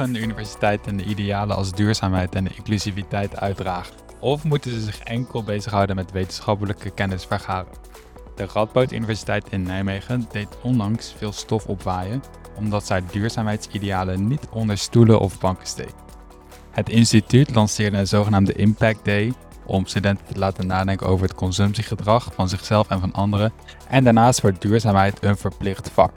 Mogen 0.00 0.22
universiteiten 0.22 0.96
de 0.96 1.04
idealen 1.04 1.56
als 1.56 1.72
duurzaamheid 1.72 2.34
en 2.34 2.56
inclusiviteit 2.56 3.36
uitdragen? 3.36 3.94
Of 4.20 4.44
moeten 4.44 4.70
ze 4.70 4.80
zich 4.80 4.98
enkel 5.00 5.42
bezighouden 5.42 5.96
met 5.96 6.12
wetenschappelijke 6.12 6.90
kennis 6.90 7.24
vergaren? 7.24 7.72
De 8.36 8.46
Radboud 8.52 8.92
Universiteit 8.92 9.46
in 9.50 9.62
Nijmegen 9.62 10.26
deed 10.32 10.48
onlangs 10.62 11.14
veel 11.16 11.32
stof 11.32 11.66
opwaaien 11.66 12.22
omdat 12.56 12.86
zij 12.86 13.02
duurzaamheidsidealen 13.10 14.28
niet 14.28 14.48
onder 14.50 14.78
stoelen 14.78 15.20
of 15.20 15.40
banken 15.40 15.66
steekt. 15.66 15.94
Het 16.70 16.88
instituut 16.88 17.54
lanceerde 17.54 17.98
een 17.98 18.06
zogenaamde 18.06 18.52
Impact 18.52 19.04
Day 19.04 19.32
om 19.64 19.86
studenten 19.86 20.26
te 20.26 20.38
laten 20.38 20.66
nadenken 20.66 21.06
over 21.06 21.26
het 21.26 21.36
consumptiegedrag 21.36 22.28
van 22.34 22.48
zichzelf 22.48 22.88
en 22.88 23.00
van 23.00 23.12
anderen 23.12 23.52
en 23.88 24.04
daarnaast 24.04 24.40
wordt 24.40 24.62
duurzaamheid 24.62 25.24
een 25.24 25.36
verplicht 25.36 25.90
vak. 25.90 26.16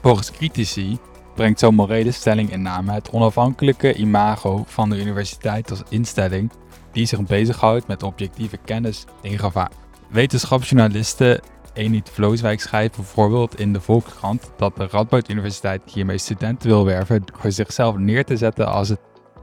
Volgens 0.00 0.30
critici 0.30 0.98
brengt 1.36 1.58
zo'n 1.58 1.74
morele 1.74 2.10
stelling 2.10 2.52
in 2.52 2.62
name 2.62 2.92
het 2.92 3.10
onafhankelijke 3.10 3.94
imago 3.94 4.64
van 4.66 4.90
de 4.90 5.00
universiteit 5.00 5.70
als 5.70 5.82
instelling 5.88 6.50
die 6.92 7.06
zich 7.06 7.22
bezighoudt 7.22 7.86
met 7.86 8.02
objectieve 8.02 8.56
kennis 8.64 9.04
in 9.22 9.38
gevaar. 9.38 9.70
Wetenschapsjournalisten 10.08 11.40
Enid 11.72 12.10
Vlooswijk 12.10 12.60
schrijft 12.60 12.96
bijvoorbeeld 12.96 13.60
in 13.60 13.72
de 13.72 13.80
Volkskrant 13.80 14.50
dat 14.56 14.76
de 14.76 14.86
Radboud 14.90 15.30
Universiteit 15.30 15.82
hiermee 15.92 16.18
studenten 16.18 16.68
wil 16.68 16.84
werven 16.84 17.22
door 17.24 17.52
zichzelf 17.52 17.96
neer 17.96 18.24
te 18.24 18.36
zetten 18.36 18.66
als 18.66 18.94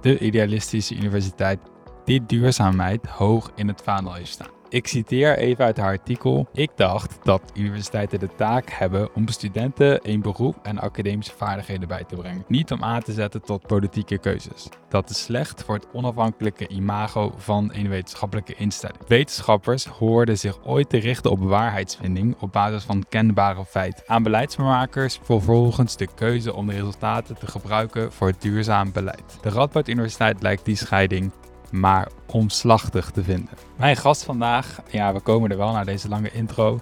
de 0.02 0.20
idealistische 0.20 0.96
universiteit 0.96 1.60
die 2.06 2.26
duurzaamheid 2.26 3.06
hoog 3.06 3.52
in 3.56 3.68
het 3.68 3.82
vaandel 3.84 4.14
heeft 4.14 4.32
staan. 4.32 4.53
Ik 4.74 4.88
citeer 4.88 5.38
even 5.38 5.66
uit 5.66 5.78
haar 5.78 5.92
artikel. 5.92 6.48
Ik 6.54 6.72
dacht 6.76 7.18
dat 7.24 7.52
universiteiten 7.54 8.20
de 8.20 8.30
taak 8.36 8.70
hebben 8.70 9.16
om 9.16 9.28
studenten 9.28 10.10
een 10.10 10.22
beroep 10.22 10.56
en 10.64 10.80
academische 10.80 11.34
vaardigheden 11.38 11.88
bij 11.88 12.04
te 12.04 12.16
brengen. 12.16 12.46
Niet 12.48 12.72
om 12.72 12.84
aan 12.84 13.02
te 13.02 13.12
zetten 13.12 13.42
tot 13.42 13.68
politieke 13.68 14.18
keuzes. 14.18 14.70
Dat 14.90 15.10
is 15.10 15.24
slecht 15.24 15.64
voor 15.64 15.76
het 15.76 15.88
onafhankelijke 15.92 16.68
imago 16.68 17.34
van 17.38 17.72
een 17.74 17.90
wetenschappelijke 17.90 18.56
instelling. 18.56 18.98
Wetenschappers 19.08 19.86
hoorden 19.86 20.38
zich 20.38 20.66
ooit 20.66 20.90
te 20.90 20.98
richten 20.98 21.32
op 21.32 21.40
waarheidsvinding 21.40 22.36
op 22.40 22.52
basis 22.52 22.84
van 22.84 23.06
kenbare 23.10 23.66
feiten. 23.66 24.04
Aan 24.08 24.24
beleidsmakers 24.24 25.20
vervolgens 25.24 25.98
de 25.98 26.08
keuze 26.16 26.54
om 26.54 26.68
de 26.68 26.74
resultaten 26.74 27.38
te 27.38 27.48
gebruiken 27.48 28.12
voor 28.12 28.34
duurzaam 28.40 28.92
beleid. 28.92 29.38
De 29.42 29.50
Radboud 29.50 29.88
Universiteit 29.88 30.42
lijkt 30.42 30.66
die 30.66 30.76
scheiding 30.76 31.32
maar 31.74 32.08
omslachtig 32.26 33.12
te 33.12 33.24
vinden. 33.24 33.50
Mijn 33.78 33.98
gast 33.98 34.24
vandaag, 34.24 34.80
ja, 34.92 35.14
we 35.14 35.20
komen 35.20 35.52
er 35.52 35.58
wel 35.58 35.72
naar 35.72 35.86
deze 35.86 36.10
lange 36.10 36.32
intro, 36.32 36.80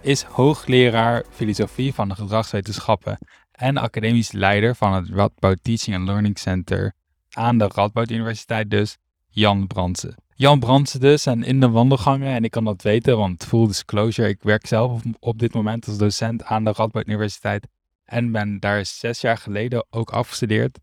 is 0.00 0.22
hoogleraar 0.22 1.24
filosofie 1.30 1.94
van 1.94 2.08
de 2.08 2.14
gedragswetenschappen 2.14 3.18
en 3.52 3.76
academisch 3.76 4.32
leider 4.32 4.74
van 4.74 4.92
het 4.92 5.08
Radboud 5.08 5.58
Teaching 5.62 5.96
and 5.96 6.06
Learning 6.06 6.38
Center 6.38 6.92
aan 7.30 7.58
de 7.58 7.70
Radboud 7.74 8.10
Universiteit 8.10 8.70
dus, 8.70 8.96
Jan 9.28 9.66
Brandsen. 9.66 10.14
Jan 10.34 10.58
Brandsen 10.58 11.00
dus 11.00 11.26
en 11.26 11.42
in 11.42 11.60
de 11.60 11.68
wandelgangen, 11.68 12.34
en 12.34 12.44
ik 12.44 12.50
kan 12.50 12.64
dat 12.64 12.82
weten, 12.82 13.16
want 13.16 13.44
full 13.44 13.66
disclosure, 13.66 14.28
ik 14.28 14.42
werk 14.42 14.66
zelf 14.66 15.02
op 15.18 15.38
dit 15.38 15.54
moment 15.54 15.86
als 15.86 15.98
docent 15.98 16.44
aan 16.44 16.64
de 16.64 16.72
Radboud 16.72 17.06
Universiteit 17.06 17.66
en 18.04 18.32
ben 18.32 18.60
daar 18.60 18.86
zes 18.86 19.20
jaar 19.20 19.38
geleden 19.38 19.86
ook 19.90 20.10
afgestudeerd 20.10 20.78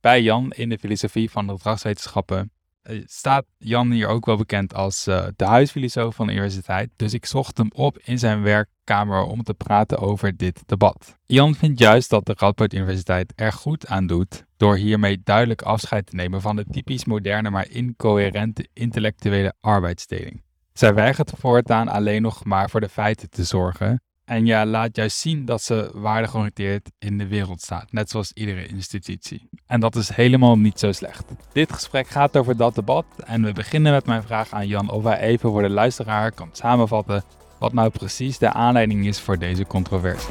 bij 0.00 0.22
Jan 0.22 0.50
in 0.52 0.68
de 0.68 0.78
filosofie 0.78 1.30
van 1.30 1.46
de 1.46 1.52
gedragswetenschappen 1.52 2.50
staat 3.04 3.44
Jan 3.58 3.90
hier 3.90 4.08
ook 4.08 4.26
wel 4.26 4.36
bekend 4.36 4.74
als 4.74 5.08
uh, 5.08 5.26
de 5.36 5.44
huisfilosoof 5.44 6.14
van 6.14 6.26
de 6.26 6.32
universiteit. 6.32 6.90
Dus 6.96 7.14
ik 7.14 7.26
zocht 7.26 7.58
hem 7.58 7.70
op 7.74 7.98
in 7.98 8.18
zijn 8.18 8.42
werkkamer 8.42 9.22
om 9.22 9.42
te 9.42 9.54
praten 9.54 9.98
over 9.98 10.36
dit 10.36 10.62
debat. 10.66 11.18
Jan 11.26 11.54
vindt 11.54 11.78
juist 11.78 12.10
dat 12.10 12.26
de 12.26 12.34
Radboud 12.36 12.72
Universiteit 12.72 13.32
er 13.36 13.52
goed 13.52 13.86
aan 13.86 14.06
doet 14.06 14.44
door 14.56 14.76
hiermee 14.76 15.20
duidelijk 15.24 15.62
afscheid 15.62 16.06
te 16.06 16.16
nemen 16.16 16.40
van 16.40 16.56
de 16.56 16.64
typisch 16.70 17.04
moderne 17.04 17.50
maar 17.50 17.70
incoherente 17.70 18.68
intellectuele 18.72 19.54
arbeidsdeling. 19.60 20.42
Zij 20.72 20.94
weigert 20.94 21.32
voortaan 21.38 21.88
alleen 21.88 22.22
nog 22.22 22.44
maar 22.44 22.70
voor 22.70 22.80
de 22.80 22.88
feiten 22.88 23.30
te 23.30 23.44
zorgen 23.44 24.02
en 24.24 24.46
ja, 24.46 24.66
laat 24.66 24.96
juist 24.96 25.16
zien 25.16 25.44
dat 25.44 25.62
ze 25.62 25.90
waardegeoriënteerd 25.94 26.90
in 26.98 27.18
de 27.18 27.26
wereld 27.26 27.60
staat, 27.60 27.92
net 27.92 28.10
zoals 28.10 28.32
iedere 28.32 28.66
institutie. 28.66 29.48
En 29.66 29.80
dat 29.80 29.96
is 29.96 30.08
helemaal 30.08 30.58
niet 30.58 30.78
zo 30.78 30.92
slecht. 30.92 31.24
Dit 31.52 31.72
gesprek 31.72 32.08
gaat 32.08 32.36
over 32.36 32.56
dat 32.56 32.74
debat 32.74 33.04
en 33.24 33.44
we 33.44 33.52
beginnen 33.52 33.92
met 33.92 34.06
mijn 34.06 34.22
vraag 34.22 34.52
aan 34.52 34.66
Jan 34.66 34.90
of 34.90 35.04
hij 35.04 35.18
even 35.18 35.50
voor 35.50 35.62
de 35.62 35.70
luisteraar 35.70 36.32
kan 36.32 36.48
samenvatten 36.52 37.24
wat 37.58 37.72
nou 37.72 37.90
precies 37.90 38.38
de 38.38 38.52
aanleiding 38.52 39.06
is 39.06 39.20
voor 39.20 39.38
deze 39.38 39.66
controverse. 39.66 40.28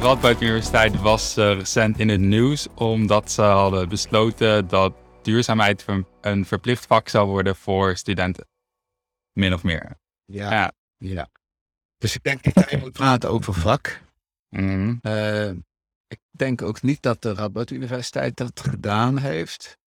Radboud 0.00 0.40
Universiteit 0.42 1.00
was 1.00 1.38
uh, 1.38 1.54
recent 1.54 1.98
in 1.98 2.08
het 2.08 2.20
nieuws 2.20 2.68
omdat 2.74 3.30
ze 3.30 3.42
hadden 3.42 3.88
besloten 3.88 4.68
dat 4.68 4.94
duurzaamheid 5.22 5.84
een 6.20 6.44
verplicht 6.44 6.86
vak 6.86 7.08
zou 7.08 7.28
worden 7.28 7.56
voor 7.56 7.96
studenten. 7.96 8.46
Min 9.32 9.54
of 9.54 9.62
meer. 9.62 9.98
Ja. 10.24 10.50
ja. 10.50 10.72
ja. 10.96 11.28
Dus 11.98 12.14
ik 12.14 12.22
denk 12.22 12.54
dat 12.54 12.70
je 12.70 12.76
moet 12.76 12.92
praten 12.92 13.30
over 13.30 13.54
vak. 13.54 14.00
Mm 14.48 14.98
uh, 15.02 15.50
ik 16.06 16.20
denk 16.30 16.62
ook 16.62 16.82
niet 16.82 17.02
dat 17.02 17.22
de 17.22 17.34
Radboud 17.34 17.70
Universiteit 17.70 18.36
dat 18.36 18.60
gedaan 18.60 19.18
heeft. 19.18 19.78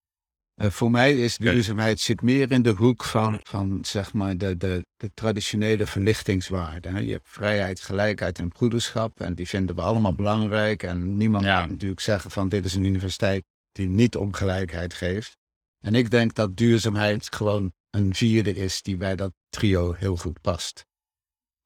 Uh, 0.61 0.69
voor 0.69 0.91
mij 0.91 1.17
is 1.17 1.37
duurzaamheid 1.37 1.99
zit 1.99 2.21
meer 2.21 2.51
in 2.51 2.61
de 2.61 2.69
hoek 2.69 3.03
van, 3.03 3.39
van 3.43 3.79
zeg 3.85 4.13
maar 4.13 4.37
de, 4.37 4.57
de, 4.57 4.85
de 4.95 5.11
traditionele 5.13 5.85
verlichtingswaarden. 5.85 7.05
Je 7.05 7.11
hebt 7.11 7.29
vrijheid, 7.29 7.81
gelijkheid 7.81 8.39
en 8.39 8.47
broederschap 8.47 9.19
en 9.19 9.35
die 9.35 9.47
vinden 9.47 9.75
we 9.75 9.81
allemaal 9.81 10.13
belangrijk. 10.13 10.83
En 10.83 11.17
niemand 11.17 11.43
kan 11.43 11.69
natuurlijk 11.69 12.01
zeggen 12.01 12.31
van 12.31 12.49
dit 12.49 12.65
is 12.65 12.75
een 12.75 12.83
universiteit 12.83 13.43
die 13.71 13.87
niet 13.87 14.15
om 14.15 14.33
gelijkheid 14.33 14.93
geeft. 14.93 15.37
En 15.79 15.95
ik 15.95 16.09
denk 16.09 16.33
dat 16.33 16.57
duurzaamheid 16.57 17.35
gewoon 17.35 17.73
een 17.89 18.15
vierde 18.15 18.55
is 18.55 18.81
die 18.81 18.97
bij 18.97 19.15
dat 19.15 19.33
trio 19.49 19.93
heel 19.93 20.17
goed 20.17 20.41
past. 20.41 20.85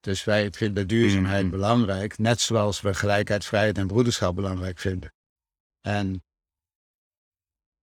Dus 0.00 0.24
wij 0.24 0.50
vinden 0.50 0.86
duurzaamheid 0.88 1.44
mm-hmm. 1.44 1.60
belangrijk, 1.60 2.18
net 2.18 2.40
zoals 2.40 2.80
we 2.80 2.94
gelijkheid, 2.94 3.44
vrijheid 3.44 3.78
en 3.78 3.86
broederschap 3.86 4.34
belangrijk 4.34 4.78
vinden. 4.78 5.12
En 5.80 6.22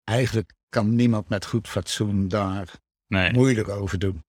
eigenlijk 0.09 0.53
kan 0.70 0.96
niemand 0.96 1.30
met 1.30 1.46
goed 1.46 1.68
fatsoen 1.68 2.28
daar 2.28 2.80
nee. 3.08 3.31
moeilijk 3.31 3.68
over 3.68 4.00
doen. 4.00 4.24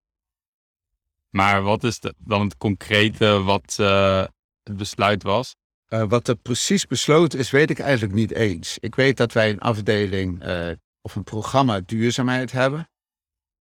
Maar 1.31 1.63
wat 1.63 1.85
is 1.85 2.01
dan 2.19 2.41
het 2.41 2.57
concrete 2.57 3.43
wat 3.43 3.77
uh, 3.81 4.25
het 4.63 4.77
besluit 4.77 5.23
was? 5.23 5.57
Uh, 5.89 6.05
wat 6.09 6.29
er 6.29 6.37
precies 6.37 6.87
besloten 6.87 7.39
is, 7.39 7.51
weet 7.51 7.71
ik 7.71 7.79
eigenlijk 7.79 8.15
niet 8.15 8.33
eens. 8.33 8.79
Ik 8.79 8.95
weet 8.95 9.17
dat 9.17 9.33
wij 9.33 9.51
een 9.51 9.61
afdeling 9.61 10.45
uh, 10.45 10.71
of 11.01 11.15
een 11.15 11.25
programma 11.25 11.81
duurzaamheid 11.81 12.53
hebben. 12.53 12.89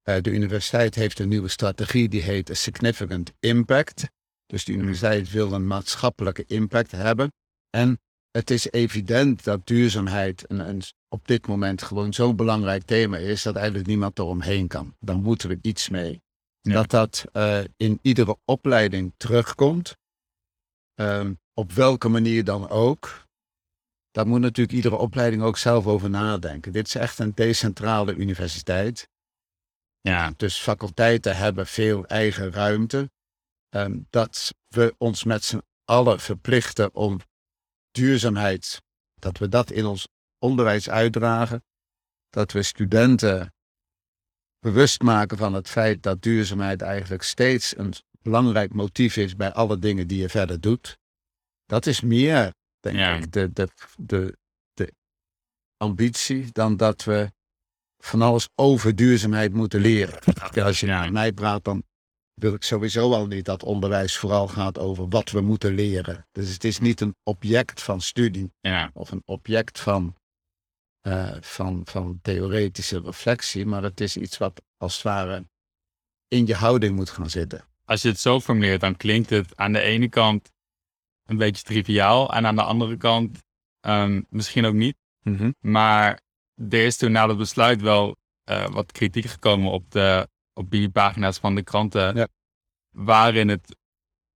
de 0.02 0.30
universiteit 0.30 0.94
heeft 0.94 1.18
een 1.18 1.28
nieuwe 1.28 1.48
strategie 1.48 2.08
die 2.08 2.22
heet 2.22 2.50
a 2.50 2.54
Significant 2.54 3.32
Impact. 3.40 4.04
Dus 4.46 4.64
de 4.64 4.72
universiteit 4.72 5.30
wil 5.30 5.52
een 5.52 5.66
maatschappelijke 5.66 6.44
impact 6.46 6.90
hebben. 6.90 7.32
En 7.70 8.00
het 8.30 8.50
is 8.50 8.70
evident 8.70 9.44
dat 9.44 9.66
duurzaamheid 9.66 10.44
een, 10.50 10.68
een, 10.68 10.82
op 11.12 11.26
dit 11.26 11.46
moment 11.46 11.82
gewoon 11.82 12.12
zo'n 12.12 12.36
belangrijk 12.36 12.82
thema 12.82 13.16
is 13.16 13.42
dat 13.42 13.56
eigenlijk 13.56 13.86
niemand 13.86 14.18
eromheen 14.18 14.68
kan. 14.68 14.96
Dan 15.00 15.22
moeten 15.22 15.48
we 15.48 15.58
iets 15.62 15.88
mee. 15.88 16.22
Dat 16.60 16.90
dat 16.90 17.24
uh, 17.32 17.60
in 17.76 17.98
iedere 18.02 18.36
opleiding 18.44 19.12
terugkomt, 19.16 19.96
um, 20.94 21.40
op 21.54 21.72
welke 21.72 22.08
manier 22.08 22.44
dan 22.44 22.68
ook. 22.68 23.26
Daar 24.10 24.26
moet 24.26 24.40
natuurlijk 24.40 24.76
iedere 24.76 24.96
opleiding 24.96 25.42
ook 25.42 25.56
zelf 25.58 25.86
over 25.86 26.10
nadenken. 26.10 26.72
Dit 26.72 26.86
is 26.86 26.94
echt 26.94 27.18
een 27.18 27.34
decentrale 27.34 28.14
universiteit. 28.14 29.08
Ja. 30.00 30.32
Dus 30.36 30.58
faculteiten 30.58 31.36
hebben 31.36 31.66
veel 31.66 32.06
eigen 32.06 32.52
ruimte. 32.52 33.10
Um, 33.70 34.06
dat 34.10 34.54
we 34.68 34.94
ons 34.98 35.24
met 35.24 35.44
z'n 35.44 35.62
allen 35.84 36.20
verplichten 36.20 36.94
om 36.94 37.20
duurzaamheid, 37.90 38.82
dat 39.14 39.38
we 39.38 39.48
dat 39.48 39.70
in 39.70 39.84
ons 39.84 40.08
onderwijs 40.42 40.90
uitdragen. 40.90 41.64
Dat 42.30 42.52
we 42.52 42.62
studenten 42.62 43.54
bewust 44.58 45.02
maken 45.02 45.38
van 45.38 45.54
het 45.54 45.68
feit 45.68 46.02
dat 46.02 46.22
duurzaamheid 46.22 46.82
eigenlijk 46.82 47.22
steeds 47.22 47.76
een 47.76 47.92
belangrijk 48.22 48.72
motief 48.72 49.16
is 49.16 49.36
bij 49.36 49.52
alle 49.52 49.78
dingen 49.78 50.06
die 50.06 50.20
je 50.20 50.28
verder 50.28 50.60
doet. 50.60 50.98
Dat 51.66 51.86
is 51.86 52.00
meer, 52.00 52.54
denk 52.80 53.24
ik, 53.24 53.32
de, 53.32 53.52
de, 53.52 53.68
de, 53.96 54.36
de 54.72 54.92
ambitie 55.76 56.52
dan 56.52 56.76
dat 56.76 57.04
we 57.04 57.32
van 57.98 58.22
alles 58.22 58.48
over 58.54 58.96
duurzaamheid 58.96 59.52
moeten 59.52 59.80
leren. 59.80 60.18
Als 60.64 60.80
je 60.80 60.86
naar 60.86 61.12
mij 61.12 61.32
praat, 61.32 61.64
dan 61.64 61.84
wil 62.34 62.54
ik 62.54 62.62
sowieso 62.62 63.12
al 63.12 63.26
niet 63.26 63.44
dat 63.44 63.62
onderwijs 63.62 64.16
vooral 64.16 64.48
gaat 64.48 64.78
over 64.78 65.08
wat 65.08 65.30
we 65.30 65.40
moeten 65.40 65.74
leren. 65.74 66.26
Dus 66.32 66.52
het 66.52 66.64
is 66.64 66.78
niet 66.78 67.00
een 67.00 67.16
object 67.22 67.82
van 67.82 68.00
studie 68.00 68.52
ja. 68.60 68.90
of 68.94 69.10
een 69.10 69.22
object 69.24 69.80
van, 69.80 70.14
uh, 71.02 71.36
van, 71.40 71.80
van 71.84 72.18
theoretische 72.22 73.00
reflectie, 73.00 73.66
maar 73.66 73.82
het 73.82 74.00
is 74.00 74.16
iets 74.16 74.38
wat 74.38 74.62
als 74.76 74.94
het 74.94 75.02
ware 75.02 75.44
in 76.28 76.46
je 76.46 76.54
houding 76.54 76.96
moet 76.96 77.10
gaan 77.10 77.30
zitten. 77.30 77.64
Als 77.84 78.02
je 78.02 78.08
het 78.08 78.20
zo 78.20 78.40
formuleert, 78.40 78.80
dan 78.80 78.96
klinkt 78.96 79.30
het 79.30 79.56
aan 79.56 79.72
de 79.72 79.80
ene 79.80 80.08
kant 80.08 80.50
een 81.24 81.36
beetje 81.36 81.62
triviaal 81.62 82.32
en 82.34 82.46
aan 82.46 82.54
de 82.56 82.62
andere 82.62 82.96
kant 82.96 83.38
ehm, 83.80 84.22
misschien 84.28 84.64
ook 84.64 84.74
niet. 84.74 84.96
Maar 85.60 86.20
er 86.56 86.84
is 86.84 86.96
toen 86.96 87.12
na 87.12 87.28
het 87.28 87.36
besluit 87.38 87.80
wel 87.80 88.16
uh, 88.50 88.68
wat 88.68 88.92
kritiek 88.92 89.24
gekomen 89.24 89.70
op 89.72 89.90
de 89.90 90.28
op 90.54 90.70
die 90.70 90.90
pagina's 90.90 91.38
van 91.38 91.54
de 91.54 91.62
kranten, 91.62 92.16
Ja. 92.16 92.28
waarin 92.90 93.48
het 93.48 93.76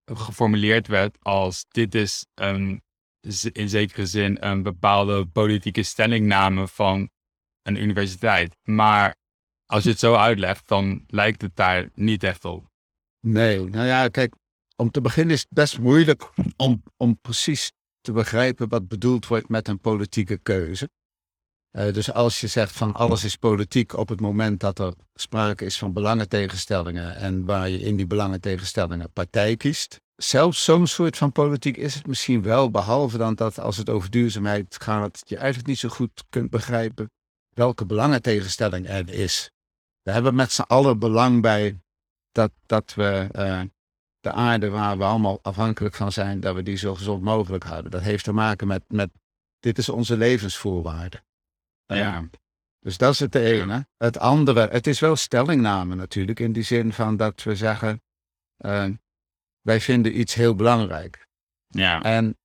geformuleerd 0.04 0.86
werd 0.86 1.16
als 1.22 1.64
dit 1.68 1.94
is 1.94 2.26
een, 2.34 2.82
in 3.52 3.68
zekere 3.68 4.06
zin 4.06 4.36
een 4.40 4.62
bepaalde 4.62 5.26
politieke 5.26 5.82
stellingname 5.82 6.68
van 6.68 7.10
een 7.62 7.82
universiteit. 7.82 8.56
Maar 8.62 9.14
als 9.66 9.84
je 9.84 9.90
het 9.90 9.98
zo 9.98 10.14
uitlegt, 10.14 10.68
dan 10.68 11.04
lijkt 11.06 11.42
het 11.42 11.56
daar 11.56 11.90
niet 11.94 12.22
echt 12.22 12.44
op. 12.44 12.66
Nee, 13.20 13.64
nou 13.64 13.86
ja, 13.86 14.08
kijk, 14.08 14.34
om 14.76 14.90
te 14.90 15.00
beginnen 15.00 15.34
is 15.34 15.40
het 15.40 15.50
best 15.50 15.78
moeilijk 15.78 16.30
om, 16.56 16.82
om 16.96 17.18
precies 17.20 17.72
te 18.00 18.12
begrijpen 18.12 18.68
wat 18.68 18.88
bedoeld 18.88 19.26
wordt 19.26 19.48
met 19.48 19.68
een 19.68 19.80
politieke 19.80 20.38
keuze. 20.38 20.88
Eh, 21.70 21.92
dus 21.92 22.12
als 22.12 22.40
je 22.40 22.46
zegt 22.46 22.72
van 22.72 22.92
alles 22.92 23.24
is 23.24 23.36
politiek 23.36 23.92
op 23.92 24.08
het 24.08 24.20
moment 24.20 24.60
dat 24.60 24.78
er 24.78 24.94
sprake 25.14 25.64
is 25.64 25.78
van 25.78 25.92
belangentegenstellingen 25.92 27.16
en 27.16 27.44
waar 27.44 27.68
je 27.68 27.78
in 27.78 27.96
die 27.96 28.06
belangentegenstellingen 28.06 29.12
partij 29.12 29.56
kiest. 29.56 30.00
Zelfs 30.16 30.64
zo'n 30.64 30.86
soort 30.86 31.16
van 31.16 31.32
politiek 31.32 31.76
is 31.76 31.94
het 31.94 32.06
misschien 32.06 32.42
wel, 32.42 32.70
behalve 32.70 33.18
dan 33.18 33.34
dat 33.34 33.58
als 33.58 33.76
het 33.76 33.90
over 33.90 34.10
duurzaamheid 34.10 34.76
gaat, 34.82 35.22
je 35.24 35.36
eigenlijk 35.36 35.68
niet 35.68 35.78
zo 35.78 35.88
goed 35.88 36.24
kunt 36.28 36.50
begrijpen 36.50 37.10
welke 37.54 37.86
belangentegenstelling 37.86 38.88
er 38.88 39.08
is. 39.08 39.50
We 40.02 40.10
hebben 40.10 40.34
met 40.34 40.52
z'n 40.52 40.60
allen 40.62 40.98
belang 40.98 41.42
bij 41.42 41.80
dat, 42.32 42.52
dat 42.66 42.94
we 42.94 43.28
eh, 43.32 43.62
de 44.20 44.32
aarde 44.32 44.68
waar 44.68 44.98
we 44.98 45.04
allemaal 45.04 45.38
afhankelijk 45.42 45.94
van 45.94 46.12
zijn, 46.12 46.40
dat 46.40 46.54
we 46.54 46.62
die 46.62 46.76
zo 46.76 46.94
gezond 46.94 47.22
mogelijk 47.22 47.64
houden. 47.64 47.90
Dat 47.90 48.02
heeft 48.02 48.24
te 48.24 48.32
maken 48.32 48.66
met, 48.66 48.82
met 48.88 49.10
dit 49.58 49.78
is 49.78 49.88
onze 49.88 50.16
levensvoorwaarde. 50.16 51.22
Ja. 51.86 52.28
Dus 52.80 52.96
dat 52.96 53.12
is 53.12 53.18
het 53.18 53.34
ene. 53.34 53.86
Het 53.96 54.18
andere, 54.18 54.68
het 54.68 54.86
is 54.86 55.00
wel 55.00 55.16
stellingname 55.16 55.94
natuurlijk, 55.94 56.40
in 56.40 56.52
die 56.52 56.62
zin 56.62 56.92
van 56.92 57.16
dat 57.16 57.42
we 57.42 57.56
zeggen, 57.56 58.02
eh, 58.56 58.88
wij 59.66 59.80
vinden 59.80 60.20
iets 60.20 60.34
heel 60.34 60.54
belangrijk. 60.54 61.26
Ja. 61.68 62.02
En 62.02 62.36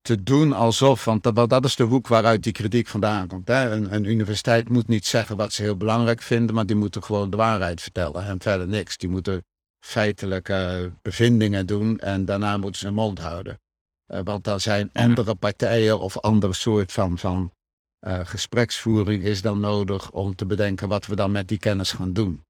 te 0.00 0.22
doen 0.22 0.52
alsof, 0.52 1.04
want 1.04 1.22
dat, 1.22 1.50
dat 1.50 1.64
is 1.64 1.76
de 1.76 1.82
hoek 1.82 2.08
waaruit 2.08 2.42
die 2.42 2.52
kritiek 2.52 2.86
vandaan 2.86 3.28
komt. 3.28 3.48
Hè? 3.48 3.70
Een, 3.70 3.94
een 3.94 4.04
universiteit 4.04 4.68
moet 4.68 4.88
niet 4.88 5.06
zeggen 5.06 5.36
wat 5.36 5.52
ze 5.52 5.62
heel 5.62 5.76
belangrijk 5.76 6.22
vinden, 6.22 6.54
maar 6.54 6.66
die 6.66 6.76
moeten 6.76 7.02
gewoon 7.02 7.30
de 7.30 7.36
waarheid 7.36 7.80
vertellen 7.80 8.24
en 8.24 8.40
verder 8.40 8.68
niks. 8.68 8.96
Die 8.96 9.08
moeten 9.08 9.44
feitelijke 9.84 10.92
bevindingen 11.02 11.66
doen 11.66 11.98
en 11.98 12.24
daarna 12.24 12.56
moeten 12.56 12.80
ze 12.80 12.86
hun 12.86 12.94
mond 12.94 13.18
houden. 13.18 13.60
Eh, 14.06 14.20
want 14.24 14.44
dan 14.44 14.60
zijn 14.60 14.90
andere 14.92 15.34
partijen 15.34 16.00
of 16.00 16.18
andere 16.18 16.52
soort 16.52 16.92
van, 16.92 17.18
van 17.18 17.52
eh, 17.98 18.20
gespreksvoering 18.22 19.22
is 19.22 19.42
dan 19.42 19.60
nodig 19.60 20.10
om 20.10 20.34
te 20.34 20.46
bedenken 20.46 20.88
wat 20.88 21.06
we 21.06 21.16
dan 21.16 21.30
met 21.32 21.48
die 21.48 21.58
kennis 21.58 21.92
gaan 21.92 22.12
doen. 22.12 22.44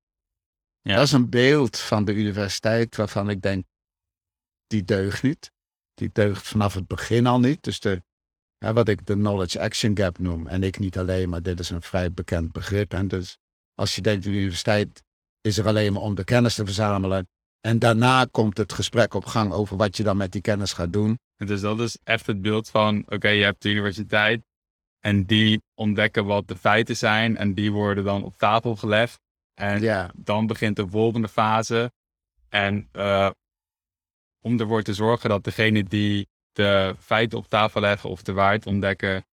Ja. 0.83 0.95
Dat 0.95 1.05
is 1.05 1.13
een 1.13 1.31
beeld 1.31 1.79
van 1.79 2.05
de 2.05 2.15
universiteit 2.15 2.97
waarvan 2.97 3.31
ik 3.31 3.43
denk, 3.43 3.65
die 4.67 4.85
deugt 4.85 5.23
niet. 5.23 5.53
Die 5.95 6.11
deugt 6.13 6.49
vanaf 6.49 6.75
het 6.75 6.87
begin 6.87 7.27
al 7.27 7.41
niet. 7.41 7.63
Dus 7.63 7.81
de, 7.81 8.03
ja, 8.59 8.73
wat 8.73 8.89
ik 8.89 9.07
de 9.07 9.15
knowledge 9.15 9.61
action 9.61 9.97
gap 9.97 10.19
noem. 10.19 10.47
En 10.47 10.63
ik 10.63 10.79
niet 10.79 10.99
alleen, 10.99 11.29
maar 11.29 11.43
dit 11.43 11.61
is 11.61 11.71
een 11.71 11.83
vrij 11.83 12.13
bekend 12.13 12.53
begrip. 12.53 12.93
En 12.93 13.09
dus 13.09 13.39
als 13.75 13.95
je 13.95 14.03
denkt, 14.03 14.25
de 14.25 14.31
universiteit 14.31 15.03
is 15.41 15.59
er 15.59 15.67
alleen 15.67 15.93
maar 15.93 16.03
om 16.03 16.15
de 16.15 16.25
kennis 16.25 16.55
te 16.55 16.65
verzamelen. 16.65 17.29
En 17.61 17.79
daarna 17.79 18.27
komt 18.31 18.57
het 18.57 18.73
gesprek 18.73 19.15
op 19.15 19.25
gang 19.25 19.53
over 19.53 19.77
wat 19.77 19.97
je 19.97 20.03
dan 20.03 20.17
met 20.17 20.33
die 20.33 20.41
kennis 20.41 20.73
gaat 20.73 20.93
doen. 20.93 21.19
Dus 21.37 21.61
dat 21.61 21.81
is 21.81 21.99
echt 22.05 22.27
het 22.27 22.43
beeld 22.43 22.69
van, 22.69 23.05
oké, 23.09 23.29
je 23.29 23.45
hebt 23.45 23.63
de 23.63 23.71
universiteit 23.71 24.43
en 25.01 25.25
die 25.25 25.63
ontdekken 25.75 26.25
wat 26.25 26.49
de 26.49 26.57
feiten 26.57 26.97
zijn 26.97 27.37
en 27.37 27.55
die 27.55 27.73
worden 27.73 28.05
dan 28.05 28.25
op 28.25 28.37
tafel 28.37 28.77
gelegd. 28.77 29.21
En 29.55 29.81
Ja, 29.81 30.11
dan 30.17 30.47
begint 30.47 30.77
de 30.77 30.89
volgende 30.89 31.29
fase. 31.29 31.93
En 32.49 32.89
eh, 32.93 33.31
om 34.41 34.61
ervoor 34.61 34.83
te 34.83 34.95
zorgen 34.95 35.29
dat 35.29 35.45
degene 35.45 35.85
die 35.85 36.29
de 36.53 36.97
feiten 36.99 37.39
op 37.39 37.49
tafel 37.49 37.81
leggen 37.81 38.11
of 38.11 38.23
de 38.23 38.33
waarheid 38.33 38.67
ontdekken, 38.67 39.25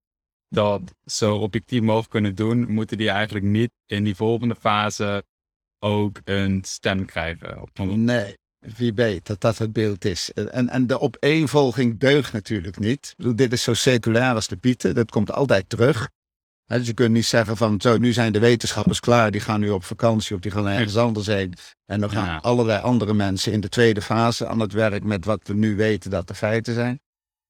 dat 0.49 0.95
zo 1.05 1.35
objectief 1.35 1.81
mogelijk 1.81 2.09
kunnen 2.09 2.35
doen, 2.35 2.71
moeten 2.71 2.97
die 2.97 3.09
eigenlijk 3.09 3.45
niet 3.45 3.71
in 3.85 4.03
die 4.03 4.15
volgende 4.15 4.55
fase 4.55 5.23
ook 5.79 6.21
een 6.23 6.63
stem 6.63 7.05
krijgen. 7.05 7.69
Nee. 8.03 8.37
Wie 8.59 8.93
weet 8.93 9.27
dat 9.27 9.41
dat 9.41 9.57
het 9.57 9.73
beeld 9.73 10.05
is. 10.05 10.33
En, 10.33 10.69
en 10.69 10.87
de 10.87 10.99
opeenvolging 10.99 11.99
deugt 11.99 12.33
natuurlijk 12.33 12.79
niet. 12.79 13.15
Dit 13.35 13.51
is 13.51 13.63
zo 13.63 13.73
seculair 13.73 14.33
als 14.33 14.47
de 14.47 14.57
pieten. 14.57 14.95
Dat 14.95 15.11
komt 15.11 15.31
altijd 15.31 15.69
terug. 15.69 16.09
Dus 16.77 16.87
je 16.87 16.93
kunt 16.93 17.11
niet 17.13 17.25
zeggen 17.25 17.57
van 17.57 17.81
zo, 17.81 17.97
nu 17.97 18.13
zijn 18.13 18.31
de 18.33 18.39
wetenschappers 18.39 18.99
klaar. 18.99 19.31
Die 19.31 19.41
gaan 19.41 19.59
nu 19.59 19.69
op 19.69 19.83
vakantie 19.83 20.35
of 20.35 20.41
die 20.41 20.51
gaan 20.51 20.67
ergens 20.67 20.97
anders 20.97 21.27
heen. 21.27 21.53
En 21.85 21.99
dan 21.99 22.09
gaan 22.11 22.25
Ja. 22.25 22.37
allerlei 22.37 22.81
andere 22.81 23.13
mensen 23.13 23.51
in 23.51 23.61
de 23.61 23.69
tweede 23.69 24.01
fase 24.01 24.47
aan 24.47 24.59
het 24.59 24.71
werk 24.71 25.03
met 25.03 25.25
wat 25.25 25.47
we 25.47 25.53
nu 25.53 25.75
weten 25.75 26.09
dat 26.11 26.27
de 26.27 26.35
feiten 26.35 26.73
zijn. 26.73 26.99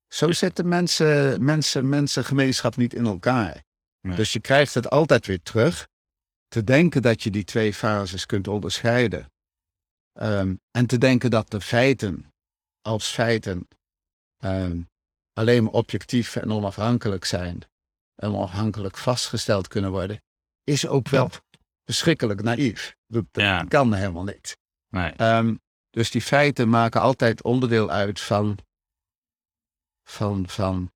Zo 0.07 0.31
zitten 0.31 0.67
mensen, 0.67 1.43
mensen, 1.43 1.89
mensengemeenschap 1.89 2.75
niet 2.75 2.93
in 2.93 3.05
elkaar. 3.05 3.63
Nee. 4.01 4.15
Dus 4.15 4.33
je 4.33 4.39
krijgt 4.39 4.73
het 4.73 4.89
altijd 4.89 5.25
weer 5.25 5.41
terug. 5.41 5.87
Te 6.47 6.63
denken 6.63 7.01
dat 7.01 7.23
je 7.23 7.29
die 7.29 7.43
twee 7.43 7.73
fases 7.73 8.25
kunt 8.25 8.47
onderscheiden. 8.47 9.31
Ehm, 10.13 10.55
en 10.71 10.85
te 10.85 10.97
denken 10.97 11.29
dat 11.29 11.49
de 11.49 11.61
feiten 11.61 12.33
als 12.81 13.07
feiten 13.07 13.67
ehm, 14.37 14.81
alleen 15.33 15.63
maar 15.63 15.73
objectief 15.73 16.35
en 16.35 16.51
onafhankelijk 16.51 17.25
zijn. 17.25 17.61
En 18.19 18.33
onafhankelijk 18.35 18.97
vastgesteld 18.97 19.67
kunnen 19.67 19.91
worden. 19.91 20.21
Is 20.63 20.87
ook 20.87 21.09
wel 21.09 21.29
verschrikkelijk 21.85 22.41
naïef. 22.41 22.95
Dat, 23.07 23.25
dat 23.31 23.43
Ja. 23.43 23.63
kan 23.63 23.93
helemaal 23.93 24.23
niet. 24.23 24.57
Nee. 24.89 25.11
Ehm, 25.11 25.55
dus 25.89 26.11
die 26.11 26.21
feiten 26.21 26.69
maken 26.69 27.01
altijd 27.01 27.43
onderdeel 27.43 27.89
uit 27.89 28.19
van, 28.19 28.57
van, 30.03 30.47
van 30.49 30.91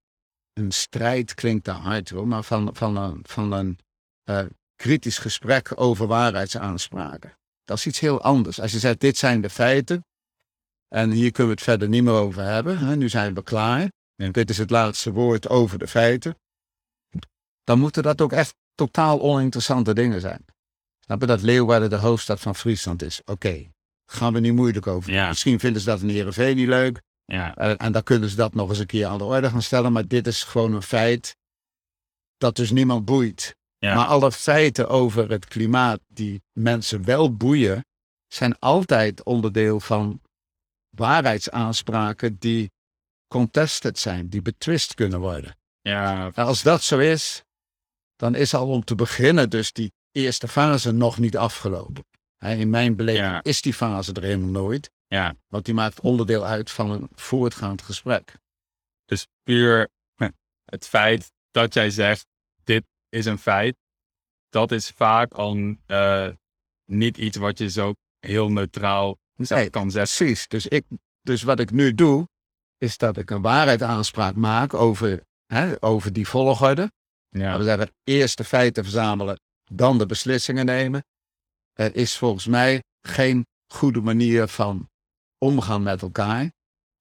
een 0.53 0.71
strijd, 0.71 1.33
klinkt 1.33 1.63
te 1.63 1.71
hard 1.71 2.09
hoor, 2.09 2.27
maar 2.27 2.43
van, 2.43 2.75
van 2.75 2.97
een, 2.97 3.19
van 3.27 3.51
een 3.51 3.79
eh, 4.23 4.45
kritisch 4.75 5.17
gesprek 5.17 5.71
over 5.75 6.07
waarheidsaanspraken. 6.07 7.37
Dat 7.63 7.77
is 7.77 7.85
iets 7.87 7.99
heel 7.99 8.21
anders. 8.21 8.59
Als 8.59 8.71
je 8.71 8.79
zegt, 8.79 8.99
dit 8.99 9.17
zijn 9.17 9.41
de 9.41 9.49
feiten 9.49 10.05
en 10.87 11.11
hier 11.11 11.31
kunnen 11.31 11.47
we 11.53 11.59
het 11.59 11.69
verder 11.69 11.89
niet 11.89 12.03
meer 12.03 12.13
over 12.13 12.43
hebben, 12.43 12.77
hè, 12.77 12.95
nu 12.95 13.09
zijn 13.09 13.33
we 13.33 13.43
klaar, 13.43 13.91
Ja. 14.15 14.29
dit 14.29 14.49
is 14.49 14.57
het 14.57 14.69
laatste 14.69 15.11
woord 15.11 15.49
over 15.49 15.77
de 15.79 15.87
feiten, 15.87 16.37
dan 17.63 17.79
moeten 17.79 18.03
dat 18.03 18.21
ook 18.21 18.31
echt 18.31 18.55
totaal 18.75 19.21
oninteressante 19.21 19.93
dingen 19.93 20.21
zijn. 20.21 20.45
Snap 20.99 21.21
je 21.21 21.27
dat 21.27 21.41
Leeuwarden 21.41 21.89
de 21.89 21.95
hoofdstad 21.95 22.39
van 22.39 22.55
Friesland 22.55 23.01
is? 23.01 23.21
Oké, 23.25 23.71
gaan 24.05 24.33
we 24.33 24.39
niet 24.39 24.53
moeilijk 24.53 24.87
over. 24.87 25.11
Ja. 25.11 25.27
Misschien 25.27 25.59
vinden 25.59 25.81
ze 25.81 25.87
dat 25.87 26.01
in 26.01 26.09
Heerenveen 26.09 26.55
niet 26.55 26.67
leuk. 26.67 27.01
Ja. 27.25 27.55
En, 27.55 27.77
en 27.77 27.91
dan 27.91 28.03
kunnen 28.03 28.29
ze 28.29 28.35
dat 28.35 28.53
nog 28.53 28.69
eens 28.69 28.79
een 28.79 28.85
keer 28.85 29.05
aan 29.05 29.17
de 29.17 29.23
orde 29.23 29.49
gaan 29.49 29.61
stellen. 29.61 29.91
Maar 29.91 30.07
dit 30.07 30.27
is 30.27 30.43
gewoon 30.43 30.73
een 30.73 30.81
feit 30.81 31.35
dat 32.37 32.55
dus 32.55 32.71
niemand 32.71 33.05
boeit. 33.05 33.55
Ja. 33.77 33.95
Maar 33.95 34.05
alle 34.05 34.31
feiten 34.31 34.89
over 34.89 35.29
het 35.29 35.45
klimaat 35.45 35.99
die 36.07 36.41
mensen 36.51 37.05
wel 37.05 37.35
boeien, 37.35 37.85
zijn 38.27 38.59
altijd 38.59 39.23
onderdeel 39.23 39.79
van 39.79 40.21
waarheidsaanspraken 40.89 42.35
die 42.39 42.71
contested 43.27 43.99
zijn, 43.99 44.29
die 44.29 44.41
betwist 44.41 44.93
kunnen 44.93 45.19
worden. 45.19 45.57
Ja. 45.81 46.31
Als 46.35 46.61
dat 46.61 46.81
zo 46.81 46.97
is, 46.99 47.42
dan 48.23 48.35
is 48.35 48.53
al 48.53 48.67
om 48.67 48.83
te 48.83 48.95
beginnen 48.95 49.49
dus 49.49 49.71
die 49.71 49.91
eerste 50.11 50.47
fase 50.47 50.91
nog 50.91 51.17
niet 51.17 51.37
afgelopen. 51.37 52.05
In 52.37 52.69
mijn 52.69 52.95
beleving 52.95 53.25
Ja. 53.25 53.43
is 53.43 53.61
die 53.61 53.73
fase 53.73 54.13
er 54.13 54.23
helemaal 54.23 54.49
nooit, 54.63 54.91
Ja. 55.07 55.35
want 55.47 55.65
die 55.65 55.73
maakt 55.73 55.99
onderdeel 55.99 56.45
uit 56.45 56.71
van 56.71 56.91
een 56.91 57.09
voortgaand 57.15 57.81
gesprek. 57.81 58.35
Dus 59.05 59.27
puur 59.43 59.89
het 60.65 60.87
feit 60.87 61.31
dat 61.51 61.73
jij 61.73 61.89
zegt, 61.89 62.25
dit 62.63 62.83
is 63.09 63.25
een 63.25 63.37
feit, 63.37 63.75
dat 64.49 64.71
is 64.71 64.89
vaak 64.89 65.33
al 65.33 65.75
eh, 65.85 66.29
niet 66.85 67.17
iets 67.17 67.37
wat 67.37 67.57
je 67.57 67.69
zo 67.69 67.93
heel 68.19 68.51
neutraal 68.51 69.17
Nee, 69.35 69.69
kan 69.69 69.91
zeggen. 69.91 70.17
Precies. 70.17 70.47
Dus, 70.47 70.67
ik, 70.67 70.85
dus 71.21 71.43
wat 71.43 71.59
ik 71.59 71.71
nu 71.71 71.93
doe, 71.93 72.27
is 72.77 72.97
dat 72.97 73.17
ik 73.17 73.29
een 73.29 73.41
waarheidsaanspraak 73.41 74.35
maak 74.35 74.73
over, 74.73 75.23
hè, 75.45 75.83
over 75.83 76.13
die 76.13 76.27
volgorde. 76.27 76.91
Ja. 77.33 77.57
We 77.57 77.63
zeggen 77.63 77.91
eerst 78.03 78.37
de 78.37 78.43
feiten 78.43 78.83
verzamelen, 78.83 79.39
dan 79.71 79.97
de 79.97 80.05
beslissingen 80.05 80.65
nemen. 80.65 81.05
Er 81.73 81.95
is 81.95 82.17
volgens 82.17 82.47
mij 82.47 82.83
geen 83.01 83.45
goede 83.73 84.01
manier 84.01 84.47
van 84.47 84.89
omgaan 85.37 85.83
met 85.83 86.01
elkaar. 86.01 86.51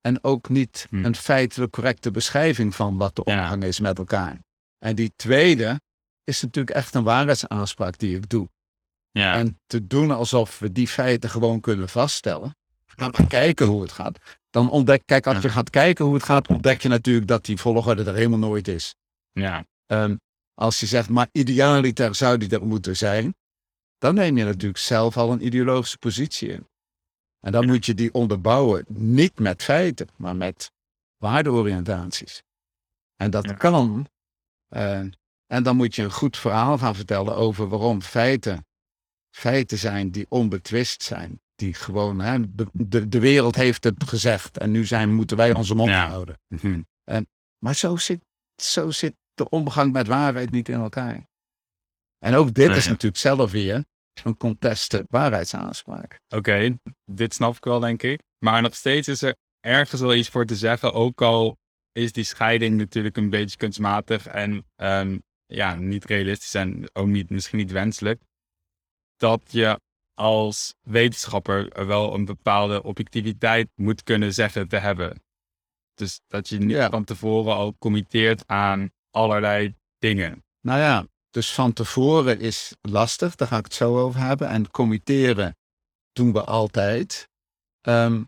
En 0.00 0.24
ook 0.24 0.48
niet 0.48 0.86
Hm. 0.90 1.04
een 1.04 1.14
feitelijk 1.16 1.72
correcte 1.72 2.10
beschrijving 2.10 2.74
van 2.74 2.96
wat 2.96 3.16
de 3.16 3.22
Ja. 3.24 3.40
omgang 3.42 3.64
is 3.64 3.80
met 3.80 3.98
elkaar. 3.98 4.38
En 4.78 4.94
die 4.94 5.12
tweede 5.16 5.80
is 6.24 6.42
natuurlijk 6.42 6.76
echt 6.76 6.94
een 6.94 7.02
waarheidsaanspraak 7.04 7.98
die 7.98 8.16
ik 8.16 8.28
doe. 8.28 8.48
Ja. 9.10 9.34
En 9.34 9.60
te 9.66 9.86
doen 9.86 10.10
alsof 10.10 10.58
we 10.58 10.72
die 10.72 10.88
feiten 10.88 11.30
gewoon 11.30 11.60
kunnen 11.60 11.88
vaststellen. 11.88 12.56
Gaan 12.86 13.10
we 13.10 13.26
kijken 13.26 13.66
hoe 13.66 13.82
het 13.82 13.92
gaat. 13.92 14.18
Dan 14.50 14.70
ontdek, 14.70 15.02
kijk, 15.06 15.26
als 15.26 15.42
je 15.42 15.48
gaat 15.48 15.70
kijken 15.70 16.04
hoe 16.04 16.14
het 16.14 16.22
gaat, 16.22 16.48
ontdek 16.48 16.82
je 16.82 16.88
natuurlijk 16.88 17.26
dat 17.26 17.44
die 17.44 17.56
volgorde 17.56 18.04
er 18.04 18.14
helemaal 18.14 18.38
nooit 18.38 18.68
is. 18.68 18.94
ja. 19.32 19.64
Ehm, 19.86 20.16
als 20.54 20.80
je 20.80 20.86
zegt, 20.86 21.08
maar 21.08 21.28
idealiter 21.32 22.14
zou 22.14 22.38
die 22.38 22.48
er 22.50 22.66
moeten 22.66 22.96
zijn, 22.96 23.34
dan 23.98 24.14
neem 24.14 24.36
je 24.36 24.44
natuurlijk 24.44 24.78
zelf 24.78 25.16
al 25.16 25.32
een 25.32 25.44
ideologische 25.44 25.98
positie 25.98 26.48
in. 26.48 26.68
En 27.40 27.52
dan 27.52 27.66
moet 27.66 27.86
je 27.86 27.94
die 27.94 28.12
onderbouwen, 28.14 28.84
niet 28.88 29.38
met 29.38 29.62
feiten, 29.62 30.08
maar 30.16 30.36
met 30.36 30.72
waardeoriëntaties. 31.16 32.42
En 33.16 33.30
dat 33.30 33.44
Ja. 33.44 33.52
kan. 33.52 34.06
eh, 34.68 34.98
en 35.46 35.62
dan 35.62 35.76
moet 35.76 35.94
je 35.94 36.02
een 36.02 36.12
goed 36.12 36.36
verhaal 36.36 36.78
gaan 36.78 36.94
vertellen 36.94 37.36
over 37.36 37.68
waarom 37.68 38.02
feiten 38.02 38.66
feiten 39.36 39.78
zijn 39.78 40.10
die 40.10 40.26
onbetwist 40.28 41.02
zijn. 41.02 41.40
Die 41.54 41.74
gewoon, 41.74 42.20
hè, 42.20 42.54
de, 42.72 43.08
de, 43.08 43.18
wereld 43.20 43.54
heeft 43.54 43.84
het 43.84 44.04
gezegd 44.04 44.58
en 44.58 44.70
nu 44.70 44.84
zijn, 44.86 45.14
moeten 45.14 45.36
wij 45.36 45.54
onze 45.54 45.74
mond 45.74 45.90
Ja. 45.90 46.08
houden. 46.08 46.38
Maar 47.58 47.74
zo 47.74 47.96
zit, 47.96 48.24
zo 48.62 48.90
zit 48.90 49.14
de 49.42 49.48
omgang 49.48 49.92
met 49.92 50.06
waarheid 50.06 50.50
niet 50.50 50.68
in 50.68 50.80
elkaar. 50.80 51.26
En 52.18 52.34
ook 52.34 52.54
dit 52.54 52.68
Nee. 52.68 52.76
is 52.76 52.86
natuurlijk 52.88 53.16
zelf 53.20 53.50
weer 53.50 53.84
een 54.22 54.36
conteste 54.36 55.04
waarheidsaanspraak. 55.08 56.20
Oké, 56.28 56.76
dit 57.04 57.34
snap 57.34 57.56
ik 57.56 57.64
wel, 57.64 57.80
denk 57.80 58.02
ik. 58.02 58.20
Maar 58.38 58.62
nog 58.62 58.74
steeds 58.74 59.08
is 59.08 59.22
er 59.22 59.36
ergens 59.60 60.00
wel 60.00 60.14
iets 60.14 60.28
voor 60.28 60.46
te 60.46 60.56
zeggen. 60.56 60.92
Ook 60.92 61.22
al 61.22 61.56
is 61.92 62.12
die 62.12 62.24
scheiding 62.24 62.76
natuurlijk 62.76 63.16
een 63.16 63.30
beetje 63.30 63.56
kunstmatig 63.56 64.26
en 64.26 64.64
ehm, 64.76 65.18
ja, 65.46 65.74
niet 65.74 66.04
realistisch 66.04 66.54
en 66.54 66.88
ook 66.92 67.06
niet, 67.06 67.30
misschien 67.30 67.58
niet 67.58 67.70
wenselijk. 67.70 68.22
Dat 69.16 69.42
je 69.46 69.80
als 70.14 70.74
wetenschapper 70.80 71.72
er 71.72 71.86
wel 71.86 72.14
een 72.14 72.24
bepaalde 72.24 72.82
objectiviteit 72.82 73.68
moet 73.74 74.02
kunnen 74.02 74.34
zeggen 74.34 74.68
te 74.68 74.76
hebben. 74.76 75.22
Dus 75.94 76.20
dat 76.26 76.48
je 76.48 76.58
niet 76.58 76.70
Ja. 76.76 76.90
van 76.90 77.04
tevoren 77.04 77.54
al 77.54 77.74
committeert 77.78 78.46
aan 78.46 78.90
allerlei 79.12 79.74
dingen. 79.98 80.44
Nou 80.60 80.80
ja, 80.80 81.06
dus 81.30 81.54
van 81.54 81.72
tevoren 81.72 82.40
is 82.40 82.76
lastig, 82.80 83.34
daar 83.34 83.48
ga 83.48 83.58
ik 83.58 83.64
het 83.64 83.74
zo 83.74 83.98
over 83.98 84.20
hebben. 84.20 84.48
En 84.48 84.70
committeren 84.70 85.56
doen 86.12 86.32
we 86.32 86.44
altijd. 86.44 87.28
Ehm, 87.80 88.22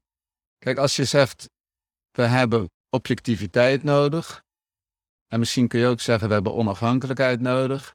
kijk, 0.58 0.78
als 0.78 0.96
je 0.96 1.04
zegt, 1.04 1.50
we 2.10 2.22
hebben 2.22 2.70
objectiviteit 2.88 3.82
nodig. 3.82 4.42
En 5.26 5.38
misschien 5.38 5.68
kun 5.68 5.80
je 5.80 5.86
ook 5.86 6.00
zeggen, 6.00 6.28
we 6.28 6.34
hebben 6.34 6.54
onafhankelijkheid 6.54 7.40
nodig. 7.40 7.94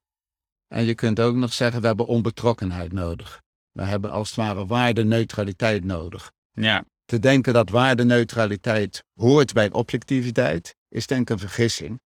En 0.68 0.84
je 0.84 0.96
kunt 0.96 1.20
ook 1.20 1.36
nog 1.36 1.54
zeggen, 1.54 1.82
we 1.82 1.88
hebben 1.88 2.08
onbetrokkenheid 2.08 2.92
nodig. 2.92 3.42
We 3.72 3.84
hebben 3.84 4.12
als 4.12 4.28
het 4.28 4.38
ware 4.38 4.66
waardeneutraliteit 4.66 5.84
nodig. 5.84 6.32
Ja, 6.52 6.86
Te 7.06 7.20
denken 7.20 7.54
dat 7.54 7.70
waardeneutraliteit 7.70 9.04
hoort 9.14 9.54
bij 9.54 9.72
objectiviteit, 9.72 10.76
is 10.88 11.08
denk 11.08 11.22
ik 11.22 11.30
een 11.30 11.40
vergissing. 11.40 12.00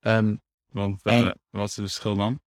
Ehm, 0.00 0.36
want 0.72 1.02
En- 1.02 1.26
eh, 1.26 1.32
wat 1.50 1.68
is 1.68 1.76
het 1.76 1.84
verschil 1.84 2.16
dan? 2.16 2.40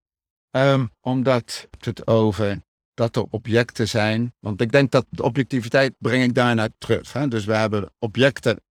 Ehm, 0.52 0.86
omdat 1.02 1.68
het 1.80 2.08
over 2.08 2.62
dat 2.94 3.16
er 3.16 3.24
objecten 3.30 3.88
zijn. 3.88 4.34
Want 4.40 4.62
ik 4.62 4.72
denk 4.72 4.92
dat 4.92 5.06
de 5.10 5.24
objectiviteit 5.24 5.94
breng 5.98 6.24
ik 6.24 6.34
daarnaar 6.34 6.70
terug. 6.78 7.14
Hè? 7.14 7.28
Dus 7.28 7.46
we 7.46 7.56
hebben 7.56 7.92
objecten. 8.00 8.62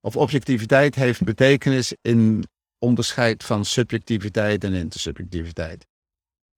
Of 0.00 0.16
objectiviteit 0.16 0.94
heeft 0.94 1.24
betekenis 1.24 1.94
in 2.02 2.44
onderscheid 2.78 3.44
van 3.44 3.64
subjectiviteit 3.64 4.64
en 4.64 4.72
intersubjectiviteit. 4.72 5.86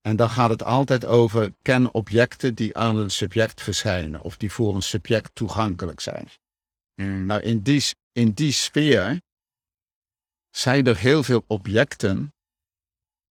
En 0.01 0.17
dan 0.17 0.31
gaat 0.31 0.51
het 0.51 0.63
altijd 0.65 1.05
over 1.05 1.55
ken 1.63 1.95
objecten 1.95 2.55
die 2.55 2.77
aan 2.77 2.97
een 2.97 3.11
subject 3.11 3.63
verschijnen. 3.63 4.21
Of 4.21 4.37
die 4.37 4.53
voor 4.53 4.75
een 4.75 4.83
subject 4.83 5.35
toegankelijk 5.35 6.01
zijn. 6.01 6.29
Mm, 6.95 7.27
Nou, 7.27 7.41
in 7.41 7.61
die, 7.63 7.83
in 8.13 8.31
die 8.31 8.53
sfeer 8.53 9.21
zijn 10.51 10.87
er 10.87 10.97
heel 10.97 11.23
veel 11.23 11.45
objecten 11.47 12.35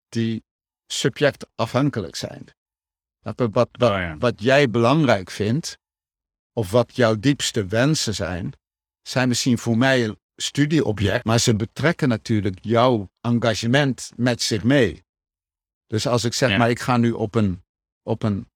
die 0.08 0.44
subjectafhankelijk 0.86 2.16
zijn. 2.16 2.44
Wat, 3.20 3.48
wat, 3.52 3.68
Oh 3.78 4.12
wat 4.18 4.42
jij 4.42 4.70
belangrijk 4.70 5.30
vindt, 5.30 5.78
of 6.52 6.70
wat 6.70 6.96
jouw 6.96 7.14
diepste 7.18 7.66
wensen 7.66 8.14
zijn, 8.14 8.52
zijn 9.02 9.28
misschien 9.28 9.58
voor 9.58 9.76
mij 9.78 10.04
een 10.04 10.18
studieobject, 10.36 11.24
maar 11.24 11.38
ze 11.38 11.56
betrekken 11.56 12.08
natuurlijk 12.08 12.58
jouw 12.62 13.10
engagement 13.20 14.10
met 14.16 14.42
zich 14.42 14.64
mee. 14.64 15.04
Dus 15.86 16.06
als 16.06 16.24
ik 16.24 16.32
zeg, 16.34 16.50
Ja. 16.50 16.56
maar 16.56 16.70
ik 16.70 16.80
ga 16.80 16.96
nu 16.96 17.10
op 17.12 17.34
een, 17.34 17.62
op 18.02 18.22
een 18.22 18.48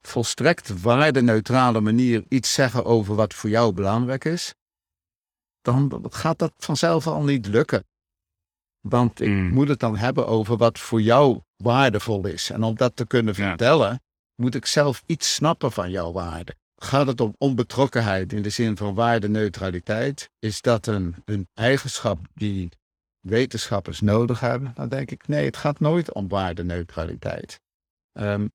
volstrekt 0.00 0.80
waardeneutrale 0.82 1.80
manier 1.80 2.24
iets 2.28 2.52
zeggen 2.54 2.84
over 2.84 3.14
wat 3.14 3.34
voor 3.34 3.50
jou 3.50 3.72
belangrijk 3.72 4.24
is, 4.24 4.54
dan 5.62 6.04
gaat 6.10 6.38
dat 6.38 6.52
vanzelf 6.56 7.06
al 7.06 7.22
niet 7.22 7.46
lukken. 7.46 7.84
Want 8.80 9.20
ik 9.20 9.28
Mm. 9.28 9.48
moet 9.52 9.68
het 9.68 9.80
dan 9.80 9.96
hebben 9.96 10.26
over 10.26 10.56
wat 10.56 10.78
voor 10.78 11.00
jou 11.02 11.40
waardevol 11.56 12.26
is. 12.26 12.50
En 12.50 12.62
om 12.62 12.74
dat 12.74 12.96
te 12.96 13.06
kunnen 13.06 13.34
Ja. 13.36 13.48
vertellen, 13.48 14.02
moet 14.34 14.54
ik 14.54 14.66
zelf 14.66 15.02
iets 15.06 15.34
snappen 15.34 15.72
van 15.72 15.90
jouw 15.90 16.12
waarde. 16.12 16.54
Gaat 16.76 17.06
het 17.06 17.20
om 17.20 17.34
onbetrokkenheid 17.38 18.32
in 18.32 18.42
de 18.42 18.50
zin 18.50 18.76
van 18.76 18.94
waardeneutraliteit? 18.94 20.30
Is 20.38 20.60
dat 20.60 20.86
een, 20.86 21.14
een 21.24 21.48
eigenschap 21.54 22.18
die 22.34 22.68
wetenschappers 23.20 24.00
nodig 24.00 24.40
hebben? 24.40 24.72
Dan 24.74 24.88
denk 24.88 25.10
ik, 25.10 25.28
nee, 25.28 25.44
het 25.44 25.56
gaat 25.56 25.80
nooit 25.80 26.12
om 26.12 26.28
waardeneutraliteit. 26.28 27.60
Ehm, 28.12 28.46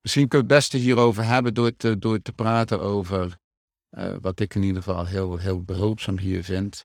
misschien 0.00 0.28
kun 0.28 0.38
je 0.38 0.44
het 0.44 0.54
beste 0.54 0.76
hierover 0.76 1.24
hebben 1.24 1.54
door 1.54 1.76
te, 1.76 1.98
door 1.98 2.22
te 2.22 2.32
praten 2.32 2.80
over 2.80 3.36
eh, 3.96 4.16
wat 4.20 4.40
ik 4.40 4.54
in 4.54 4.62
ieder 4.62 4.82
geval 4.82 5.06
heel, 5.06 5.36
heel 5.36 5.62
behulpzaam 5.62 6.18
hier 6.18 6.44
vind. 6.44 6.84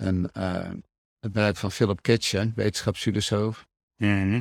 En, 0.00 0.30
eh, 0.32 0.70
het 1.20 1.32
werk 1.32 1.56
van 1.56 1.72
Philip 1.72 2.02
Kitchen, 2.02 2.52
wetenschapsfilosoof. 2.56 3.66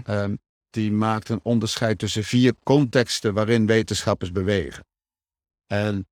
Ehm, 0.03 0.35
die 0.69 0.91
maakt 0.91 1.29
een 1.29 1.39
onderscheid 1.43 1.99
tussen 1.99 2.23
vier 2.23 2.53
contexten 2.63 3.33
waarin 3.33 3.65
wetenschappers 3.65 4.31
bewegen. 4.31 4.85
En 5.65 6.07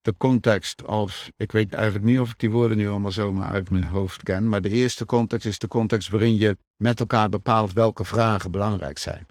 de 0.00 0.14
context 0.16 0.84
als, 0.86 1.30
ik 1.36 1.52
weet 1.52 1.72
eigenlijk 1.72 2.04
niet 2.04 2.18
of 2.18 2.30
ik 2.30 2.38
die 2.38 2.50
woorden 2.50 2.76
nu 2.76 2.88
allemaal 2.88 3.12
zomaar 3.12 3.50
uit 3.50 3.70
mijn 3.70 3.84
hoofd 3.84 4.22
ken, 4.22 4.48
maar 4.48 4.60
de 4.62 4.68
eerste 4.68 5.04
context 5.04 5.46
is 5.46 5.58
de 5.58 5.68
context 5.68 6.08
waarin 6.08 6.36
je 6.36 6.56
met 6.76 7.00
elkaar 7.00 7.28
bepaalt 7.28 7.72
welke 7.72 8.04
vragen 8.04 8.50
belangrijk 8.50 8.98
zijn. 8.98 9.26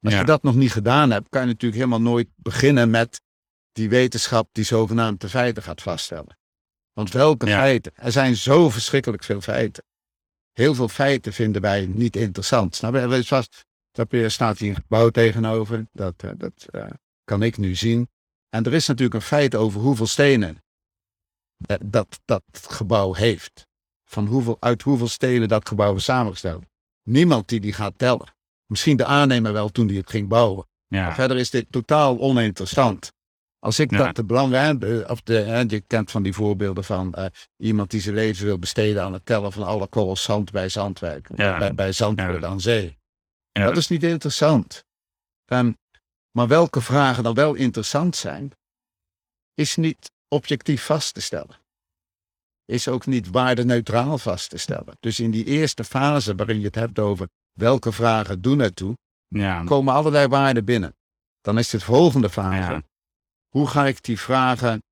Als 0.00 0.12
Ja. 0.12 0.18
je 0.18 0.24
dat 0.26 0.42
nog 0.42 0.54
niet 0.54 0.72
gedaan 0.72 1.10
hebt, 1.10 1.28
kan 1.28 1.40
je 1.40 1.46
natuurlijk 1.46 1.80
helemaal 1.82 2.10
nooit 2.12 2.28
beginnen 2.36 2.90
met 2.90 3.20
die 3.78 3.88
wetenschap 3.88 4.48
die 4.52 4.64
zogenaamd 4.64 5.20
de 5.20 5.28
feiten 5.28 5.62
gaat 5.62 5.82
vaststellen. 5.82 6.38
Want 6.92 7.10
welke 7.12 7.46
Ja. 7.46 7.58
feiten? 7.58 7.92
Er 7.94 8.12
zijn 8.12 8.36
zo 8.36 8.70
verschrikkelijk 8.70 9.24
veel 9.24 9.40
feiten. 9.40 9.84
Heel 10.52 10.74
veel 10.74 10.88
feiten 10.88 11.32
vinden 11.32 11.62
wij 11.62 11.86
niet 11.86 12.16
interessant. 12.16 12.74
Snap 12.74 12.94
je? 12.94 13.24
Vast, 13.24 13.64
er 13.92 14.30
staat 14.30 14.58
hier 14.58 14.68
een 14.68 14.74
gebouw 14.74 15.08
tegenover. 15.10 15.86
Dat, 15.92 16.22
eh, 16.22 16.30
dat 16.36 16.66
eh, 16.70 16.86
kan 17.24 17.42
ik 17.42 17.56
nu 17.56 17.74
zien. 17.74 18.08
En 18.48 18.64
er 18.64 18.74
is 18.74 18.86
natuurlijk 18.86 19.14
een 19.14 19.26
feit 19.26 19.54
over 19.54 19.80
hoeveel 19.80 20.06
stenen 20.06 20.62
eh, 21.66 21.76
dat, 21.84 22.20
dat 22.24 22.42
gebouw 22.52 23.14
heeft. 23.14 23.66
Van 24.04 24.26
hoeveel, 24.26 24.56
uit 24.60 24.82
hoeveel 24.82 25.08
stenen 25.08 25.48
dat 25.48 25.68
gebouw 25.68 25.94
is 25.94 26.04
samengesteld. 26.04 26.64
Niemand 27.02 27.48
die 27.48 27.60
die 27.60 27.72
gaat 27.72 27.98
tellen. 27.98 28.34
Misschien 28.66 28.96
de 28.96 29.04
aannemer 29.04 29.52
wel 29.52 29.68
toen 29.68 29.86
die 29.86 29.98
het 29.98 30.10
ging 30.10 30.28
bouwen. 30.28 30.66
Ja. 30.86 31.02
Maar 31.04 31.14
verder 31.14 31.36
is 31.36 31.50
dit 31.50 31.66
totaal 31.70 32.18
oninteressant. 32.18 33.12
Als 33.58 33.78
ik 33.78 33.90
Ja. 33.90 33.96
dat 33.98 34.16
de 34.16 34.24
belangrijk, 34.24 35.10
of 35.10 35.20
de, 35.22 35.64
je 35.68 35.80
kent 35.80 36.10
van 36.10 36.22
die 36.22 36.32
voorbeelden 36.32 36.84
van 36.84 37.14
eh, 37.14 37.26
iemand 37.56 37.90
die 37.90 38.00
zijn 38.00 38.14
leven 38.14 38.44
wil 38.44 38.58
besteden 38.58 39.02
aan 39.02 39.12
het 39.12 39.26
tellen 39.26 39.52
van 39.52 39.62
alle 39.62 39.86
korrels 39.86 40.22
zand 40.22 40.50
bij 40.50 40.68
Zandwijk, 40.68 41.28
Ja. 41.36 41.58
bij, 41.58 41.74
bij 41.74 41.92
Zandvoort 41.92 42.44
aan 42.44 42.60
zee. 42.60 42.98
Dat 43.52 43.76
is 43.76 43.88
niet 43.88 44.02
interessant. 44.02 44.84
Ehm, 45.44 45.72
maar 46.30 46.48
welke 46.48 46.80
vragen 46.80 47.22
dan 47.22 47.34
wel 47.34 47.54
interessant 47.54 48.16
zijn, 48.16 48.52
is 49.54 49.76
niet 49.76 50.10
objectief 50.28 50.84
vast 50.84 51.14
te 51.14 51.20
stellen. 51.20 51.56
Is 52.64 52.88
ook 52.88 53.06
niet 53.06 53.30
waardeneutraal 53.30 54.18
vast 54.18 54.50
te 54.50 54.56
stellen. 54.58 54.96
Dus 55.00 55.20
in 55.20 55.30
die 55.30 55.44
eerste 55.44 55.84
fase 55.84 56.34
waarin 56.34 56.58
je 56.60 56.66
het 56.66 56.74
hebt 56.74 56.98
over 56.98 57.28
welke 57.52 57.92
vragen 57.92 58.40
doen 58.40 58.60
ertoe, 58.60 58.96
Ja. 59.28 59.64
komen 59.64 59.94
allerlei 59.94 60.26
waarden 60.26 60.64
binnen. 60.64 60.96
Dan 61.40 61.58
is 61.58 61.68
de 61.70 61.80
volgende 61.80 62.30
fase. 62.30 62.72
Ja. 62.72 62.82
Hoe 63.48 63.66
ga 63.66 63.86
ik 63.86 64.02
die 64.02 64.20
vragen 64.20 64.82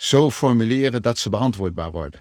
zo 0.00 0.30
formuleren 0.30 1.02
dat 1.02 1.18
ze 1.18 1.30
beantwoordbaar 1.30 1.90
worden? 1.90 2.20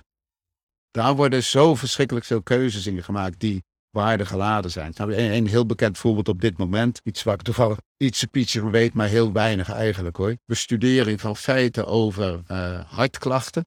Daar 0.92 1.16
worden 1.16 1.44
zo 1.44 1.76
verschrikkelijk 1.76 2.26
veel 2.26 2.42
keuzes 2.42 2.88
in 2.88 3.04
gemaakt 3.04 3.40
die 3.40 3.64
waardegeladen 3.90 4.72
zijn. 4.72 4.92
Nou, 4.96 5.14
een, 5.14 5.34
een 5.34 5.48
heel 5.48 5.66
bekend 5.66 5.98
voorbeeld 5.98 6.28
op 6.28 6.42
dit 6.42 6.58
moment, 6.58 7.02
iets 7.04 7.24
waar 7.24 7.34
ik 7.34 7.42
toevallig 7.42 7.78
iets 7.98 8.26
pietje 8.26 8.60
van 8.60 8.72
weet, 8.72 8.94
maar 8.94 9.08
heel 9.08 9.32
weinig 9.32 9.70
eigenlijk 9.72 10.18
hoor. 10.18 10.36
Bestudering 10.46 11.22
van 11.22 11.36
feiten 11.36 11.86
over 11.86 12.42
eh, 12.48 12.92
hartklachten 12.92 13.66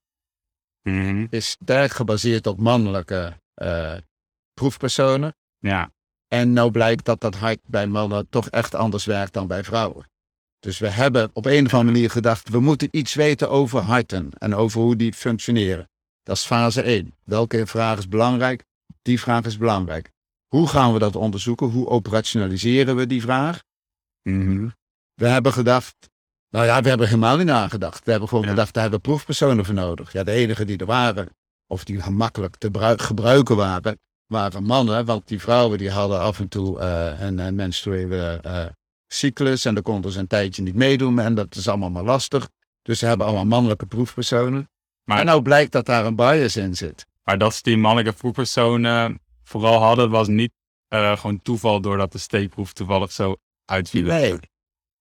Mhm. 0.83 1.27
is 1.31 1.51
sterk 1.51 1.91
gebaseerd 1.91 2.47
op 2.47 2.61
mannelijke 2.61 3.37
eh, 3.55 3.97
proefpersonen. 4.55 5.35
Ja. 5.59 5.93
En 6.29 6.53
nou 6.53 6.71
blijkt 6.71 7.05
dat 7.05 7.21
dat 7.21 7.35
hart 7.35 7.61
bij 7.67 7.87
mannen 7.87 8.29
toch 8.29 8.49
echt 8.49 8.75
anders 8.75 9.05
werkt 9.05 9.33
dan 9.33 9.47
bij 9.47 9.65
vrouwen. 9.65 10.10
Dus 10.61 10.79
we 10.79 10.89
hebben 10.89 11.31
op 11.33 11.47
een 11.47 11.67
of 11.67 11.75
andere 11.75 11.93
manier 11.93 12.11
gedacht, 12.11 12.49
we 12.49 12.61
moeten 12.61 12.89
iets 12.91 13.15
weten 13.15 13.51
over 13.51 13.81
harten 13.81 14.31
en 14.39 14.55
over 14.55 14.81
hoe 14.81 14.97
die 14.97 15.13
functioneren. 15.13 15.89
Dat 16.23 16.37
is 16.37 16.45
fase 16.45 16.83
1. 16.83 17.15
Welke 17.25 17.67
vraag 17.67 17.99
is 17.99 18.09
belangrijk? 18.09 18.65
Die 19.03 19.21
vraag 19.21 19.45
is 19.45 19.57
belangrijk. 19.59 20.11
Hoe 20.49 20.69
gaan 20.69 20.93
we 20.93 20.99
dat 20.99 21.17
onderzoeken? 21.17 21.67
Hoe 21.67 21.89
operationaliseren 21.89 22.97
we 22.97 23.07
die 23.07 23.21
vraag? 23.21 23.63
Mhm. 24.23 24.69
We 25.15 25.27
hebben 25.29 25.53
gedacht, 25.53 25.95
nou 26.49 26.67
ja, 26.67 26.83
we 26.83 26.89
hebben 26.89 27.07
helemaal 27.07 27.37
niet 27.37 27.47
nagedacht. 27.47 28.05
We 28.05 28.11
hebben 28.11 28.29
gewoon 28.29 28.45
Ja. 28.45 28.51
gedacht, 28.51 28.73
daar 28.75 28.83
hebben 28.83 29.01
we 29.03 29.09
proefpersonen 29.09 29.65
voor 29.65 29.75
nodig. 29.75 30.13
Ja, 30.13 30.23
de 30.23 30.31
enige 30.33 30.65
die 30.65 30.79
er 30.79 30.87
waren, 30.87 31.29
of 31.67 31.85
die 31.85 32.01
gemakkelijk 32.01 32.57
te 32.57 32.71
brui- 32.71 32.99
gebruiken 32.99 33.57
waren, 33.57 33.99
waren 34.27 34.63
mannen. 34.63 35.05
Want 35.05 35.29
die 35.29 35.41
vrouwen 35.41 35.79
die 35.79 35.91
hadden 35.91 36.21
af 36.21 36.39
en 36.41 36.49
toe 36.49 36.81
eh, 36.81 37.21
een, 37.21 37.39
een 37.39 37.55
menstruele 37.55 38.39
eh, 38.43 38.67
cyclus 39.13 39.65
en 39.65 39.75
dan 39.75 39.83
konden 39.83 40.13
ze 40.13 40.19
een 40.19 40.27
tijdje 40.27 40.63
niet 40.63 40.75
meedoen 40.75 41.19
en 41.19 41.35
dat 41.35 41.55
is 41.55 41.69
allemaal 41.69 41.91
maar 41.91 42.03
lastig. 42.05 42.49
Dus 42.83 42.99
ze 42.99 43.07
hebben 43.07 43.27
allemaal 43.27 43.47
mannelijke 43.47 43.87
proefpersonen. 43.87 44.69
Maar- 45.05 45.19
en 45.19 45.27
nou 45.27 45.43
blijkt 45.43 45.73
dat 45.73 45.87
daar 45.87 46.07
een 46.07 46.17
bias 46.17 46.57
in 46.57 46.77
zit. 46.77 47.07
Maar 47.25 47.39
dat 47.39 47.55
ze 47.55 47.63
die 47.63 47.77
mannelijke 47.77 48.19
proefpersonen 48.19 49.21
vooral 49.45 49.81
hadden, 49.83 50.11
was 50.11 50.29
niet 50.29 50.53
eh, 50.89 51.17
gewoon 51.17 51.43
toeval 51.43 51.81
doordat 51.81 52.13
de 52.13 52.19
steekproef 52.19 52.73
toevallig 52.73 53.13
zo 53.13 53.37
uitviel. 53.65 54.03
Nee. 54.07 54.39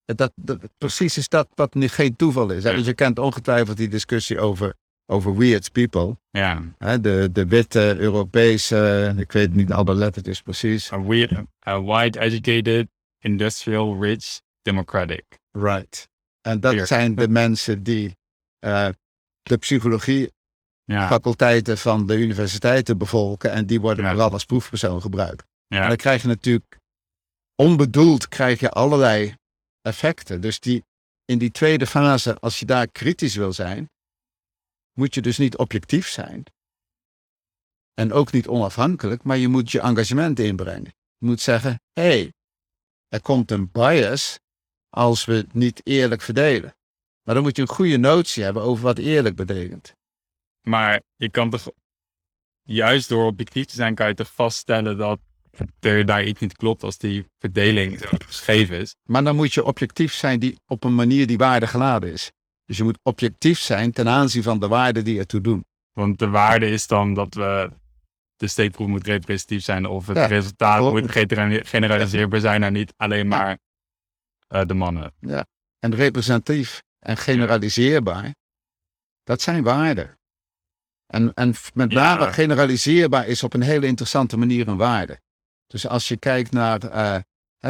Dat, 0.05 0.31
dat, 0.35 0.59
precies 0.77 1.17
is 1.17 1.29
dat 1.29 1.47
wat 1.55 1.73
niet, 1.73 1.91
geen 1.91 2.15
toeval 2.15 2.49
is. 2.49 2.63
Hè? 2.63 2.69
Ja. 2.69 2.75
Dus 2.75 2.85
je 2.85 2.93
kent 2.93 3.19
ongetwijfeld 3.19 3.77
die 3.77 3.87
discussie 3.87 4.39
over, 4.39 4.73
over 5.05 5.37
weird 5.37 5.71
people. 5.71 6.17
Ja, 6.29 6.61
Hè, 6.77 6.99
de, 6.99 7.29
de 7.31 7.45
witte 7.47 7.95
Europese, 7.97 9.13
ik 9.17 9.31
weet 9.31 9.53
niet 9.53 9.71
alle 9.71 9.93
lettertjes 9.95 10.41
precies. 10.41 10.91
a 10.91 11.01
weird, 11.01 11.31
a 11.67 11.81
white, 11.81 12.19
educated, 12.19 12.87
industrial, 13.19 14.01
rich, 14.03 14.41
democratic. 14.61 15.25
Right. 15.51 16.07
En 16.41 16.59
dat 16.59 16.88
zijn 16.88 17.15
de 17.15 17.27
mensen 17.27 17.83
die 17.83 18.17
eh, 18.59 18.89
de 19.41 19.57
psychologie 19.57 20.31
Ja, 20.83 21.07
faculteiten 21.07 21.77
van 21.77 22.05
de 22.05 22.17
universiteiten 22.17 22.97
bevolken 22.97 23.51
en 23.51 23.65
die 23.65 23.81
worden 23.81 24.03
Ja. 24.03 24.11
vooral 24.11 24.31
als 24.31 24.45
proefpersoon 24.45 25.01
gebruikt. 25.01 25.45
En 25.67 25.77
ja, 25.77 25.88
dan 25.88 25.97
krijg 25.97 26.21
je 26.21 26.27
natuurlijk 26.27 26.77
onbedoeld 27.55 28.27
krijg 28.27 28.59
je 28.59 28.69
allerlei 28.69 29.35
effecten. 29.81 30.41
Dus 30.41 30.59
die, 30.59 30.83
in 31.25 31.38
die 31.38 31.51
tweede 31.51 31.88
fase, 31.88 32.39
als 32.39 32.59
je 32.59 32.65
daar 32.65 32.88
kritisch 32.88 33.35
wil 33.35 33.53
zijn, 33.53 33.89
moet 34.93 35.13
je 35.13 35.21
dus 35.21 35.38
niet 35.38 35.57
objectief 35.57 36.07
zijn. 36.07 36.43
En 37.93 38.13
ook 38.13 38.31
niet 38.31 38.47
onafhankelijk, 38.47 39.23
maar 39.23 39.38
je 39.38 39.47
moet 39.47 39.71
je 39.71 39.81
engagement 39.81 40.39
inbrengen. 40.39 40.93
Je 41.17 41.25
moet 41.25 41.41
zeggen, 41.41 41.81
hé, 41.93 42.01
hey, 42.01 42.33
er 43.09 43.21
komt 43.21 43.51
een 43.51 43.71
bias 43.71 44.39
als 44.89 45.25
we 45.25 45.33
het 45.33 45.53
niet 45.53 45.81
eerlijk 45.83 46.21
verdelen. 46.21 46.75
Maar 47.23 47.35
dan 47.35 47.43
moet 47.43 47.55
je 47.55 47.61
een 47.61 47.67
goede 47.67 47.97
notie 47.97 48.43
hebben 48.43 48.63
over 48.63 48.83
wat 48.83 48.97
eerlijk 48.97 49.35
betekent. 49.35 49.93
maar 50.61 51.01
je 51.15 51.29
kan 51.29 51.49
toch, 51.49 51.69
juist 52.61 53.09
door 53.09 53.25
objectief 53.25 53.65
te 53.65 53.75
zijn, 53.75 53.95
kan 53.95 54.07
je 54.07 54.13
toch 54.13 54.33
vaststellen 54.33 54.97
dat 54.97 55.19
er 55.79 56.05
daar 56.05 56.23
iets 56.23 56.39
niet 56.39 56.55
klopt 56.55 56.83
als 56.83 56.97
die 56.97 57.25
verdeling 57.39 57.99
zo 57.99 58.07
gegeven 58.11 58.79
is. 58.79 58.95
Maar 59.03 59.23
dan 59.23 59.35
moet 59.35 59.53
je 59.53 59.65
objectief 59.65 60.13
zijn 60.13 60.39
die 60.39 60.59
op 60.65 60.83
een 60.83 60.95
manier 60.95 61.27
die 61.27 61.37
waarde 61.37 61.67
geladen 61.67 62.11
is. 62.11 62.31
Dus 62.65 62.77
je 62.77 62.83
moet 62.83 62.99
objectief 63.03 63.59
zijn 63.59 63.91
ten 63.91 64.07
aanzien 64.07 64.43
van 64.43 64.59
de 64.59 64.67
waarden 64.67 65.03
die 65.03 65.19
ertoe 65.19 65.41
doen. 65.41 65.65
Want 65.93 66.19
de 66.19 66.29
waarde 66.29 66.69
is 66.69 66.87
dan 66.87 67.13
dat 67.13 67.33
we 67.33 67.69
de 68.39 68.47
steekproef 68.47 68.87
moet 68.87 69.05
representatief 69.05 69.63
zijn 69.63 69.85
of 69.85 70.07
het 70.07 70.17
Ja, 70.17 70.25
resultaat 70.25 70.77
klopt. 70.77 71.01
moet 71.01 71.11
genera- 71.11 71.63
generaliseerbaar 71.65 72.39
zijn 72.39 72.59
naar 72.61 72.71
niet 72.71 72.93
alleen 72.97 73.27
maar 73.27 73.57
eh, 74.47 74.65
de 74.65 74.73
mannen. 74.73 75.13
En 75.79 75.95
representatief 75.95 76.81
en 76.99 77.17
generaliseerbaar, 77.17 78.35
dat 79.23 79.41
zijn 79.41 79.63
waarden. 79.63 80.17
En, 81.05 81.33
en 81.33 81.53
met 81.73 81.91
Ja. 81.91 82.15
name 82.15 82.33
generaliseerbaar 82.33 83.27
is 83.27 83.43
op 83.43 83.53
een 83.53 83.61
hele 83.61 83.87
interessante 83.87 84.37
manier 84.37 84.67
een 84.67 84.77
waarde. 84.77 85.19
Dus 85.67 85.87
als 85.87 86.07
je 86.07 86.17
kijkt 86.17 86.51
naar 86.51 86.79
eh, 86.83 87.19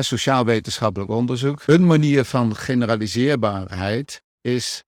sociaal-wetenschappelijk 0.04 1.12
onderzoek, 1.12 1.64
een 1.66 1.86
manier 1.86 2.24
van 2.24 2.56
generaliseerbaarheid 2.56 4.24
is, 4.42 4.84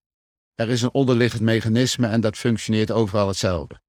er 0.55 0.69
is 0.69 0.81
een 0.81 0.93
onderliggend 0.93 1.41
mechanisme 1.41 2.07
en 2.07 2.21
dat 2.21 2.37
functioneert 2.37 2.91
overal 2.91 3.27
hetzelfde. 3.27 3.81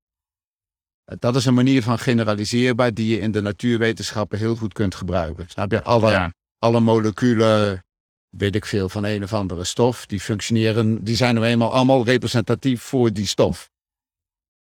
Eh, 1.05 1.17
Dat 1.19 1.37
is 1.37 1.45
een 1.45 1.55
manier 1.55 1.83
van 1.83 1.99
generaliseerbaar 1.99 2.95
die 2.95 3.09
je 3.09 3.19
in 3.19 3.31
de 3.33 3.41
natuurwetenschappen 3.41 4.39
heel 4.39 4.57
goed 4.57 4.73
kunt 4.73 4.95
gebruiken. 4.95 5.49
Snap 5.49 5.71
je? 5.71 5.83
Alle, 5.83 6.11
Ja, 6.11 6.33
alle 6.59 6.81
moleculen, 6.81 7.85
weet 8.29 8.55
ik 8.55 8.65
veel, 8.65 8.89
van 8.89 9.05
een 9.05 9.23
of 9.23 9.33
andere 9.33 9.65
stof, 9.65 10.07
die 10.07 10.21
functioneren, 10.21 11.05
die 11.05 11.17
zijn 11.17 11.35
nou 11.35 11.47
eenmaal 11.47 11.73
allemaal 11.73 12.05
representatief 12.05 12.83
voor 12.83 13.13
die 13.13 13.27
stof. 13.27 13.71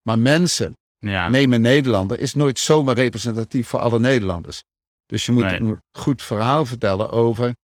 Maar 0.03 0.19
mensen, 0.19 0.77
ja, 0.99 1.29
neem 1.29 1.53
een 1.53 1.61
Nederlander, 1.61 2.19
is 2.21 2.35
nooit 2.35 2.59
zomaar 2.59 2.95
representatief 2.95 3.69
voor 3.69 3.81
alle 3.81 3.99
Nederlanders. 3.99 4.63
Dus 5.07 5.27
je 5.27 5.33
moet 5.33 5.43
Nee. 5.45 5.61
een 5.61 5.79
goed 5.99 6.23
verhaal 6.23 6.67
vertellen 6.67 7.11
over 7.11 7.55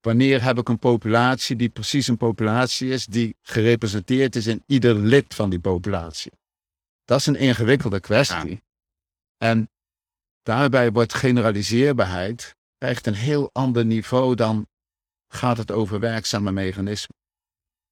wanneer 0.00 0.42
heb 0.42 0.58
ik 0.58 0.68
een 0.68 0.78
populatie 0.78 1.56
die 1.56 1.68
precies 1.68 2.08
een 2.08 2.16
populatie 2.16 2.90
is, 2.90 3.06
die 3.06 3.36
gerepresenteerd 3.42 4.36
is 4.36 4.46
in 4.46 4.62
ieder 4.66 4.94
lid 4.94 5.34
van 5.34 5.50
die 5.50 5.58
populatie. 5.60 6.32
Dat 7.06 7.18
is 7.18 7.26
een 7.26 7.36
ingewikkelde 7.36 8.00
kwestie. 8.00 8.62
En 9.36 9.70
daarbij 10.42 10.92
wordt 10.92 11.14
generaliseerbaarheid 11.14 12.56
krijgt 12.78 13.06
een 13.06 13.14
heel 13.14 13.50
ander 13.52 13.84
niveau 13.84 14.34
dan 14.34 14.66
gaat 15.28 15.56
het 15.56 15.70
over 15.70 16.00
werkzame 16.00 16.52
mechanismen. 16.52 17.16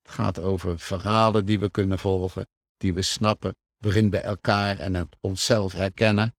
Het 0.03 0.12
gaat 0.12 0.38
over 0.38 0.79
verhalen 0.79 1.46
die 1.46 1.59
we 1.59 1.70
kunnen 1.70 1.98
volgen, 1.98 2.46
die 2.77 2.94
we 2.94 3.03
snappen, 3.03 3.57
waarin 3.79 4.11
we 4.11 4.18
elkaar 4.18 4.79
en 4.79 4.94
het 4.94 5.16
onszelf 5.20 5.72
herkennen. 5.72 6.35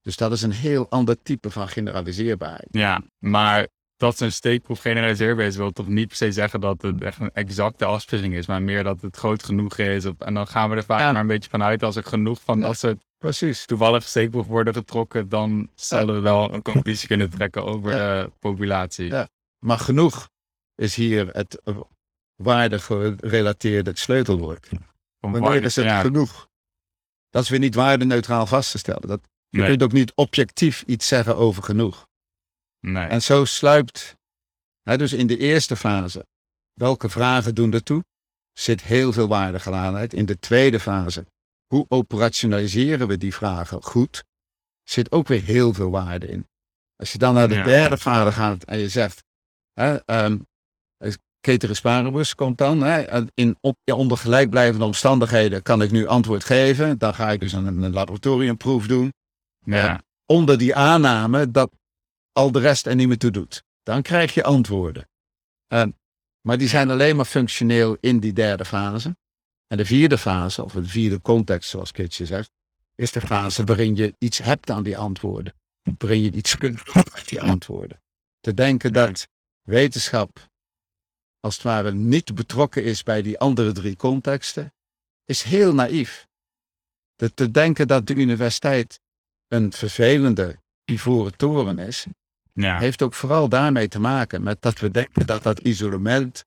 Dus 0.00 0.16
dat 0.16 0.32
is 0.32 0.42
een 0.42 0.52
heel 0.52 0.90
ander 0.90 1.22
type 1.22 1.50
van 1.50 1.68
generaliseerbaarheid. 1.68 2.68
ja, 2.70 3.02
maar 3.18 3.68
dat 4.00 4.16
zo'n 4.16 4.30
steekproef 4.30 4.80
generaliseerbaar 4.80 5.44
is, 5.46 5.56
wil 5.56 5.70
toch 5.70 5.88
niet 5.88 6.06
per 6.08 6.16
se 6.16 6.32
zeggen 6.32 6.60
dat 6.60 6.82
het 6.82 7.02
echt 7.02 7.20
een 7.20 7.30
exacte 7.32 7.84
afsplitsing 7.84 8.34
is, 8.34 8.46
maar 8.46 8.62
meer 8.62 8.82
dat 8.82 9.00
het 9.00 9.16
groot 9.16 9.42
genoeg 9.42 9.78
is. 9.78 10.04
En 10.18 10.34
dan 10.34 10.46
gaan 10.46 10.70
we 10.70 10.76
er 10.76 10.84
vaak 10.84 11.00
Ja. 11.00 11.12
maar 11.12 11.20
een 11.20 11.26
beetje 11.26 11.50
vanuit 11.50 11.82
als 11.82 11.96
er 11.96 12.04
genoeg 12.04 12.40
van 12.40 12.60
dat 12.60 12.78
soort 12.78 12.98
Precies. 13.18 13.66
toevallig 13.66 14.02
steekproef 14.02 14.46
worden 14.46 14.74
getrokken, 14.74 15.28
dan 15.28 15.70
zullen 15.74 16.14
we 16.14 16.20
wel 16.20 16.54
een 16.54 16.62
conclusie 16.62 17.08
kunnen 17.08 17.30
trekken 17.30 17.64
over 17.64 17.90
de 17.90 18.30
populatie. 18.38 19.06
Ja. 19.06 19.28
Maar 19.58 19.78
genoeg 19.78 20.28
is 20.74 20.94
hier 20.94 21.28
het 21.32 21.60
eh, 21.64 21.76
waardegerelateerde 22.36 23.90
sleutelwoord. 23.94 24.68
Wanneer 25.18 25.40
waar- 25.40 25.62
is 25.62 25.76
het 25.76 25.84
ja, 25.84 26.00
genoeg? 26.00 26.48
Dat 27.30 27.42
is 27.42 27.48
weer 27.48 27.58
niet 27.58 27.74
waardeneutraal 27.74 28.46
vast 28.46 28.70
te 28.70 28.78
stellen. 28.78 29.08
Dat, 29.08 29.20
je 29.48 29.58
nee, 29.58 29.68
kunt 29.68 29.82
ook 29.82 29.92
niet 29.92 30.12
objectief 30.14 30.82
iets 30.86 31.06
zeggen 31.08 31.36
over 31.36 31.62
genoeg. 31.62 32.08
Nee. 32.80 33.06
En 33.06 33.22
zo 33.22 33.44
sluipt, 33.44 34.16
hè, 34.82 34.96
dus 34.96 35.12
in 35.12 35.26
de 35.26 35.38
eerste 35.38 35.76
fase, 35.76 36.26
welke 36.74 37.08
vragen 37.08 37.54
doen 37.54 37.72
ertoe? 37.72 38.04
Zit 38.52 38.82
heel 38.82 39.12
veel 39.12 39.28
waardegeladenheid. 39.28 40.12
In 40.14 40.26
de 40.26 40.38
tweede 40.38 40.80
fase, 40.80 41.26
hoe 41.66 41.84
operationaliseren 41.88 43.08
we 43.08 43.16
die 43.16 43.34
vragen 43.34 43.82
goed? 43.82 44.24
Zit 44.82 45.12
ook 45.12 45.28
weer 45.28 45.42
heel 45.42 45.72
veel 45.72 45.90
waarde 45.90 46.26
in. 46.26 46.46
Als 46.96 47.12
je 47.12 47.18
dan 47.18 47.34
naar 47.34 47.48
de 47.48 47.54
Ja. 47.54 47.64
derde 47.64 47.98
fase 47.98 48.32
gaat 48.32 48.64
en 48.64 48.78
je 48.78 48.88
zegt, 48.88 49.24
hè, 49.72 49.96
ehm, 50.04 50.38
Ceteris 51.46 51.80
paribus 51.80 52.34
komt 52.34 52.58
dan, 52.58 52.82
hè, 52.82 53.22
in, 53.34 53.56
op, 53.60 53.76
ja, 53.84 53.94
onder 53.94 54.16
gelijkblijvende 54.18 54.84
omstandigheden 54.84 55.62
kan 55.62 55.82
ik 55.82 55.90
nu 55.90 56.06
antwoord 56.06 56.44
geven. 56.44 56.98
Dan 56.98 57.14
ga 57.14 57.30
ik 57.30 57.40
dus 57.40 57.52
een, 57.52 57.66
een 57.66 57.92
laboratoriumproef 57.92 58.86
doen 58.86 59.12
ja, 59.64 60.02
onder 60.26 60.58
die 60.58 60.74
aanname 60.74 61.50
dat 61.50 61.70
al 62.32 62.52
de 62.52 62.58
rest 62.58 62.86
er 62.86 62.94
niet 62.94 63.08
meer 63.08 63.18
toe 63.18 63.30
doet. 63.30 63.64
Dan 63.82 64.02
krijg 64.02 64.34
je 64.34 64.44
antwoorden. 64.44 65.08
Eh, 65.66 65.86
maar 66.40 66.58
die 66.58 66.68
zijn 66.68 66.90
alleen 66.90 67.16
maar 67.16 67.24
functioneel 67.24 67.96
in 68.00 68.20
die 68.20 68.32
derde 68.32 68.64
fase. 68.64 69.16
En 69.66 69.76
de 69.76 69.84
vierde 69.84 70.18
fase, 70.18 70.64
of 70.64 70.72
de 70.72 70.84
vierde 70.84 71.20
context 71.20 71.70
zoals 71.70 71.92
Kitje 71.92 72.26
zegt, 72.26 72.50
is 72.94 73.12
de 73.12 73.20
fase 73.20 73.64
waarin 73.64 73.96
je 73.96 74.14
iets 74.18 74.38
hebt 74.38 74.70
aan 74.70 74.82
die 74.82 74.98
antwoorden. 74.98 75.54
Waarin 75.98 76.22
je 76.22 76.32
iets 76.32 76.58
kunt 76.58 76.84
doen 76.84 77.04
met 77.14 77.28
die 77.28 77.42
antwoorden. 77.42 78.02
Te 78.40 78.54
denken 78.54 78.92
dat 78.92 79.28
wetenschap 79.62 80.48
als 81.40 81.54
het 81.54 81.62
ware 81.62 81.92
niet 81.92 82.34
betrokken 82.34 82.84
is 82.84 83.02
bij 83.02 83.22
die 83.22 83.38
andere 83.38 83.72
drie 83.72 83.96
contexten, 83.96 84.74
is 85.24 85.42
heel 85.42 85.74
naïef. 85.74 86.28
Te 87.34 87.50
denken 87.50 87.88
dat 87.88 88.06
de 88.06 88.14
universiteit 88.14 89.00
een 89.48 89.72
vervelende 89.72 90.58
ivoren 90.84 91.36
toren 91.36 91.78
is, 91.78 92.06
ja, 92.62 92.78
heeft 92.78 93.02
ook 93.02 93.14
vooral 93.14 93.48
daarmee 93.48 93.88
te 93.88 94.00
maken 94.00 94.42
met 94.42 94.62
dat 94.62 94.78
we 94.78 94.90
denken 94.90 95.26
dat 95.26 95.42
dat 95.42 95.58
isolement 95.58 96.44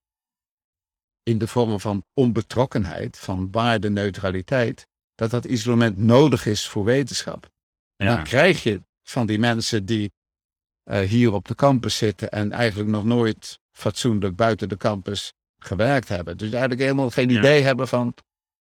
in 1.23 1.37
de 1.37 1.47
vorm 1.47 1.79
van 1.79 2.03
onbetrokkenheid, 2.13 3.17
van 3.19 3.51
waardeneutraliteit, 3.51 4.87
dat 5.15 5.31
dat 5.31 5.45
isolement 5.45 5.97
nodig 5.97 6.45
is 6.45 6.67
voor 6.67 6.83
wetenschap. 6.83 7.49
ja. 7.95 8.15
Dan 8.15 8.23
krijg 8.23 8.63
je 8.63 8.81
van 9.03 9.25
die 9.25 9.39
mensen 9.39 9.85
die 9.85 10.11
eh, 10.83 10.99
hier 10.99 11.33
op 11.33 11.47
de 11.47 11.55
campus 11.55 11.97
zitten 11.97 12.31
en 12.31 12.51
eigenlijk 12.51 12.89
nog 12.89 13.03
nooit 13.03 13.59
fatsoenlijk 13.71 14.35
buiten 14.35 14.69
de 14.69 14.77
campus 14.77 15.33
gewerkt 15.57 16.07
hebben. 16.07 16.37
Dus 16.37 16.51
eigenlijk 16.51 16.81
helemaal 16.81 17.09
geen 17.09 17.29
Ja. 17.29 17.39
idee 17.39 17.61
hebben 17.63 17.87
van, 17.87 18.13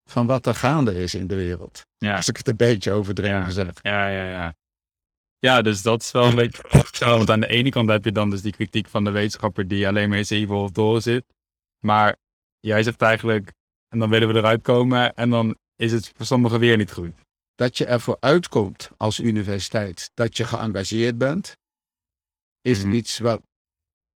van 0.04 0.26
wat 0.26 0.46
er 0.46 0.54
gaande 0.54 0.94
is 1.02 1.14
in 1.14 1.26
de 1.26 1.34
wereld. 1.34 1.86
Ja. 1.98 2.16
Als 2.16 2.28
ik 2.28 2.36
het 2.36 2.48
een 2.48 2.56
beetje 2.56 2.92
overdreven 2.92 3.52
zeg. 3.52 3.70
Ja, 3.82 4.08
ja, 4.08 4.24
ja. 4.30 4.54
Ja, 5.40 5.62
dus 5.62 5.82
dat 5.82 6.02
is 6.02 6.10
wel 6.10 6.24
een 6.24 6.34
beetje 6.34 6.62
zo. 6.92 7.16
Want 7.16 7.30
aan 7.30 7.40
de 7.40 7.46
ene 7.46 7.70
kant 7.70 7.88
heb 7.88 8.04
je 8.04 8.12
dan 8.12 8.30
dus 8.30 8.42
die 8.42 8.52
kritiek 8.52 8.88
van 8.88 9.04
de 9.04 9.10
wetenschapper 9.10 9.68
die 9.68 9.88
alleen 9.88 10.08
maar 10.08 10.18
in 10.18 10.26
zijn 10.26 10.40
evil 10.40 10.62
of 10.62 10.70
door 10.70 11.00
zit. 11.02 11.24
Maar 11.84 12.16
jij 12.58 12.82
zegt 12.82 13.02
eigenlijk, 13.02 13.52
en 13.88 13.98
dan 13.98 14.10
willen 14.10 14.28
we 14.28 14.34
eruit 14.34 14.62
komen 14.62 15.14
en 15.14 15.30
dan 15.30 15.56
is 15.76 15.92
het 15.92 16.12
voor 16.16 16.26
sommigen 16.26 16.58
weer 16.58 16.76
niet 16.76 16.92
goed. 16.92 17.12
Dat 17.54 17.78
je 17.78 17.84
ervoor 17.86 18.16
uitkomt 18.20 18.90
als 18.96 19.20
universiteit 19.20 20.10
dat 20.14 20.36
je 20.36 20.44
geëngageerd 20.44 21.18
bent, 21.18 21.56
is 22.60 22.82
Mhm. 22.84 22.92
iets 22.92 23.18
wat 23.18 23.40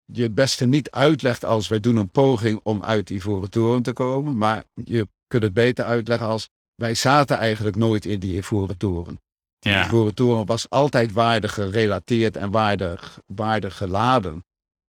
je 0.04 0.22
het 0.22 0.34
beste 0.34 0.66
niet 0.66 0.90
uitlegt 0.90 1.44
als 1.44 1.68
wij 1.68 1.80
doen 1.80 1.96
een 1.96 2.10
poging 2.10 2.60
om 2.62 2.82
uit 2.82 3.06
die 3.06 3.16
Ivoren 3.16 3.50
Toren 3.50 3.82
te 3.82 3.92
komen. 3.92 4.36
Maar 4.36 4.64
je 4.74 5.08
kunt 5.26 5.42
het 5.42 5.52
beter 5.52 5.84
uitleggen 5.84 6.26
als 6.26 6.48
wij 6.74 6.94
zaten 6.94 7.36
eigenlijk 7.38 7.76
nooit 7.76 8.04
in 8.04 8.18
die 8.20 8.36
Ivoren 8.36 8.76
Toren. 8.78 9.20
De 9.62 9.68
Ja. 9.70 9.84
Ivoren 9.86 10.14
Toren 10.14 10.46
was 10.46 10.70
altijd 10.70 11.12
waarde 11.12 11.48
gerelateerd 11.48 12.36
en 12.36 12.50
waarde, 12.50 12.98
waarde 13.26 13.70
geladen. 13.70 14.44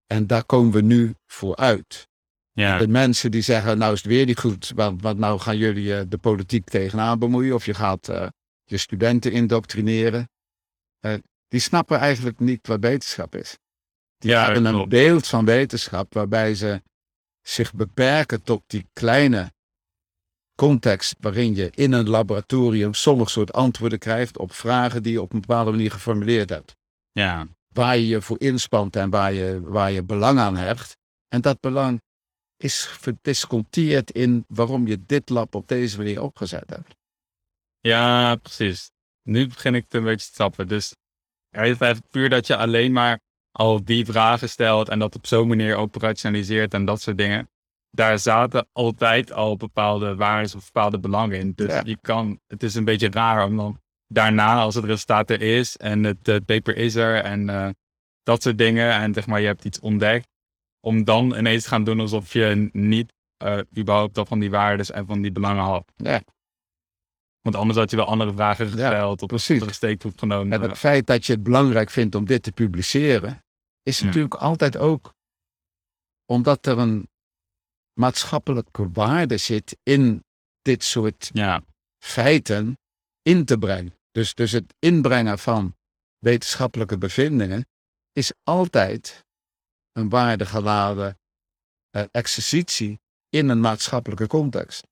En 0.06 0.26
daar 0.26 0.44
komen 0.44 0.72
we 0.72 0.80
nu 0.80 1.14
voor 1.26 1.56
uit. 1.56 2.08
Ja. 2.52 2.78
De 2.78 2.88
mensen 2.88 3.30
die 3.30 3.42
zeggen, 3.42 3.78
nou 3.78 3.92
is 3.92 3.98
het 4.02 4.08
weer 4.12 4.26
niet 4.26 4.38
goed, 4.38 4.72
want, 4.74 5.02
want 5.02 5.18
nou 5.18 5.40
gaan 5.40 5.56
jullie 5.56 5.96
eh, 5.96 6.04
de 6.08 6.18
politiek 6.18 6.68
tegenaan 6.68 7.18
bemoeien 7.18 7.54
of 7.54 7.66
je 7.66 7.74
gaat 7.74 8.08
eh, 8.08 8.26
je 8.64 8.76
studenten 8.76 9.32
indoctrineren. 9.32 10.30
Eh, 10.98 11.14
die 11.48 11.60
snappen 11.60 11.98
eigenlijk 11.98 12.38
niet 12.38 12.66
wat 12.66 12.80
wetenschap 12.80 13.34
is. 13.34 13.58
Die 14.18 14.30
Ja, 14.30 14.44
hebben 14.44 14.64
een 14.64 14.88
beeld 14.88 15.26
van 15.26 15.44
wetenschap 15.44 16.14
waarbij 16.14 16.54
ze 16.54 16.82
zich 17.42 17.74
beperken 17.74 18.42
tot 18.42 18.62
die 18.66 18.86
kleine 18.92 19.52
context 20.60 21.14
waarin 21.20 21.54
je 21.54 21.70
in 21.74 21.92
een 21.92 22.08
laboratorium 22.08 22.94
sommige 22.94 23.30
soort 23.30 23.52
antwoorden 23.52 23.98
krijgt 23.98 24.38
op 24.38 24.52
vragen 24.52 25.02
die 25.02 25.12
je 25.12 25.22
op 25.22 25.32
een 25.32 25.40
bepaalde 25.40 25.70
manier 25.70 25.90
geformuleerd 25.90 26.50
hebt 26.50 26.76
Ja. 27.12 27.46
waar 27.74 27.96
je 27.96 28.06
je 28.06 28.22
voor 28.22 28.40
inspant 28.40 28.96
en 28.96 29.10
waar 29.10 29.32
je, 29.32 29.60
waar 29.62 29.90
je 29.90 30.02
belang 30.02 30.38
aan 30.38 30.56
hebt. 30.56 30.96
En 31.28 31.40
dat 31.40 31.60
belang 31.60 32.00
is 32.56 32.84
gedisconteerd 32.84 34.10
in 34.10 34.44
waarom 34.48 34.86
je 34.86 35.04
dit 35.06 35.28
lab 35.28 35.54
op 35.54 35.68
deze 35.68 35.96
manier 35.96 36.22
opgezet 36.22 36.70
hebt. 36.70 36.94
Ja, 37.80 38.36
precies. 38.36 38.90
Nu 39.22 39.46
begin 39.46 39.74
ik 39.74 39.82
het 39.84 39.94
een 39.94 40.04
beetje 40.04 40.26
te 40.26 40.34
snappen. 40.34 40.68
Dus 40.68 40.94
er 41.50 41.64
is 41.64 41.78
eigenlijk 41.78 42.10
puur 42.10 42.28
dat 42.28 42.46
je 42.46 42.56
alleen 42.56 42.92
maar 42.92 43.20
al 43.52 43.84
die 43.84 44.04
vragen 44.04 44.48
stelt 44.48 44.88
en 44.88 44.98
dat 44.98 45.14
op 45.14 45.26
zo'n 45.26 45.48
manier 45.48 45.76
operationaliseert 45.76 46.74
en 46.74 46.84
dat 46.84 47.00
soort 47.00 47.18
dingen. 47.18 47.48
Daar 47.98 48.18
zaten 48.18 48.68
altijd 48.72 49.32
al 49.32 49.56
bepaalde 49.56 50.14
waarden 50.16 50.56
of 50.56 50.64
bepaalde 50.64 50.98
belangen 50.98 51.38
in. 51.38 51.52
Dus 51.54 51.72
Ja. 51.72 51.82
je 51.84 51.98
kan, 52.00 52.40
het 52.46 52.62
is 52.62 52.74
een 52.74 52.84
beetje 52.84 53.10
raar 53.10 53.44
om 53.46 53.56
dan 53.56 53.80
daarna, 54.06 54.60
als 54.60 54.74
het 54.74 54.84
resultaat 54.84 55.30
er 55.30 55.42
is 55.42 55.76
en 55.76 56.04
het 56.04 56.22
paper 56.22 56.76
is 56.76 56.94
er 56.94 57.22
en 57.24 57.48
eh, 57.48 57.68
dat 58.22 58.42
soort 58.42 58.58
dingen 58.58 58.92
en 58.92 59.14
zeg 59.14 59.26
maar 59.26 59.40
je 59.40 59.46
hebt 59.46 59.64
iets 59.64 59.80
ontdekt, 59.80 60.28
om 60.80 61.04
dan 61.04 61.34
ineens 61.36 61.62
te 61.62 61.68
gaan 61.68 61.84
doen 61.84 62.00
alsof 62.00 62.32
je 62.32 62.68
niet 62.72 63.12
eh, 63.36 63.58
überhaupt 63.78 64.18
al 64.18 64.24
van 64.26 64.38
die 64.38 64.50
waarden 64.50 64.86
en 64.86 65.06
van 65.06 65.22
die 65.22 65.32
belangen 65.32 65.64
had. 65.64 65.92
Ja. 65.96 66.20
Want 67.40 67.56
anders 67.56 67.78
had 67.78 67.90
je 67.90 67.96
wel 67.96 68.06
andere 68.06 68.32
vragen 68.32 68.66
gesteld 68.68 69.22
of 69.22 69.28
precies. 69.28 69.50
andere 69.50 69.72
steekproef 69.72 70.12
genomen. 70.16 70.52
En 70.52 70.68
het 70.68 70.78
feit 70.78 71.06
dat 71.06 71.26
je 71.26 71.32
het 71.32 71.42
belangrijk 71.42 71.90
vindt 71.90 72.14
om 72.14 72.24
dit 72.24 72.42
te 72.42 72.52
publiceren, 72.52 73.44
is 73.82 73.98
Ja. 73.98 74.04
natuurlijk 74.06 74.34
altijd 74.34 74.76
ook 74.76 75.14
omdat 76.26 76.66
er 76.66 76.78
een 76.78 77.08
maatschappelijke 77.98 78.90
waarde 78.90 79.36
zit 79.36 79.76
in 79.82 80.24
dit 80.62 80.84
soort 80.84 81.30
Ja, 81.32 81.62
feiten 82.04 82.78
in 83.22 83.44
te 83.44 83.58
brengen. 83.58 83.94
Dus, 84.10 84.34
dus 84.34 84.52
het 84.52 84.74
inbrengen 84.78 85.38
van 85.38 85.76
wetenschappelijke 86.18 86.98
bevindingen 86.98 87.66
is 88.12 88.32
altijd 88.42 89.24
een 89.92 90.08
waardegeladen 90.08 91.18
eh, 91.90 92.02
exercitie 92.10 93.00
in 93.28 93.48
een 93.48 93.60
maatschappelijke 93.60 94.26
context. 94.26 94.86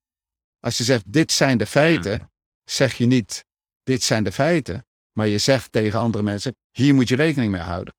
Als 0.61 0.79
je 0.79 0.85
zegt, 0.85 1.13
dit 1.13 1.33
zijn 1.33 1.59
de 1.59 1.67
feiten, 1.67 2.31
zeg 2.65 2.95
je 2.95 3.07
niet, 3.07 3.45
dit 3.83 4.03
zijn 4.03 4.25
de 4.25 4.33
feiten, 4.33 4.87
maar 5.13 5.27
je 5.27 5.39
zegt 5.39 5.73
tegen 5.73 5.99
andere 5.99 6.25
mensen, 6.25 6.57
hier 6.71 6.95
moet 6.95 7.09
je 7.09 7.17
rekening 7.17 7.53
mee 7.53 7.61
houden. 7.61 7.95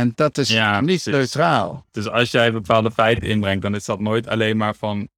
En 0.00 0.12
dat 0.14 0.38
is 0.38 0.48
Ja, 0.48 0.76
niet 0.80 0.86
precies. 0.86 1.12
neutraal. 1.12 1.86
dus 1.90 2.08
als 2.08 2.30
jij 2.30 2.52
bepaalde 2.52 2.90
feiten 2.90 3.28
inbrengt, 3.28 3.62
dan 3.62 3.74
is 3.74 3.84
dat 3.84 4.00
nooit 4.00 4.26
alleen 4.26 4.56
maar 4.56 4.74
van, 4.74 5.08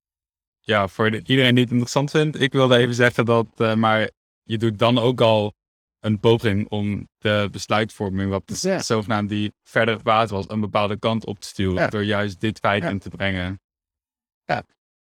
ja, 0.60 0.88
voor 0.88 1.10
de- 1.10 1.22
iedereen 1.26 1.54
die 1.54 1.62
het 1.62 1.72
interessant 1.72 2.10
vindt. 2.10 2.40
Ik 2.40 2.52
wilde 2.52 2.76
even 2.76 2.94
zeggen 2.94 3.24
dat, 3.24 3.46
eh, 3.56 3.74
maar 3.74 4.10
je 4.42 4.58
doet 4.58 4.78
dan 4.78 4.98
ook 4.98 5.20
al 5.20 5.52
een 6.00 6.20
poging 6.20 6.68
om 6.68 7.08
de 7.18 7.48
besluitvorming, 7.52 8.30
wat 8.30 8.42
de 8.46 8.56
Ja. 8.68 8.82
zogenaamd 8.82 9.28
die 9.28 9.52
verder 9.64 9.96
gebaat 9.96 10.30
was, 10.30 10.44
een 10.48 10.60
bepaalde 10.60 10.98
kant 10.98 11.26
op 11.26 11.40
te 11.40 11.46
stuwen. 11.46 11.74
Ja. 11.74 11.88
Door 11.88 12.04
juist 12.04 12.40
dit 12.40 12.58
feit 12.58 12.82
Ja. 12.82 12.88
in 12.88 12.98
te 12.98 13.08
brengen. 13.08 13.60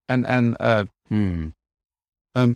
En, 0.06 0.26
en, 0.26 0.56
eh, 0.56 0.82
hmm. 1.08 1.56
Ehm, 2.32 2.54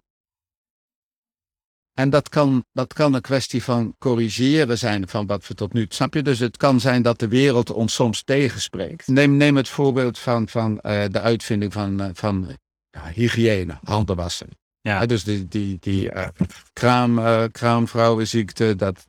en 1.94 2.10
dat 2.10 2.30
kan, 2.30 2.66
dat 2.72 2.94
kan 2.94 3.14
een 3.14 3.22
kwestie 3.22 3.64
van 3.64 3.96
corrigeren 3.98 4.78
zijn 4.78 5.08
van 5.08 5.26
wat 5.26 5.48
we 5.48 5.54
tot 5.54 5.74
nu. 5.74 5.86
Snap 5.90 6.14
je? 6.14 6.22
Dus 6.22 6.40
het 6.40 6.58
kan 6.58 6.80
zijn 6.80 7.02
dat 7.02 7.20
de 7.20 7.28
wereld 7.28 7.72
ons 7.72 7.94
soms 7.94 8.24
tegenspreekt. 8.24 9.08
Neem, 9.08 9.38
neem 9.38 9.56
het 9.56 9.70
voorbeeld 9.70 10.20
van, 10.20 10.48
van 10.48 10.80
eh, 10.80 11.04
de 11.10 11.20
uitvinding 11.20 11.74
van, 11.74 12.02
eh, 12.02 12.10
van 12.14 12.58
ja, 12.90 13.12
hygiëne, 13.14 13.78
handen 13.84 14.16
wassen. 14.16 14.50
Ja. 14.82 15.06
Dus 15.06 15.24
die, 15.24 15.48
die, 15.48 15.78
die 15.80 16.12
eh, 16.12 16.28
kraam, 16.74 17.52
kraamvrouwenziekte, 17.52 18.76
dat, 18.76 19.06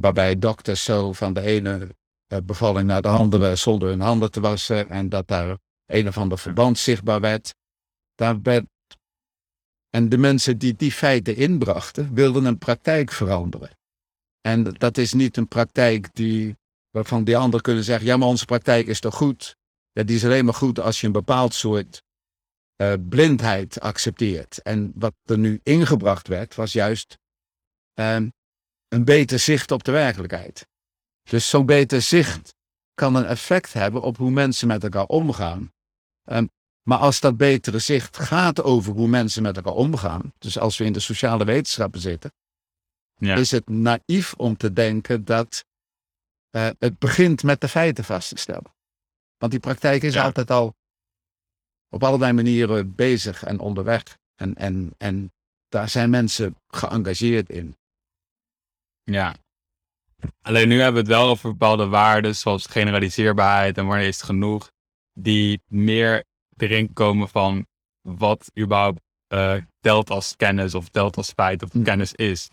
waarbij 0.00 0.38
dokters 0.38 0.84
zo 0.84 1.12
van 1.12 1.32
de 1.32 1.40
ene 1.40 1.88
bevalling 2.44 2.86
naar 2.86 3.02
de 3.02 3.08
andere 3.08 3.56
zonder 3.56 3.88
hun 3.88 4.00
handen 4.00 4.30
te 4.30 4.40
wassen 4.40 4.88
en 4.88 5.08
dat 5.08 5.28
daar 5.28 5.58
een 5.86 6.08
of 6.08 6.18
ander 6.18 6.38
verband 6.38 6.78
zichtbaar 6.78 7.20
werd. 7.20 7.54
Daar 8.14 8.42
werd 8.42 8.64
en 9.94 10.08
de 10.08 10.18
mensen 10.18 10.58
die 10.58 10.74
die 10.74 10.92
feiten 10.92 11.36
inbrachten, 11.36 12.14
wilden 12.14 12.44
een 12.44 12.58
praktijk 12.58 13.12
veranderen. 13.12 13.70
En 14.40 14.64
dat 14.64 14.98
is 14.98 15.12
niet 15.12 15.36
een 15.36 15.48
praktijk 15.48 16.14
die, 16.14 16.56
waarvan 16.90 17.24
die 17.24 17.36
anderen 17.36 17.60
kunnen 17.60 17.84
zeggen, 17.84 18.06
ja 18.06 18.16
maar 18.16 18.28
onze 18.28 18.44
praktijk 18.44 18.86
is 18.86 19.00
toch 19.00 19.14
goed? 19.14 19.56
Die 19.92 20.16
is 20.16 20.24
alleen 20.24 20.44
maar 20.44 20.54
goed 20.54 20.80
als 20.80 21.00
je 21.00 21.06
een 21.06 21.12
bepaald 21.12 21.54
soort 21.54 22.02
eh, 22.76 22.92
blindheid 23.08 23.80
accepteert. 23.80 24.62
En 24.62 24.92
wat 24.94 25.14
er 25.24 25.38
nu 25.38 25.60
ingebracht 25.62 26.28
werd, 26.28 26.54
was 26.54 26.72
juist 26.72 27.18
ehm, 27.92 28.28
een 28.88 29.04
beter 29.04 29.38
zicht 29.38 29.70
op 29.70 29.84
de 29.84 29.92
werkelijkheid. 29.92 30.66
Dus 31.22 31.48
zo'n 31.48 31.66
beter 31.66 32.02
zicht 32.02 32.54
kan 32.94 33.14
een 33.14 33.26
effect 33.26 33.72
hebben 33.72 34.02
op 34.02 34.16
hoe 34.16 34.30
mensen 34.30 34.68
met 34.68 34.82
elkaar 34.82 35.06
omgaan. 35.06 35.72
Ehm, 36.24 36.46
maar 36.88 36.98
als 36.98 37.20
dat 37.20 37.36
betere 37.36 37.78
zicht 37.78 38.16
gaat 38.18 38.62
over 38.62 38.92
hoe 38.92 39.08
mensen 39.08 39.42
met 39.42 39.56
elkaar 39.56 39.72
omgaan, 39.72 40.32
dus 40.38 40.58
als 40.58 40.76
we 40.78 40.84
in 40.84 40.92
de 40.92 41.00
sociale 41.00 41.44
wetenschappen 41.44 42.00
zitten, 42.00 42.32
Ja. 43.16 43.34
is 43.36 43.50
het 43.50 43.68
naïef 43.68 44.34
om 44.36 44.56
te 44.56 44.72
denken 44.72 45.24
dat 45.24 45.64
eh, 46.50 46.68
het 46.78 46.98
begint 46.98 47.42
met 47.42 47.60
de 47.60 47.68
feiten 47.68 48.04
vast 48.04 48.28
te 48.28 48.36
stellen. 48.36 48.74
Want 49.38 49.52
die 49.52 49.60
praktijk 49.60 50.02
is 50.02 50.14
Ja. 50.14 50.24
altijd 50.24 50.50
al 50.50 50.74
op 51.88 52.02
allerlei 52.02 52.32
manieren 52.32 52.94
bezig 52.94 53.42
en 53.44 53.58
onderweg. 53.58 54.18
En, 54.34 54.54
en, 54.54 54.94
en 54.98 55.32
daar 55.68 55.88
zijn 55.88 56.10
mensen 56.10 56.56
geëngageerd 56.68 57.48
in. 57.50 57.76
Ja. 59.02 59.34
Alleen 60.42 60.68
nu 60.68 60.74
hebben 60.80 61.04
we 61.04 61.08
het 61.10 61.18
wel 61.18 61.28
over 61.28 61.50
bepaalde 61.50 61.86
waarden, 61.86 62.36
zoals 62.36 62.66
generaliseerbaarheid 62.66 63.78
en 63.78 63.86
wanneer 63.86 64.06
is 64.06 64.16
het 64.16 64.24
genoeg, 64.24 64.70
die 65.12 65.62
meer 65.66 66.24
erin 66.56 66.92
komen 66.92 67.28
van 67.28 67.66
wat 68.08 68.50
überhaupt 68.58 69.00
eh, 69.26 69.56
telt 69.80 70.10
als 70.10 70.36
kennis 70.36 70.74
of 70.74 70.88
telt 70.88 71.16
als 71.16 71.30
feit 71.32 71.62
of 71.62 71.72
Hm. 71.72 71.82
kennis 71.82 72.12
is. 72.12 72.48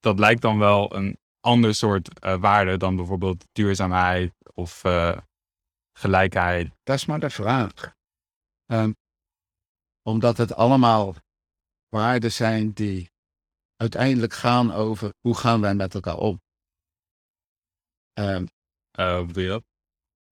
Dat 0.00 0.18
lijkt 0.18 0.42
dan 0.42 0.58
wel 0.58 0.94
een 0.96 1.18
ander 1.40 1.74
soort 1.74 2.18
eh, 2.20 2.40
waarde 2.40 2.76
dan 2.76 2.96
bijvoorbeeld 2.96 3.44
duurzaamheid 3.52 4.32
of 4.54 4.84
eh, 4.84 5.18
gelijkheid. 5.98 6.70
Dat 6.82 6.96
is 6.96 7.06
maar 7.06 7.20
de 7.20 7.30
vraag. 7.30 7.94
Ehm, 8.66 8.92
omdat 10.02 10.36
het 10.36 10.54
allemaal 10.54 11.14
waarden 11.88 12.32
zijn 12.32 12.72
die 12.72 13.10
uiteindelijk 13.76 14.32
gaan 14.32 14.72
over 14.72 15.14
hoe 15.20 15.36
gaan 15.36 15.60
wij 15.60 15.74
met 15.74 15.94
elkaar 15.94 16.16
om. 16.16 16.40
Eh, 18.12 18.36
hoe 19.16 19.26
bedoel 19.26 19.42
je 19.42 19.48
dat? 19.48 19.64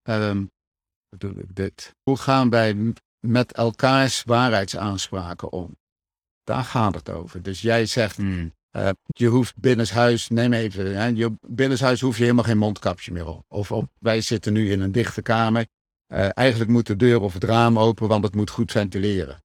ehm, 0.02 0.46
bedoel 1.08 1.38
ik 1.38 1.54
dit? 1.54 1.94
Hoe 2.02 2.16
gaan 2.16 2.50
wij 2.50 2.94
met 3.20 3.52
elkaars 3.52 4.22
waarheidsaanspraken 4.24 5.52
om? 5.52 5.76
Daar 6.44 6.64
gaat 6.64 6.94
het 6.94 7.10
over. 7.10 7.42
Dus 7.42 7.60
jij 7.60 7.86
zegt. 7.86 8.18
Uh, 8.18 8.88
je 9.06 9.26
hoeft 9.26 9.56
binnenshuis, 9.56 10.28
neem 10.28 10.52
even, 10.52 10.96
hè, 10.96 11.06
je, 11.06 11.32
binnenshuis 11.46 12.00
hoef 12.00 12.16
je 12.16 12.22
helemaal 12.22 12.44
geen 12.44 12.58
mondkapje 12.58 13.12
meer 13.12 13.26
op. 13.26 13.44
Of 13.48 13.72
op, 13.72 13.90
wij 13.98 14.20
zitten 14.20 14.52
nu 14.52 14.70
in 14.70 14.80
een 14.80 14.92
dichte 14.92 15.22
kamer. 15.22 15.66
Uh, 16.12 16.28
eigenlijk 16.32 16.70
moet 16.70 16.86
de 16.86 16.96
deur 16.96 17.20
of 17.20 17.34
het 17.34 17.44
raam 17.44 17.78
open, 17.78 18.08
want 18.08 18.24
het 18.24 18.34
moet 18.34 18.50
goed 18.50 18.72
ventileren. 18.72 19.42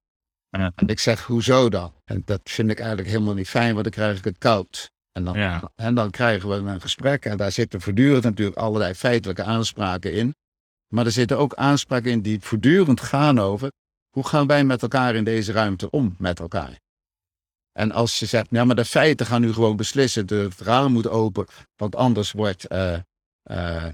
Ja. 0.50 0.71
En 0.76 0.88
ik 0.88 1.00
zeg, 1.00 1.24
hoezo 1.24 1.69
dan? 1.69 1.93
En 2.06 2.21
dat 2.26 2.41
vind 2.43 2.69
ik 2.69 2.80
eigenlijk 2.80 3.10
helemaal 3.10 3.34
niet 3.34 3.50
fijn, 3.50 3.71
want 3.71 3.84
dan 3.84 3.93
krijg 3.93 4.17
ik 4.17 4.24
het 4.24 4.38
koud. 4.38 4.91
En 5.12 5.24
dan, 5.24 5.38
ja. 5.38 5.71
en 5.76 5.95
dan 5.95 6.10
krijgen 6.10 6.50
we 6.50 6.56
een 6.56 6.82
gesprek 6.82 7.26
en 7.26 7.38
daar 7.38 7.52
zitten 7.52 7.82
voortdurend 7.82 8.24
natuurlijk 8.24 8.58
allerlei 8.58 8.93
feitelijke 8.93 9.43
aanspraken 9.43 10.13
in. 10.13 10.36
Maar 10.91 11.06
er 11.06 11.12
zitten 11.12 11.38
ook 11.38 11.54
aanspraken 11.54 12.12
in 12.12 12.21
die 12.21 12.41
voortdurend 12.41 13.01
gaan 13.01 13.39
over 13.39 13.71
hoe 14.10 14.27
gaan 14.27 14.47
wij 14.47 14.63
met 14.63 14.82
elkaar 14.82 15.15
in 15.15 15.23
deze 15.23 15.51
ruimte 15.51 15.89
om 15.89 16.15
met 16.17 16.39
elkaar. 16.39 16.80
En 17.71 17.91
als 17.91 18.19
je 18.19 18.25
zegt, 18.25 18.47
ja, 18.49 18.65
maar 18.65 18.75
de 18.75 18.86
feiten 18.86 19.25
gaan 19.25 19.41
nu 19.41 19.54
gewoon 19.54 19.75
beslissen, 19.75 20.27
de, 20.27 20.36
het 20.36 20.60
raam 20.60 20.91
moet 20.91 21.08
open, 21.08 21.45
want 21.75 21.95
anders 21.95 22.32
wordt 22.32 22.71
uh, 22.71 22.97
uh, 23.51 23.86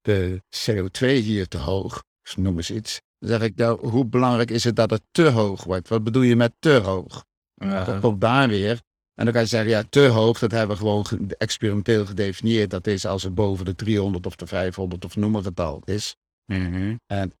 de 0.00 0.42
CO2 0.66 1.06
hier 1.06 1.48
te 1.48 1.58
hoog, 1.58 2.02
dus 2.22 2.36
noem 2.36 2.56
eens 2.56 2.70
iets. 2.70 3.00
Dan 3.18 3.28
zeg 3.28 3.40
ik, 3.40 3.56
nou, 3.56 3.88
hoe 3.88 4.06
belangrijk 4.06 4.50
is 4.50 4.64
het 4.64 4.76
dat 4.76 4.90
het 4.90 5.02
te 5.10 5.30
hoog 5.30 5.64
wordt? 5.64 5.88
Wat 5.88 6.04
bedoel 6.04 6.22
je 6.22 6.36
met 6.36 6.52
te 6.58 6.78
hoog? 6.78 7.24
Ja. 7.54 7.84
Dat 7.84 8.00
komt 8.00 8.20
daar 8.20 8.48
weer. 8.48 8.80
En 9.14 9.24
dan 9.24 9.32
kan 9.32 9.42
je 9.42 9.48
zeggen, 9.48 9.70
ja, 9.70 9.84
te 9.88 10.06
hoog, 10.06 10.38
dat 10.38 10.50
hebben 10.50 10.76
we 10.76 10.82
gewoon 10.82 11.06
experimenteel 11.38 12.06
gedefinieerd. 12.06 12.70
Dat 12.70 12.86
is 12.86 13.06
als 13.06 13.22
het 13.22 13.34
boven 13.34 13.64
de 13.64 13.74
300 13.74 14.26
of 14.26 14.36
de 14.36 14.46
500 14.46 15.04
of 15.04 15.16
noem 15.16 15.30
maar 15.30 15.42
getal 15.42 15.82
is. 15.84 16.16
Mm 16.46 16.72
-hmm. 16.72 17.00
En 17.06 17.34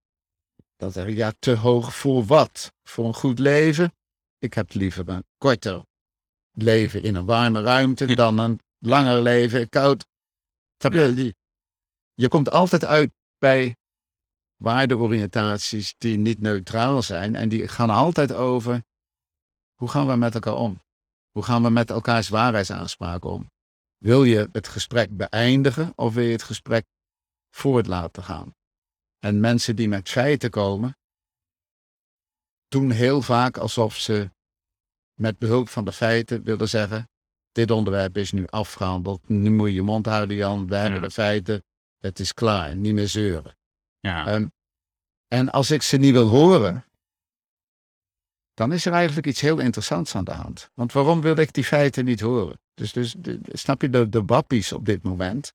dan 0.76 0.92
zeg 0.92 1.06
ik, 1.06 1.16
ja, 1.16 1.32
te 1.38 1.56
hoog 1.56 1.96
voor 1.96 2.24
wat? 2.24 2.72
Voor 2.82 3.06
een 3.06 3.14
goed 3.14 3.38
leven? 3.38 3.92
Ik 4.38 4.54
heb 4.54 4.72
liever 4.72 5.08
een 5.08 5.24
korter 5.38 5.84
leven 6.52 7.02
in 7.02 7.14
een 7.14 7.24
warme 7.24 7.62
ruimte 7.62 8.14
dan 8.14 8.38
een 8.38 8.60
langer 8.78 9.22
leven 9.22 9.68
koud. 9.68 10.06
Je, 10.76 11.34
je 12.14 12.28
komt 12.28 12.50
altijd 12.50 12.84
uit 12.84 13.12
bij 13.38 13.76
waardeoriëntaties 14.56 15.94
die 15.98 16.16
niet 16.16 16.40
neutraal 16.40 17.02
zijn 17.02 17.34
en 17.34 17.48
die 17.48 17.68
gaan 17.68 17.90
altijd 17.90 18.32
over 18.32 18.82
hoe 19.74 19.88
gaan 19.88 20.06
we 20.06 20.16
met 20.16 20.34
elkaar 20.34 20.54
om? 20.56 20.80
Hoe 21.30 21.42
gaan 21.42 21.62
we 21.62 21.70
met 21.70 21.90
elkaars 21.90 22.28
waarheidsaanspraken 22.28 23.30
om? 23.30 23.50
Wil 23.96 24.24
je 24.24 24.48
het 24.52 24.68
gesprek 24.68 25.16
beëindigen 25.16 25.92
of 25.96 26.14
wil 26.14 26.24
je 26.24 26.32
het 26.32 26.42
gesprek 26.42 26.86
voort 27.50 27.86
laten 27.86 28.22
gaan? 28.22 28.54
En 29.18 29.40
mensen 29.40 29.76
die 29.76 29.88
met 29.88 30.08
feiten 30.08 30.50
komen, 30.50 30.96
doen 32.68 32.90
heel 32.90 33.22
vaak 33.22 33.56
alsof 33.56 33.96
ze 33.96 34.30
met 35.14 35.38
behulp 35.38 35.68
van 35.68 35.84
de 35.84 35.92
feiten 35.92 36.42
willen 36.42 36.68
zeggen: 36.68 37.08
dit 37.52 37.70
onderwerp 37.70 38.16
is 38.16 38.32
nu 38.32 38.46
afgehandeld, 38.46 39.28
nu 39.28 39.50
moet 39.50 39.68
je 39.68 39.74
je 39.74 39.82
mond 39.82 40.06
houden, 40.06 40.36
Jan, 40.36 40.66
we 40.66 40.76
hebben 40.76 41.02
de 41.02 41.10
feiten, 41.10 41.64
het 41.98 42.18
is 42.18 42.34
klaar, 42.34 42.76
niet 42.76 42.94
meer 42.94 43.08
zeuren. 43.08 43.56
Ja. 44.00 44.34
Um, 44.34 44.52
en 45.28 45.50
als 45.50 45.70
ik 45.70 45.82
ze 45.82 45.96
niet 45.96 46.12
wil 46.12 46.28
horen, 46.28 46.84
dan 48.54 48.72
is 48.72 48.86
er 48.86 48.92
eigenlijk 48.92 49.26
iets 49.26 49.40
heel 49.40 49.58
interessants 49.58 50.14
aan 50.14 50.24
de 50.24 50.32
hand. 50.32 50.70
Want 50.74 50.92
waarom 50.92 51.20
wil 51.20 51.36
ik 51.36 51.52
die 51.52 51.64
feiten 51.64 52.04
niet 52.04 52.20
horen? 52.20 52.60
Dus, 52.74 52.92
dus 52.92 53.14
de, 53.18 53.40
snap 53.52 53.80
je, 53.80 53.90
de, 53.90 54.08
de 54.08 54.24
wappies 54.24 54.72
op 54.72 54.84
dit 54.84 55.02
moment, 55.02 55.52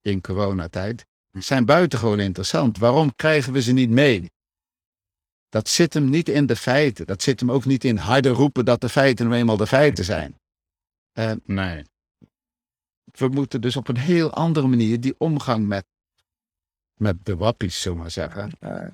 in 0.00 0.20
coronatijd, 0.20 1.06
zijn 1.38 1.64
buitengewoon 1.64 2.20
interessant. 2.20 2.78
Waarom 2.78 3.14
krijgen 3.14 3.52
we 3.52 3.62
ze 3.62 3.72
niet 3.72 3.90
mee? 3.90 4.30
Dat 5.48 5.68
zit 5.68 5.94
hem 5.94 6.10
niet 6.10 6.28
in 6.28 6.46
de 6.46 6.56
feiten. 6.56 7.06
Dat 7.06 7.22
zit 7.22 7.40
hem 7.40 7.50
ook 7.50 7.64
niet 7.64 7.84
in 7.84 7.96
harder 7.96 8.32
roepen 8.32 8.64
dat 8.64 8.80
de 8.80 8.88
feiten 8.88 9.28
nu 9.28 9.34
eenmaal 9.34 9.56
de 9.56 9.66
feiten 9.66 10.04
zijn. 10.04 10.40
Uh, 11.18 11.32
nee. 11.44 11.84
We 13.04 13.28
moeten 13.28 13.60
dus 13.60 13.76
op 13.76 13.88
een 13.88 13.96
heel 13.96 14.32
andere 14.32 14.66
manier 14.66 15.00
die 15.00 15.14
omgang 15.18 15.66
met, 15.66 15.84
met 16.94 17.24
de 17.24 17.36
wappies, 17.36 17.80
zullen 17.80 17.98
maar 17.98 18.10
zeggen, 18.10 18.50
uh, 18.60 18.86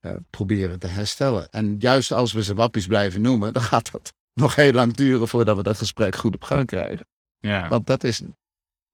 uh, 0.00 0.16
proberen 0.30 0.78
te 0.78 0.86
herstellen. 0.86 1.50
En 1.50 1.76
juist 1.78 2.12
als 2.12 2.32
we 2.32 2.42
ze 2.42 2.54
wappies 2.54 2.86
blijven 2.86 3.20
noemen, 3.20 3.52
dan 3.52 3.62
gaat 3.62 3.92
dat 3.92 4.12
nog 4.42 4.54
heel 4.54 4.72
lang 4.72 4.94
duren 4.94 5.28
voordat 5.28 5.56
we 5.56 5.62
dat 5.62 5.78
gesprek 5.78 6.14
goed 6.16 6.34
op 6.34 6.42
gang 6.42 6.66
krijgen. 6.66 7.06
Ja. 7.38 7.68
Want 7.68 7.86
dat 7.86 8.04
is 8.04 8.22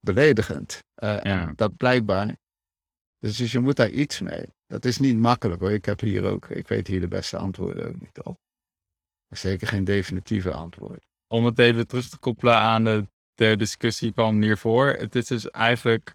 beledigend. 0.00 0.78
Ja. 0.94 1.52
Dat 1.56 1.76
blijkbaar. 1.76 2.36
Dus, 3.22 3.36
dus 3.36 3.52
je 3.52 3.58
moet 3.58 3.76
daar 3.76 3.90
iets 3.90 4.20
mee. 4.20 4.46
Dat 4.66 4.84
is 4.84 4.98
niet 4.98 5.16
makkelijk 5.16 5.60
hoor. 5.60 5.72
Ik 5.72 5.84
heb 5.84 6.00
hier 6.00 6.24
ook, 6.24 6.48
ik 6.48 6.68
weet 6.68 6.86
hier 6.86 7.00
de 7.00 7.08
beste 7.08 7.36
antwoorden 7.36 7.88
ook 7.88 8.00
niet 8.00 8.22
op. 8.22 8.38
Zeker 9.28 9.66
geen 9.66 9.84
definitieve 9.84 10.52
antwoord. 10.52 11.06
Om 11.28 11.44
het 11.44 11.58
even 11.58 11.86
terug 11.86 12.08
te 12.08 12.18
koppelen 12.18 12.56
aan 12.56 12.84
de, 12.84 13.56
discussie 13.56 14.12
van 14.14 14.42
hiervoor. 14.42 14.86
Het 14.86 15.14
is 15.14 15.26
dus 15.26 15.50
eigenlijk 15.50 16.14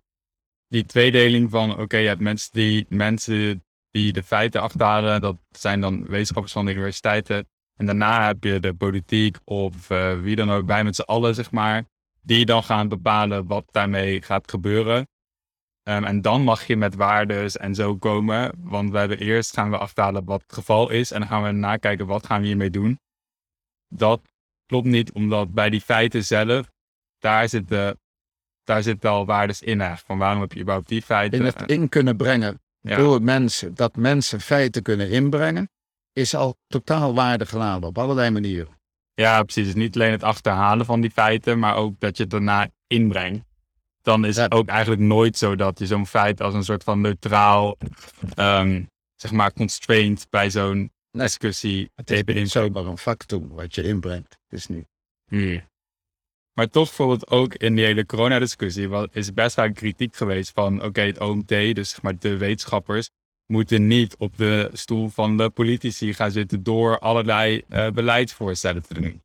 die 0.68 0.86
tweedeling 0.86 1.50
van, 1.50 1.80
oké, 1.80 1.98
je 1.98 2.08
hebt 2.08 2.22
mensen 2.22 2.50
die, 2.54 2.86
mensen 2.90 3.64
die 3.92 4.14
de 4.14 4.24
feiten 4.24 4.62
achterhalen. 4.62 5.22
Dat 5.22 5.38
zijn 5.50 5.82
dan 5.82 6.06
wetenschappers 6.06 6.54
van 6.54 6.66
de 6.66 6.72
universiteiten. 6.72 7.48
En 7.76 7.86
daarna 7.86 8.28
heb 8.28 8.44
je 8.44 8.60
de 8.60 8.74
politiek 8.74 9.38
of 9.44 9.90
uh, 9.90 10.20
wie 10.20 10.36
dan 10.36 10.52
ook 10.52 10.66
bij 10.66 10.84
met 10.84 10.96
z'n 10.96 11.02
allen, 11.02 11.36
zeg 11.36 11.52
maar. 11.52 11.86
Die 12.22 12.46
dan 12.46 12.64
gaan 12.64 12.88
bepalen 12.88 13.48
wat 13.48 13.66
daarmee 13.72 14.22
gaat 14.22 14.50
gebeuren. 14.50 15.08
Um, 15.88 16.04
en 16.04 16.22
dan 16.22 16.42
mag 16.42 16.68
je 16.68 16.78
met 16.78 16.96
waardes 16.96 17.58
en 17.58 17.76
zo 17.76 17.98
komen. 17.98 18.52
Want 18.58 18.92
we 18.92 18.98
hebben 18.98 19.20
eerst 19.20 19.54
gaan 19.54 19.70
we 19.70 19.78
aftalen 19.78 20.26
wat 20.26 20.42
het 20.42 20.54
geval 20.54 20.90
is. 20.90 21.12
En 21.12 21.20
dan 21.20 21.30
gaan 21.30 21.44
we 21.44 21.52
nakijken 21.52 22.06
wat 22.06 22.26
gaan 22.26 22.42
we 22.42 22.48
hiermee 22.48 22.70
doen. 22.70 23.00
Dat 23.88 24.22
klopt 24.66 24.86
niet, 24.86 25.12
omdat 25.12 25.54
bij 25.54 25.70
die 25.70 25.82
feiten 25.82 26.24
zelf, 26.24 26.72
daar 27.18 27.50
zitten, 27.50 28.00
daar 28.64 28.84
zitten 28.84 29.10
al 29.10 29.26
waardes 29.26 29.62
in. 29.62 29.82
Echt. 29.82 30.04
Van 30.06 30.18
waarom 30.18 30.42
heb 30.42 30.54
je 30.54 30.60
überhaupt 30.60 30.88
die 30.88 31.02
feiten? 31.02 31.40
In 31.40 31.46
het 31.46 31.62
in 31.66 31.90
kunnen 31.90 32.18
brengen 32.18 32.62
door 32.82 33.22
mensen, 33.22 33.76
dat 33.76 33.96
mensen 33.96 34.42
feiten 34.42 34.82
kunnen 34.82 35.10
inbrengen, 35.10 35.70
is 36.14 36.36
al 36.36 36.58
totaal 36.68 37.14
waardegeladen 37.14 37.90
op 37.90 37.98
allerlei 37.98 38.30
manieren. 38.30 38.80
Ja, 39.14 39.44
precies. 39.44 39.66
Dus 39.66 39.76
niet 39.76 39.96
alleen 39.96 40.12
het 40.12 40.24
achterhalen 40.24 40.86
van 40.86 41.02
die 41.02 41.12
feiten, 41.12 41.60
maar 41.60 41.76
ook 41.76 42.00
dat 42.00 42.18
je 42.18 42.24
het 42.24 42.32
daarna 42.32 42.70
inbrengt 42.88 43.46
dan 44.08 44.26
is 44.26 44.36
het 44.36 44.52
ook 44.52 44.68
eigenlijk 44.68 45.02
nooit 45.02 45.38
zo 45.38 45.56
dat 45.56 45.80
je 45.80 45.86
zo'n 45.86 46.08
feit 46.08 46.42
als 46.42 46.54
een 46.54 46.64
soort 46.64 46.84
van 46.84 47.02
neutraal, 47.02 47.78
um, 48.40 48.90
zeg 49.16 49.32
maar, 49.32 49.54
constraint 49.54 50.28
bij 50.30 50.50
zo'n 50.50 50.92
discussie. 51.12 51.92
Het 51.96 52.12
is 52.12 52.24
niet 52.24 52.50
zomaar 52.50 52.86
een 52.86 52.98
factum 52.98 53.48
wat 53.48 53.76
je 53.76 53.84
inbrengt. 53.84 54.38
is 54.50 54.68
niet. 54.68 54.88
Hmm. 55.26 55.62
Maar 56.54 56.70
toch 56.70 56.88
bijvoorbeeld 56.88 57.28
ook 57.28 57.54
in 57.54 57.76
die 57.76 57.86
hele 57.86 58.06
coronadiscussie 58.06 59.10
is 59.12 59.34
best 59.34 59.56
wel 59.56 59.72
kritiek 59.72 60.16
geweest 60.16 60.52
van 60.52 60.84
oké, 60.84 61.02
het 61.02 61.20
OMT, 61.20 61.48
dus 61.48 61.90
zeg 61.90 62.02
maar 62.02 62.20
de 62.20 62.38
wetenschappers, 62.38 63.10
moeten 63.46 63.88
niet 63.88 64.18
op 64.18 64.38
de 64.38 64.70
stoel 64.74 65.10
van 65.10 65.38
de 65.38 65.50
politici 65.50 66.14
gaan 66.14 66.32
zitten 66.32 66.64
door 66.64 67.00
allerlei 67.00 67.64
uh, 67.70 67.90
beleidsvoorstellen 67.90 68.82
te 68.82 68.94
doen. 68.94 69.22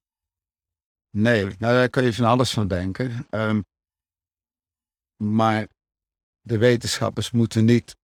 Nee, 1.10 1.42
nou 1.42 1.56
daar 1.58 1.88
kun 1.88 2.04
je 2.04 2.12
van 2.12 2.24
alles 2.24 2.50
van 2.50 2.68
denken. 2.68 3.26
Um, 3.30 3.64
maar 5.22 5.68
de 6.40 6.58
wetenschappers 6.58 7.30
moeten 7.30 7.64
niet 7.64 7.96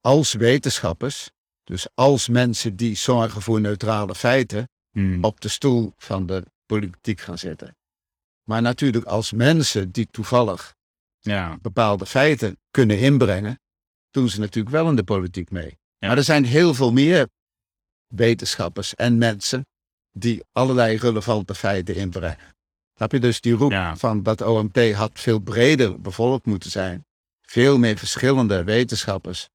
als 0.00 0.32
wetenschappers, 0.32 1.30
dus 1.64 1.86
als 1.94 2.28
mensen 2.28 2.76
die 2.76 2.94
zorgen 2.94 3.42
voor 3.42 3.60
neutrale 3.60 4.14
feiten, 4.14 4.68
hmm. 4.90 5.24
op 5.24 5.40
de 5.40 5.48
stoel 5.48 5.92
van 5.96 6.26
de 6.26 6.44
politiek 6.66 7.20
gaan 7.20 7.38
zitten. 7.38 7.76
Maar 8.48 8.62
natuurlijk 8.62 9.04
als 9.04 9.32
mensen 9.32 9.90
die 9.90 10.06
toevallig 10.10 10.74
ja. 11.18 11.58
bepaalde 11.62 12.06
feiten 12.06 12.56
kunnen 12.70 12.98
inbrengen, 12.98 13.60
doen 14.10 14.28
ze 14.28 14.40
natuurlijk 14.40 14.74
wel 14.74 14.88
in 14.88 14.96
de 14.96 15.04
politiek 15.04 15.50
mee. 15.50 15.78
Maar 15.98 16.16
er 16.16 16.24
zijn 16.24 16.44
heel 16.44 16.74
veel 16.74 16.92
meer 16.92 17.28
wetenschappers 18.06 18.94
en 18.94 19.18
mensen 19.18 19.66
die 20.12 20.44
allerlei 20.52 20.96
relevante 20.96 21.54
feiten 21.54 21.94
inbrengen. 21.94 22.54
Heb 23.00 23.12
je 23.12 23.20
dus 23.20 23.40
die 23.40 23.54
roep 23.54 23.92
van 23.94 24.22
dat 24.22 24.40
OMT 24.40 24.92
had 24.92 25.10
veel 25.14 25.38
breder 25.38 26.00
bevolkt 26.00 26.46
moeten 26.46 26.70
zijn. 26.70 27.04
Veel 27.40 27.78
meer 27.78 27.98
verschillende 27.98 28.64
wetenschappers, 28.64 29.48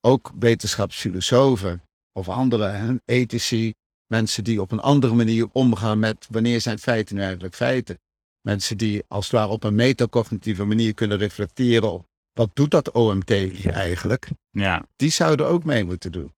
ook 0.00 0.32
wetenschapsfilosofen 0.38 1.82
of 2.12 2.28
andere 2.28 3.00
ethici, 3.04 3.74
mensen 4.06 4.44
die 4.44 4.60
op 4.60 4.72
een 4.72 4.80
andere 4.80 5.14
manier 5.14 5.48
omgaan 5.52 5.98
met 5.98 6.26
wanneer 6.30 6.60
zijn 6.60 6.78
feiten 6.78 7.14
nu 7.16 7.22
eigenlijk 7.22 7.54
feiten. 7.54 7.98
Mensen 8.40 8.76
die 8.76 9.04
als 9.08 9.24
het 9.24 9.34
ware 9.34 9.50
op 9.50 9.64
een 9.64 9.74
metacognitieve 9.74 10.64
manier 10.64 10.94
kunnen 10.94 11.18
reflecteren 11.18 11.92
op 11.92 12.06
wat 12.32 12.50
doet 12.52 12.70
dat 12.70 12.90
OMT 12.90 13.30
eigenlijk. 13.66 14.28
Ja. 14.50 14.86
Die 14.96 15.10
zouden 15.10 15.46
ook 15.46 15.64
mee 15.64 15.84
moeten 15.84 16.12
doen. 16.12 16.34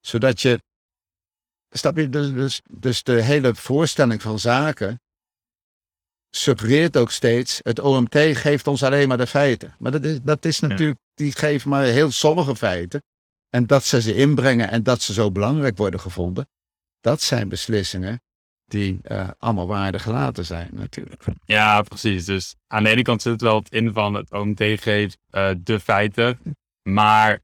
Zodat 0.00 0.40
je, 0.40 0.60
snap 1.70 1.96
je, 1.96 2.08
dus, 2.08 2.32
dus, 2.32 2.60
dus 2.70 3.02
de 3.02 3.22
hele 3.22 3.54
voorstelling 3.54 4.22
van 4.22 4.38
zaken 4.38 5.00
suggereert 6.30 6.96
ook 6.96 7.10
steeds, 7.10 7.60
het 7.62 7.80
OMT 7.80 8.16
geeft 8.16 8.66
ons 8.66 8.82
alleen 8.82 9.08
maar 9.08 9.16
de 9.16 9.26
feiten. 9.26 9.74
Maar 9.78 9.92
dat 9.92 10.04
is, 10.04 10.18
dat 10.22 10.44
is 10.44 10.60
natuurlijk, 10.60 10.98
die 11.14 11.32
geven 11.32 11.70
maar 11.70 11.84
heel 11.84 12.10
sommige 12.10 12.56
feiten. 12.56 13.02
En 13.48 13.66
dat 13.66 13.84
ze 13.84 14.02
ze 14.02 14.14
inbrengen 14.14 14.70
en 14.70 14.82
dat 14.82 15.02
ze 15.02 15.12
zo 15.12 15.30
belangrijk 15.30 15.76
worden 15.76 16.00
gevonden, 16.00 16.48
dat 17.00 17.20
zijn 17.22 17.48
beslissingen 17.48 18.22
die 18.64 19.00
uh, 19.04 19.28
allemaal 19.38 19.66
waarde 19.66 19.98
gelaten 19.98 20.44
zijn 20.44 20.70
natuurlijk. 20.72 21.24
Ja, 21.44 21.82
precies. 21.82 22.24
Dus 22.24 22.54
aan 22.66 22.82
de 22.82 22.88
ene 22.88 23.02
kant 23.02 23.22
zit 23.22 23.32
het 23.32 23.40
wel 23.40 23.58
het 23.58 23.72
in 23.72 23.92
van 23.92 24.14
het 24.14 24.32
OMT 24.32 24.62
geeft 24.62 25.18
uh, 25.30 25.50
de 25.58 25.80
feiten, 25.80 26.38
maar 26.82 27.40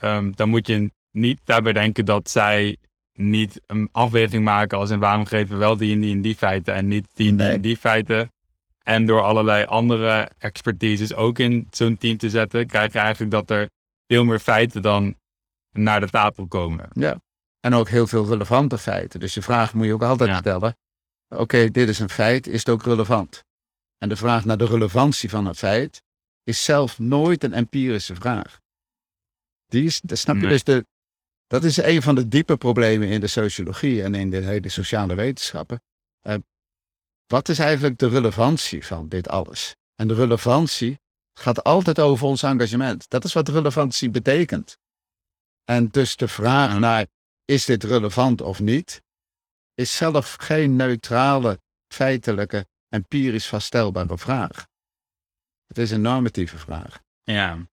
um, 0.00 0.36
dan 0.36 0.48
moet 0.48 0.66
je 0.66 0.90
niet 1.10 1.40
daarbij 1.44 1.72
denken 1.72 2.04
dat 2.04 2.30
zij 2.30 2.76
niet 3.14 3.60
een 3.66 3.88
afweging 3.92 4.44
maken 4.44 4.78
als 4.78 4.90
in 4.90 4.98
waarom 4.98 5.24
geven 5.24 5.48
we 5.48 5.56
wel 5.56 5.76
die 5.76 5.94
en 5.94 6.00
die 6.00 6.14
en 6.14 6.22
die 6.22 6.34
feiten 6.34 6.74
en 6.74 6.88
niet 6.88 7.06
die 7.14 7.28
en 7.28 7.36
die 7.36 7.46
en 7.46 7.60
die 7.60 7.76
feiten. 7.76 8.32
En 8.82 9.06
door 9.06 9.22
allerlei 9.22 9.64
andere 9.64 10.30
expertises 10.38 11.14
ook 11.14 11.38
in 11.38 11.66
zo'n 11.70 11.96
team 11.96 12.16
te 12.16 12.30
zetten, 12.30 12.66
krijg 12.66 12.92
je 12.92 12.98
eigenlijk 12.98 13.30
dat 13.30 13.50
er 13.50 13.70
veel 14.06 14.24
meer 14.24 14.38
feiten 14.38 14.82
dan 14.82 15.14
naar 15.70 16.00
de 16.00 16.08
tafel 16.08 16.46
komen. 16.46 16.88
Ja, 16.92 17.20
en 17.60 17.74
ook 17.74 17.88
heel 17.88 18.06
veel 18.06 18.26
relevante 18.26 18.78
feiten. 18.78 19.20
Dus 19.20 19.34
je 19.34 19.42
vraag 19.42 19.74
moet 19.74 19.86
je 19.86 19.92
ook 19.92 20.02
altijd 20.02 20.36
stellen. 20.36 20.76
Oké, 21.28 21.70
dit 21.70 21.88
is 21.88 21.98
een 21.98 22.10
feit, 22.10 22.46
is 22.46 22.58
het 22.58 22.68
ook 22.68 22.82
relevant? 22.82 23.44
En 23.98 24.08
de 24.08 24.16
vraag 24.16 24.44
naar 24.44 24.58
de 24.58 24.66
relevantie 24.66 25.30
van 25.30 25.46
het 25.46 25.58
feit 25.58 26.02
is 26.42 26.64
zelf 26.64 26.98
nooit 26.98 27.44
een 27.44 27.52
empirische 27.52 28.14
vraag. 28.14 28.60
Die 29.66 29.84
is, 29.84 30.00
snap 30.06 30.36
je, 30.36 30.48
dus 30.48 30.64
de, 30.64 30.86
dat 31.46 31.64
is 31.64 31.76
een 31.76 32.02
van 32.02 32.14
de 32.14 32.28
diepe 32.28 32.56
problemen 32.56 33.08
in 33.08 33.20
de 33.20 33.26
sociologie 33.26 34.02
en 34.02 34.14
in 34.14 34.30
de 34.30 34.40
hele 34.40 34.68
sociale 34.68 35.14
wetenschappen. 35.14 35.82
Uh, 36.22 36.34
wat 37.26 37.48
is 37.48 37.58
eigenlijk 37.58 37.98
de 37.98 38.08
relevantie 38.08 38.86
van 38.86 39.08
dit 39.08 39.28
alles? 39.28 39.76
En 39.94 40.08
de 40.08 40.14
relevantie 40.14 41.00
gaat 41.38 41.64
altijd 41.64 41.98
over 41.98 42.26
ons 42.26 42.42
engagement. 42.42 43.10
Dat 43.10 43.24
is 43.24 43.32
wat 43.32 43.48
relevantie 43.48 44.10
betekent. 44.10 44.78
En 45.64 45.88
dus 45.88 46.16
de 46.16 46.28
vraag 46.28 46.78
naar 46.78 47.06
is 47.44 47.64
dit 47.64 47.84
relevant 47.84 48.40
of 48.40 48.60
niet, 48.60 49.02
is 49.74 49.96
zelf 49.96 50.34
geen 50.40 50.76
neutrale, 50.76 51.60
feitelijke, 51.88 52.66
empirisch 52.88 53.46
vaststelbare 53.46 54.18
vraag. 54.18 54.66
Het 55.66 55.78
is 55.78 55.90
een 55.90 56.00
normatieve 56.00 56.58
vraag. 56.58 57.02
Ja. 57.22 57.68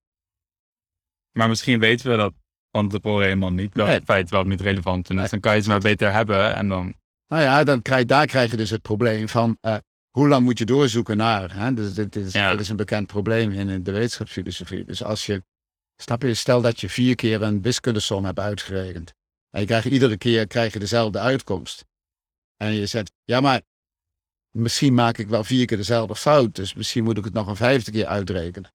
Maar 1.31 1.49
misschien 1.49 1.79
weten 1.79 2.12
we 2.12 2.17
dat 2.17 2.34
van 2.71 2.89
tevoren 2.89 3.23
helemaal 3.23 3.51
niet. 3.51 3.73
Dat 3.73 3.88
het 3.88 4.03
feit 4.03 4.29
wel 4.29 4.43
niet 4.43 4.62
relevant 4.62 5.10
is. 5.10 5.15
Dus 5.15 5.29
dan 5.29 5.39
kan 5.39 5.55
je 5.55 5.62
ze 5.62 5.69
maar 5.69 5.79
beter 5.79 6.13
hebben 6.13 6.55
en 6.55 6.67
dan... 6.67 6.93
Nou 7.27 7.43
ja, 7.43 7.63
dan 7.63 7.81
krijg, 7.81 8.05
daar 8.05 8.25
krijg 8.25 8.51
je 8.51 8.57
dus 8.57 8.69
het 8.69 8.81
probleem 8.81 9.29
van... 9.29 9.57
Uh, 9.62 9.75
hoe 10.12 10.27
lang 10.27 10.43
moet 10.43 10.57
je 10.57 10.65
doorzoeken 10.65 11.17
naar? 11.17 11.55
Hè? 11.55 11.73
Dus 11.73 11.93
dit 11.93 12.15
is, 12.15 12.31
dit 12.31 12.60
is 12.60 12.69
een 12.69 12.75
bekend 12.75 13.07
probleem 13.07 13.51
in 13.51 13.84
de 13.84 13.91
wetenschapsfilosofie. 13.91 14.86
Dus 14.86 15.03
als 15.03 15.25
je, 15.25 15.43
snap 15.95 16.21
je, 16.21 16.34
stel 16.34 16.62
dat 16.62 16.79
je 16.79 16.89
vier 16.89 17.15
keer 17.15 17.41
een 17.41 17.62
wiskundesom 17.62 18.25
hebt 18.25 18.39
uitgerekend. 18.39 19.13
En 19.49 19.60
je 19.60 19.65
krijgt 19.65 19.86
iedere 19.86 20.17
keer 20.17 20.47
krijg 20.47 20.73
je 20.73 20.79
dezelfde 20.79 21.19
uitkomst. 21.19 21.86
En 22.57 22.73
je 22.73 22.86
zegt, 22.86 23.12
ja 23.23 23.41
maar 23.41 23.62
misschien 24.51 24.93
maak 24.93 25.17
ik 25.17 25.27
wel 25.27 25.43
vier 25.43 25.65
keer 25.65 25.77
dezelfde 25.77 26.15
fout. 26.15 26.55
Dus 26.55 26.73
misschien 26.73 27.03
moet 27.03 27.17
ik 27.17 27.23
het 27.23 27.34
nog 27.34 27.47
een 27.47 27.55
vijfde 27.55 27.91
keer 27.91 28.05
uitrekenen. 28.05 28.71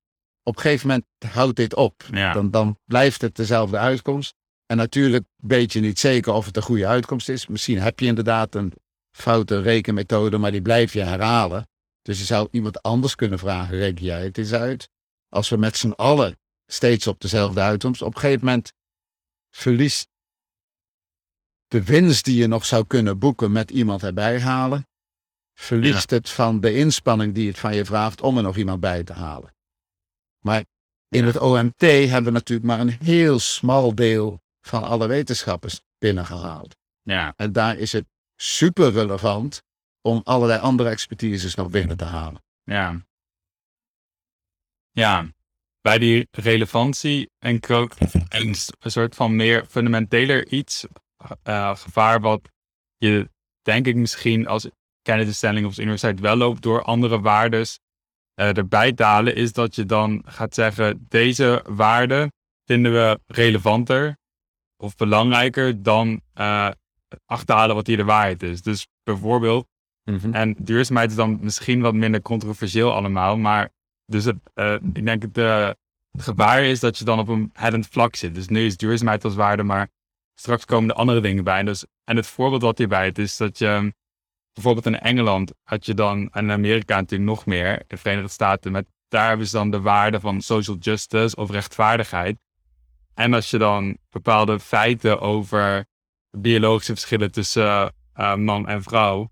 Op 0.49 0.57
een 0.57 0.63
gegeven 0.63 0.87
moment 0.87 1.07
houdt 1.35 1.57
dit 1.57 1.75
op. 1.75 2.05
Dan, 2.33 2.51
dan 2.51 2.79
blijft 2.85 3.21
het 3.21 3.37
dezelfde 3.37 3.79
uitkomst. 3.79 4.35
En 4.67 4.77
natuurlijk 4.77 5.25
weet 5.37 5.73
je 5.73 5.81
niet 5.81 5.99
zeker 5.99 6.33
of 6.33 6.47
het 6.47 6.57
een 6.57 6.63
goede 6.63 6.87
uitkomst 6.87 7.29
is. 7.29 7.47
Misschien 7.47 7.79
heb 7.79 8.01
je 8.01 8.07
inderdaad 8.07 8.55
een 8.55 8.73
foute 9.17 9.61
rekenmethode, 9.61 10.39
maar 10.39 10.51
die 10.51 10.63
blijf 10.63 10.93
je 10.93 11.03
herhalen. 11.03 11.69
Dus 12.03 12.19
je 12.19 12.25
zou 12.25 12.49
iemand 12.51 12.83
anders 12.83 13.15
kunnen 13.15 13.39
vragen, 13.39 13.77
reken 13.77 14.05
jij 14.05 14.25
het 14.25 14.39
eens 14.39 14.53
uit? 14.53 14.89
Als 15.29 15.49
we 15.49 15.57
met 15.57 15.77
z'n 15.77 15.91
allen 15.91 16.39
steeds 16.67 17.07
op 17.07 17.21
dezelfde 17.21 17.61
uitkomst, 17.61 18.03
op 18.03 18.15
een 18.15 18.21
gegeven 18.21 18.45
moment 18.45 18.73
verliest 19.51 20.09
de 21.67 21.85
winst 21.85 22.25
die 22.25 22.37
je 22.37 22.47
nog 22.47 22.67
zou 22.67 22.87
kunnen 22.87 23.19
boeken 23.19 23.53
met 23.53 23.71
iemand 23.71 24.03
erbij 24.03 24.41
halen, 24.41 24.87
verliest 25.55 26.11
het 26.11 26.31
van 26.31 26.61
de 26.61 26.75
inspanning 26.75 27.35
die 27.35 27.49
het 27.49 27.59
van 27.59 27.75
je 27.75 27.85
vraagt 27.85 28.21
om 28.21 28.37
er 28.37 28.43
nog 28.43 28.57
iemand 28.57 28.81
bij 28.81 29.05
te 29.05 29.13
halen. 29.13 29.56
Maar 30.47 30.65
in 31.09 31.25
het 31.25 31.39
OMT 31.39 31.81
hebben 31.81 32.25
we 32.25 32.31
natuurlijk 32.31 32.69
maar 32.69 32.81
een 32.81 32.97
heel 33.01 33.39
smal 33.39 33.95
deel 33.95 34.41
van 34.61 34.83
alle 34.83 35.07
wetenschappers 35.07 35.81
binnengehaald. 35.99 36.77
Ja. 37.03 37.33
En 37.37 37.53
daar 37.53 37.77
is 37.77 37.93
het 37.93 38.05
super 38.37 38.93
relevant 38.93 39.63
om 40.03 40.21
allerlei 40.25 40.61
andere 40.61 40.89
expertises 40.89 41.55
nog 41.55 41.71
binnen 41.71 41.97
te 41.97 42.05
halen. 42.05 42.43
Ja. 42.63 43.05
Ja, 44.91 45.29
bij 45.81 45.99
die 45.99 46.29
relevantie 46.31 47.31
en 47.39 47.69
ook 47.69 47.95
een 48.29 48.55
soort 48.81 49.15
van 49.15 49.37
meer 49.37 49.67
fundamenteler 49.67 50.49
iets, 50.49 50.87
uh, 51.45 51.77
gevaar 51.77 52.21
wat 52.21 52.41
je 52.97 53.31
denk 53.63 53.87
ik 53.87 53.97
misschien 53.97 54.47
als 54.47 54.69
kennisstelling 55.03 55.67
of 55.67 55.79
universiteit 55.79 56.21
wel 56.21 56.37
loopt 56.37 56.63
door 56.63 56.83
andere 56.83 57.21
waardes 57.21 57.79
erbij 58.37 58.93
te 58.93 59.03
halen, 59.03 59.35
is 59.35 59.53
dat 59.53 59.75
je 59.75 59.85
dan 59.85 60.23
gaat 60.27 60.55
zeggen, 60.55 61.07
deze 61.09 61.65
waarden 61.69 62.33
vinden 62.65 62.93
we 62.93 63.21
relevanter 63.27 64.17
of 64.77 64.97
belangrijker 64.97 65.83
dan 65.83 66.21
uh, 66.35 66.71
achterhalen 67.25 67.75
wat 67.75 67.87
hier 67.87 67.97
de 67.97 68.05
waarheid 68.05 68.43
is. 68.43 68.63
Dus 68.63 68.87
bijvoorbeeld, 69.03 69.67
mhm. 70.05 70.35
en 70.35 70.55
duurzaamheid 70.59 71.11
is 71.11 71.17
dan 71.17 71.39
misschien 71.41 71.81
wat 71.81 71.95
minder 71.95 72.23
controversieel 72.23 72.93
allemaal, 72.93 73.37
maar 73.37 73.71
dus 74.07 74.25
het, 74.25 74.37
uh, 74.55 74.73
ik 74.73 75.05
denk 75.05 75.23
het, 75.23 75.39
uh, 75.39 75.71
het 76.11 76.23
gevaar 76.23 76.65
is 76.65 76.81
dat 76.81 76.99
je 76.99 77.05
dan 77.05 77.19
op 77.19 77.29
een 77.29 77.51
headend 77.53 77.87
vlak 77.87 78.17
zit. 78.17 78.35
Dus 78.35 78.49
nu 78.49 78.65
is 78.65 78.77
duurzaamheid 78.77 79.25
als 79.25 79.35
waarde, 79.35 79.63
maar 79.63 79.89
straks 80.35 80.65
komen 80.65 80.91
er 80.91 80.97
andere 80.97 81.21
dingen 81.21 81.45
bij. 81.45 81.59
En, 81.59 81.67
dus, 81.67 81.85
en 82.05 82.17
het 82.17 82.27
voorbeeld 82.27 82.63
wat 82.63 82.79
hierbij 82.79 83.05
het 83.05 83.19
is 83.19 83.37
dat 83.37 83.59
je 83.59 83.93
bijvoorbeeld 84.57 84.87
in 84.87 84.99
Engeland 84.99 85.53
had 85.63 85.87
je 85.87 85.95
dan, 85.95 86.29
en 86.33 86.45
in 86.45 86.51
Amerika 86.51 86.97
natuurlijk 86.97 87.31
nog 87.31 87.47
meer, 87.47 87.83
de 87.87 87.97
Verenigde 87.97 88.31
Staten, 88.31 88.73
met, 88.73 88.87
daar 89.09 89.29
hebben 89.29 89.47
ze 89.47 89.57
dan 89.57 89.71
de 89.71 89.81
waarde 89.81 90.21
van 90.21 90.41
social 90.41 90.77
justice 90.77 91.37
of 91.37 91.51
rechtvaardigheid. 91.51 92.39
En 93.15 93.35
als 93.35 93.51
je 93.51 93.59
dan 93.59 93.97
bepaalde 94.11 94.61
feiten 94.61 95.21
over 95.21 95.87
biologische 96.31 96.93
verschillen 96.93 97.33
tussen 97.33 97.93
uh, 98.15 98.35
man 98.35 98.69
en 98.69 98.83
vrouw, 98.83 99.31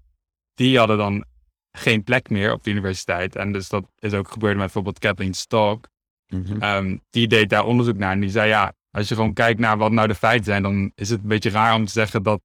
die 0.55 0.79
hadden 0.79 0.97
dan 0.97 1.25
geen 1.73 2.03
plek 2.03 2.31
meer 2.31 2.53
op 2.53 2.63
de 2.63 2.71
universiteit. 2.71 3.37
En 3.37 3.53
dus 3.53 3.69
dat 3.69 3.85
is 3.99 4.13
ook 4.13 4.31
gebeurd 4.31 4.55
met 4.55 4.65
bijvoorbeeld 4.65 4.99
Kathleen 4.99 5.35
Stock. 5.35 5.89
Mhm. 6.29 6.63
Ehm, 6.63 6.97
die 7.11 7.29
deed 7.29 7.51
daar 7.51 7.65
onderzoek 7.65 7.97
naar 7.97 8.13
en 8.13 8.21
die 8.21 8.31
zei 8.31 8.49
ja, 8.49 8.73
als 8.91 9.09
je 9.09 9.15
gewoon 9.15 9.33
kijkt 9.33 9.61
naar 9.61 9.77
wat 9.77 9.93
nou 9.93 10.09
de 10.09 10.15
feiten 10.15 10.45
zijn, 10.45 10.63
dan 10.63 10.93
is 10.95 11.11
het 11.11 11.21
een 11.21 11.29
beetje 11.29 11.51
raar 11.51 11.75
om 11.75 11.85
te 11.85 11.93
zeggen 11.93 12.23
dat, 12.23 12.41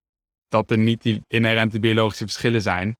dat 0.49 0.71
er 0.71 0.77
niet 0.77 1.01
die 1.01 1.23
inherente 1.27 1.79
biologische 1.79 2.23
verschillen 2.23 2.61
zijn. 2.61 2.97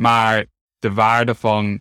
Maar 0.00 0.46
de 0.78 0.92
waarde 0.92 1.34
van 1.34 1.80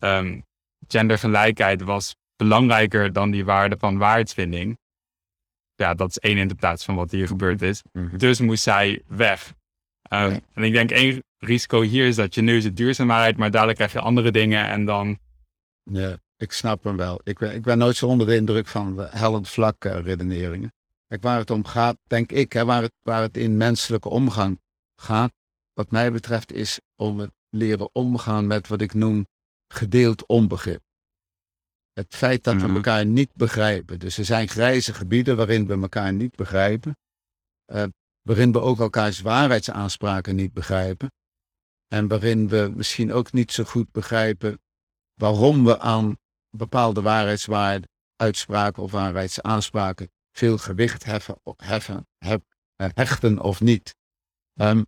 um, 0.00 0.44
gendergelijkheid 0.88 1.82
was 1.82 2.16
belangrijker 2.36 3.12
dan 3.12 3.30
die 3.30 3.44
waarde 3.44 3.76
van 3.78 3.98
waarheidsvinding 3.98 4.78
ja, 5.82 5.94
dat 5.94 6.08
is 6.08 6.18
één 6.18 6.36
interpretatie 6.36 6.84
van 6.84 6.94
wat 6.94 7.10
hier 7.10 7.26
gebeurd 7.26 7.62
is. 7.62 7.82
Mhm. 7.92 8.16
Dus 8.16 8.40
moest 8.40 8.62
zij 8.62 9.02
weg. 9.06 9.54
Ehm, 10.02 10.38
en 10.54 10.62
ik 10.62 10.72
denk 10.72 10.90
één 10.90 11.22
risico 11.38 11.80
hier 11.80 12.06
is 12.06 12.16
dat 12.16 12.34
je 12.34 12.42
nu 12.42 12.56
is 12.56 12.74
duurzaamheid, 12.74 13.36
maar 13.36 13.50
dadelijk 13.50 13.76
krijg 13.76 13.92
je 13.92 14.00
andere 14.00 14.30
dingen 14.30 14.66
en 14.66 14.84
dan... 14.84 15.18
Ja, 15.82 16.16
ik 16.36 16.52
snap 16.52 16.84
hem 16.84 16.96
wel. 16.96 17.20
Ik 17.24 17.38
ben, 17.38 17.54
ik 17.54 17.62
ben 17.62 17.78
nooit 17.78 17.96
zo 17.96 18.06
onder 18.06 18.26
de 18.26 18.36
indruk 18.36 18.66
van 18.66 19.00
hellend 19.00 19.48
vlak 19.48 19.84
uh, 19.84 20.00
redeneringen. 20.00 20.72
Kijk, 21.12 21.24
waar 21.24 21.38
het 21.38 21.50
om 21.50 21.64
gaat, 21.64 21.98
denk 22.06 22.32
ik, 22.32 22.52
hè, 22.52 22.64
waar, 22.64 22.82
het, 22.82 22.92
waar 23.02 23.22
het 23.22 23.36
in 23.36 23.56
menselijke 23.56 24.08
omgang 24.08 24.60
gaat, 25.00 25.32
wat 25.72 25.90
mij 25.90 26.12
betreft, 26.12 26.52
is 26.52 26.80
om 26.96 27.18
het 27.18 27.30
leren 27.48 27.94
omgaan 27.94 28.46
met 28.46 28.68
wat 28.68 28.80
ik 28.80 28.94
noem 28.94 29.26
gedeeld 29.68 30.26
onbegrip. 30.26 30.82
Het 31.92 32.14
feit 32.14 32.44
dat 32.44 32.54
we 32.54 32.66
mhm. 32.66 32.74
elkaar 32.74 33.06
niet 33.06 33.34
begrijpen. 33.34 33.98
Dus 33.98 34.18
er 34.18 34.24
zijn 34.24 34.48
grijze 34.48 34.94
gebieden 34.94 35.36
waarin 35.36 35.66
we 35.66 35.80
elkaar 35.80 36.12
niet 36.12 36.36
begrijpen. 36.36 36.96
Uh, 37.72 37.84
waarin 38.22 38.52
we 38.52 38.60
ook 38.60 38.80
elkaars 38.80 39.20
waarheidsaanspraken 39.20 40.36
niet 40.36 40.52
begrijpen. 40.52 41.12
En 41.88 42.08
waarin 42.08 42.48
we 42.48 42.72
misschien 42.74 43.12
ook 43.12 43.32
niet 43.32 43.52
zo 43.52 43.64
goed 43.64 43.90
begrijpen 43.90 44.60
waarom 45.14 45.64
we 45.64 45.78
aan 45.78 46.16
bepaalde 46.56 47.02
waarheidswaarden, 47.02 47.88
uitspraken 48.16 48.82
of 48.82 48.90
waarheidsaanspraken 48.90 50.10
veel 50.32 50.58
gewicht 50.58 51.04
heffen, 51.04 51.40
heffen, 51.56 52.06
eh, 52.18 52.88
hechten 52.94 53.40
of 53.40 53.60
niet. 53.60 53.94
Um, 54.54 54.86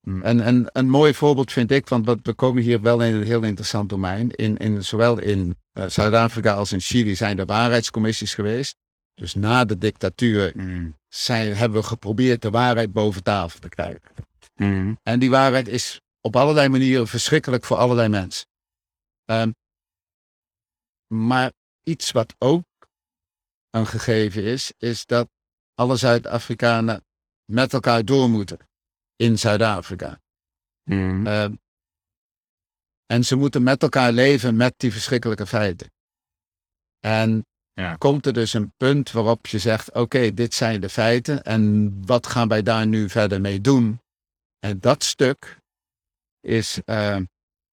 en, 0.00 0.40
en 0.40 0.66
een 0.72 0.88
mooi 0.88 1.14
voorbeeld 1.14 1.52
vind 1.52 1.70
ik, 1.70 1.88
want 1.88 2.18
we 2.22 2.34
komen 2.34 2.62
hier 2.62 2.80
wel 2.80 3.02
in 3.02 3.14
een 3.14 3.22
heel 3.22 3.42
interessant 3.42 3.88
domein. 3.88 4.30
In, 4.30 4.56
in, 4.56 4.84
zowel 4.84 5.18
in 5.18 5.56
uh, 5.72 5.86
Zuid-Afrika 5.86 6.54
als 6.54 6.72
in 6.72 6.80
Chili 6.80 7.16
zijn 7.16 7.38
er 7.38 7.46
waarheidscommissies 7.46 8.34
geweest. 8.34 8.76
Dus 9.14 9.34
na 9.34 9.64
de 9.64 9.78
dictatuur 9.78 10.52
mm. 10.56 10.96
zijn, 11.08 11.56
hebben 11.56 11.80
we 11.80 11.86
geprobeerd 11.86 12.42
de 12.42 12.50
waarheid 12.50 12.92
boven 12.92 13.22
tafel 13.22 13.60
te 13.60 13.68
krijgen. 13.68 14.00
Mm. 14.54 14.98
En 15.02 15.18
die 15.18 15.30
waarheid 15.30 15.68
is 15.68 16.00
op 16.20 16.36
allerlei 16.36 16.68
manieren 16.68 17.06
verschrikkelijk 17.06 17.64
voor 17.64 17.76
allerlei 17.76 18.08
mensen. 18.08 18.46
Um, 19.24 19.54
maar 21.06 21.52
iets 21.82 22.10
wat 22.10 22.34
ook 22.38 22.62
een 23.70 23.86
gegeven 23.86 24.44
is, 24.44 24.72
is 24.78 25.06
dat 25.06 25.28
alle 25.74 25.96
Zuid-Afrikanen 25.96 27.04
met 27.44 27.72
elkaar 27.72 28.04
door 28.04 28.30
moeten 28.30 28.58
in 29.16 29.38
Zuid-Afrika. 29.38 30.20
Mhm. 30.84 31.26
Ehm, 31.26 31.54
en 33.06 33.24
ze 33.24 33.36
moeten 33.36 33.62
met 33.62 33.82
elkaar 33.82 34.12
leven 34.12 34.56
met 34.56 34.74
die 34.76 34.92
verschrikkelijke 34.92 35.46
feiten. 35.46 35.92
En 36.98 37.44
Ja. 37.72 37.96
komt 37.96 38.26
er 38.26 38.32
dus 38.32 38.52
een 38.52 38.72
punt 38.76 39.10
waarop 39.10 39.46
je 39.46 39.58
zegt: 39.58 39.92
Oké, 39.92 40.34
dit 40.34 40.54
zijn 40.54 40.80
de 40.80 40.88
feiten 40.88 41.42
en 41.42 41.92
wat 42.06 42.26
gaan 42.26 42.48
wij 42.48 42.62
daar 42.62 42.86
nu 42.86 43.08
verder 43.08 43.40
mee 43.40 43.60
doen? 43.60 44.00
En 44.58 44.80
dat 44.80 45.04
stuk 45.04 45.58
is 46.40 46.80
ehm, 46.84 47.24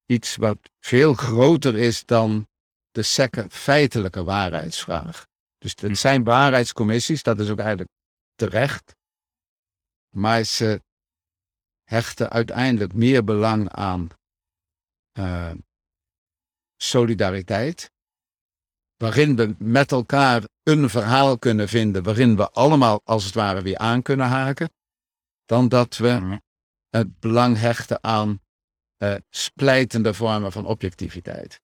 iets 0.05 0.35
wat 0.35 0.57
veel 0.79 1.13
groter 1.13 1.75
is 1.77 2.05
dan 2.05 2.47
de 2.91 3.03
sekke 3.03 3.45
feitelijke 3.49 4.23
waarheidsvraag. 4.23 5.27
Dus 5.57 5.73
Hm. 5.79 5.87
het 5.87 5.97
zijn 5.97 6.23
waarheidscommissies, 6.23 7.23
dat 7.23 7.39
is 7.39 7.49
ook 7.49 7.59
eigenlijk 7.59 7.89
terecht. 8.35 8.95
Maar 10.15 10.43
ze 10.43 10.81
hechten 11.83 12.29
uiteindelijk 12.29 12.93
meer 12.93 13.23
belang 13.23 13.69
aan 13.69 14.09
eh, 15.11 15.51
solidariteit. 16.75 17.91
Waarin 18.95 19.35
we 19.35 19.55
met 19.59 19.91
elkaar 19.91 20.43
een 20.63 20.89
verhaal 20.89 21.37
kunnen 21.37 21.67
vinden 21.67 22.03
waarin 22.03 22.35
we 22.35 22.49
allemaal 22.51 23.01
als 23.03 23.25
het 23.25 23.33
ware 23.33 23.61
weer 23.61 23.77
aan 23.77 24.01
kunnen 24.01 24.27
haken. 24.27 24.69
Dan 25.45 25.67
dat 25.67 25.97
we 25.97 26.41
het 26.89 27.19
belang 27.19 27.57
hechten 27.57 28.03
aan 28.03 28.41
eh, 28.97 29.15
splijtende 29.29 30.13
vormen 30.13 30.51
van 30.51 30.65
objectiviteit. 30.65 31.59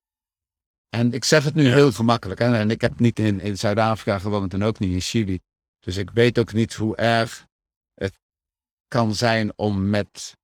En 0.94 1.14
ik 1.14 1.24
zeg 1.24 1.44
het 1.44 1.56
nu 1.56 1.68
heel 1.68 1.91
gemakkelijk. 1.91 2.39
Hè? 2.39 2.58
En 2.58 2.72
ik 2.72 2.82
heb 2.82 3.00
niet 3.00 3.20
in, 3.20 3.39
in 3.39 3.58
Zuid-Afrika 3.58 4.20
gewoond 4.20 4.54
en 4.54 4.64
ook 4.64 4.80
niet 4.80 4.91
in 4.91 5.02
Chili. 5.02 5.39
Dus 5.80 5.98
ik 5.98 6.10
weet 6.10 6.39
ook 6.39 6.54
niet 6.54 6.74
hoe 6.74 6.96
erg 6.96 7.48
het 7.94 8.20
kan 8.88 9.16
zijn 9.16 9.54
om 9.56 9.89
met, 9.89 10.38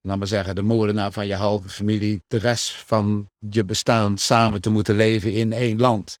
laat 0.00 0.18
maar 0.18 0.26
zeggen, 0.26 0.54
de 0.54 0.62
moordenaar 0.62 1.12
van 1.12 1.26
je 1.26 1.34
halve 1.34 1.68
familie, 1.68 2.22
de 2.26 2.36
rest 2.36 2.72
van 2.72 3.30
je 3.38 3.64
bestaan 3.64 4.18
samen 4.18 4.60
te 4.60 4.70
moeten 4.70 4.96
leven 4.96 5.32
in 5.32 5.52
één 5.52 5.78
land. 5.78 6.18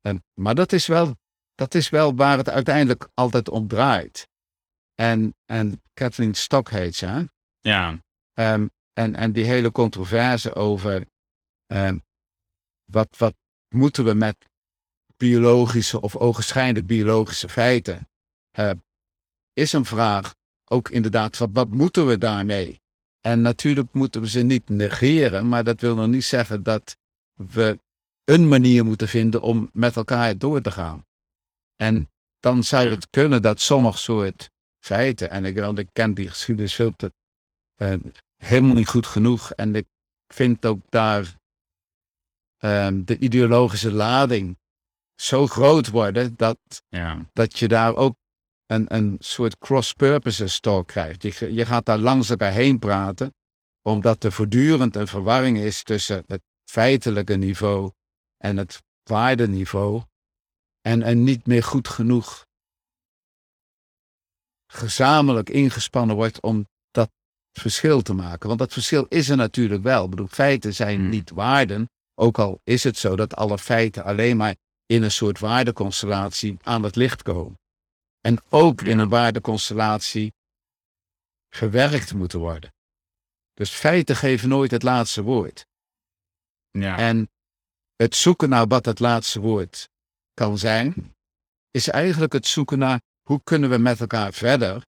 En, 0.00 0.24
maar 0.34 0.54
dat 0.54 0.72
is, 0.72 0.86
wel, 0.86 1.16
dat 1.54 1.74
is 1.74 1.88
wel 1.88 2.14
waar 2.14 2.38
het 2.38 2.48
uiteindelijk 2.48 3.08
altijd 3.14 3.48
om 3.48 3.68
draait. 3.68 4.28
En, 4.94 5.34
en 5.44 5.82
Kathleen 5.94 6.34
Stock 6.34 6.70
heet 6.70 6.94
ze. 6.94 7.06
Hè? 7.06 7.24
Ja. 7.60 8.02
Ehm, 8.32 8.66
en, 8.92 9.14
en 9.14 9.32
die 9.32 9.44
hele 9.44 9.72
controverse 9.72 10.54
over 10.54 11.06
ehm, 11.66 11.98
wat, 12.90 13.16
wat 13.18 13.34
moeten 13.68 14.04
we 14.04 14.14
met 14.14 14.36
biologische 15.16 16.00
of 16.00 16.16
ogenschijnlijk 16.16 16.86
biologische 16.86 17.48
feiten, 17.48 18.08
eh, 18.50 18.70
is 19.52 19.72
een 19.72 19.84
vraag 19.84 20.34
ook 20.64 20.88
inderdaad 20.88 21.36
van 21.36 21.52
wat 21.52 21.68
moeten 21.68 22.06
we 22.06 22.18
daarmee? 22.18 22.80
En 23.20 23.40
natuurlijk 23.40 23.92
moeten 23.92 24.20
we 24.20 24.28
ze 24.28 24.40
niet 24.40 24.68
negeren, 24.68 25.48
maar 25.48 25.64
dat 25.64 25.80
wil 25.80 25.94
nog 25.94 26.06
niet 26.06 26.24
zeggen 26.24 26.62
dat 26.62 26.96
we 27.34 27.78
een 28.24 28.48
manier 28.48 28.84
moeten 28.84 29.08
vinden 29.08 29.42
om 29.42 29.70
met 29.72 29.96
elkaar 29.96 30.38
door 30.38 30.60
te 30.60 30.70
gaan. 30.70 31.06
En 31.76 32.10
dan 32.40 32.64
zou 32.64 32.88
het 32.88 33.10
kunnen 33.10 33.42
dat 33.42 33.60
sommige 33.60 33.98
soort 33.98 34.50
feiten, 34.84 35.30
en 35.30 35.44
ik, 35.44 35.58
want 35.58 35.78
ik 35.78 35.88
ken 35.92 36.14
die 36.14 36.28
geschiedenis 36.28 36.74
veel 36.74 36.92
te, 36.96 37.12
eh, 37.74 37.94
helemaal 38.36 38.74
niet 38.74 38.88
goed 38.88 39.06
genoeg. 39.06 39.52
En 39.52 39.74
ik 39.74 39.86
vind 40.34 40.66
ook 40.66 40.80
daar 40.88 41.36
ehm, 42.58 43.04
de 43.04 43.18
ideologische 43.18 43.92
lading 43.92 44.58
zo 45.14 45.46
groot 45.46 45.88
worden 45.88 46.36
dat, 46.36 46.58
Ja. 46.88 47.28
dat 47.32 47.58
je 47.58 47.68
daar 47.68 47.96
ook 47.96 48.16
een, 48.66 48.94
een 48.94 49.16
soort 49.18 49.58
cross-purposes 49.58 50.60
talk 50.60 50.86
krijgt. 50.86 51.22
Je, 51.22 51.54
je 51.54 51.66
gaat 51.66 51.86
daar 51.86 51.98
langs 51.98 52.30
elkaar 52.30 52.52
heen 52.52 52.78
praten, 52.78 53.34
omdat 53.82 54.24
er 54.24 54.32
voortdurend 54.32 54.96
een 54.96 55.06
verwarring 55.06 55.58
is 55.58 55.82
tussen 55.82 56.24
het 56.26 56.42
feitelijke 56.70 57.34
niveau 57.36 57.92
en 58.36 58.56
het 58.56 58.82
waardeniveau. 59.02 60.02
En 60.80 61.02
er 61.02 61.16
niet 61.16 61.46
meer 61.46 61.62
goed 61.62 61.88
genoeg 61.88 62.46
gezamenlijk 64.72 65.50
ingespannen 65.50 66.16
wordt 66.16 66.40
om 66.42 66.66
dat 66.90 67.10
verschil 67.52 68.02
te 68.02 68.12
maken. 68.12 68.46
Want 68.48 68.60
dat 68.60 68.72
verschil 68.72 69.06
is 69.08 69.28
er 69.28 69.36
natuurlijk 69.36 69.82
wel. 69.82 70.04
Ik 70.04 70.10
bedoel, 70.10 70.26
feiten 70.26 70.74
zijn 70.74 71.00
Hmm. 71.00 71.08
niet 71.08 71.30
waarden. 71.30 71.90
Ook 72.20 72.38
al 72.38 72.60
is 72.64 72.84
het 72.84 72.96
zo 72.96 73.16
dat 73.16 73.36
alle 73.36 73.58
feiten 73.58 74.04
alleen 74.04 74.36
maar 74.36 74.56
in 74.86 75.02
een 75.02 75.10
soort 75.10 75.38
waardeconstellatie 75.38 76.56
aan 76.62 76.82
het 76.82 76.96
licht 76.96 77.22
komen. 77.22 77.58
En 78.20 78.38
ook 78.48 78.82
in 78.82 78.98
een 78.98 79.08
waardeconstellatie 79.08 80.32
verwerkt 81.48 82.14
moeten 82.14 82.38
worden. 82.38 82.72
Dus 83.54 83.70
feiten 83.70 84.16
geven 84.16 84.48
nooit 84.48 84.70
het 84.70 84.82
laatste 84.82 85.22
woord. 85.22 85.66
Ja. 86.70 86.98
En 86.98 87.30
het 87.96 88.14
zoeken 88.14 88.48
naar 88.48 88.66
wat 88.66 88.84
het 88.84 88.98
laatste 88.98 89.40
woord 89.40 89.88
kan 90.34 90.58
zijn, 90.58 91.14
is 91.70 91.88
eigenlijk 91.88 92.32
het 92.32 92.46
zoeken 92.46 92.78
naar 92.78 93.00
hoe 93.22 93.40
kunnen 93.44 93.70
we 93.70 93.78
met 93.78 94.00
elkaar 94.00 94.32
verder. 94.32 94.86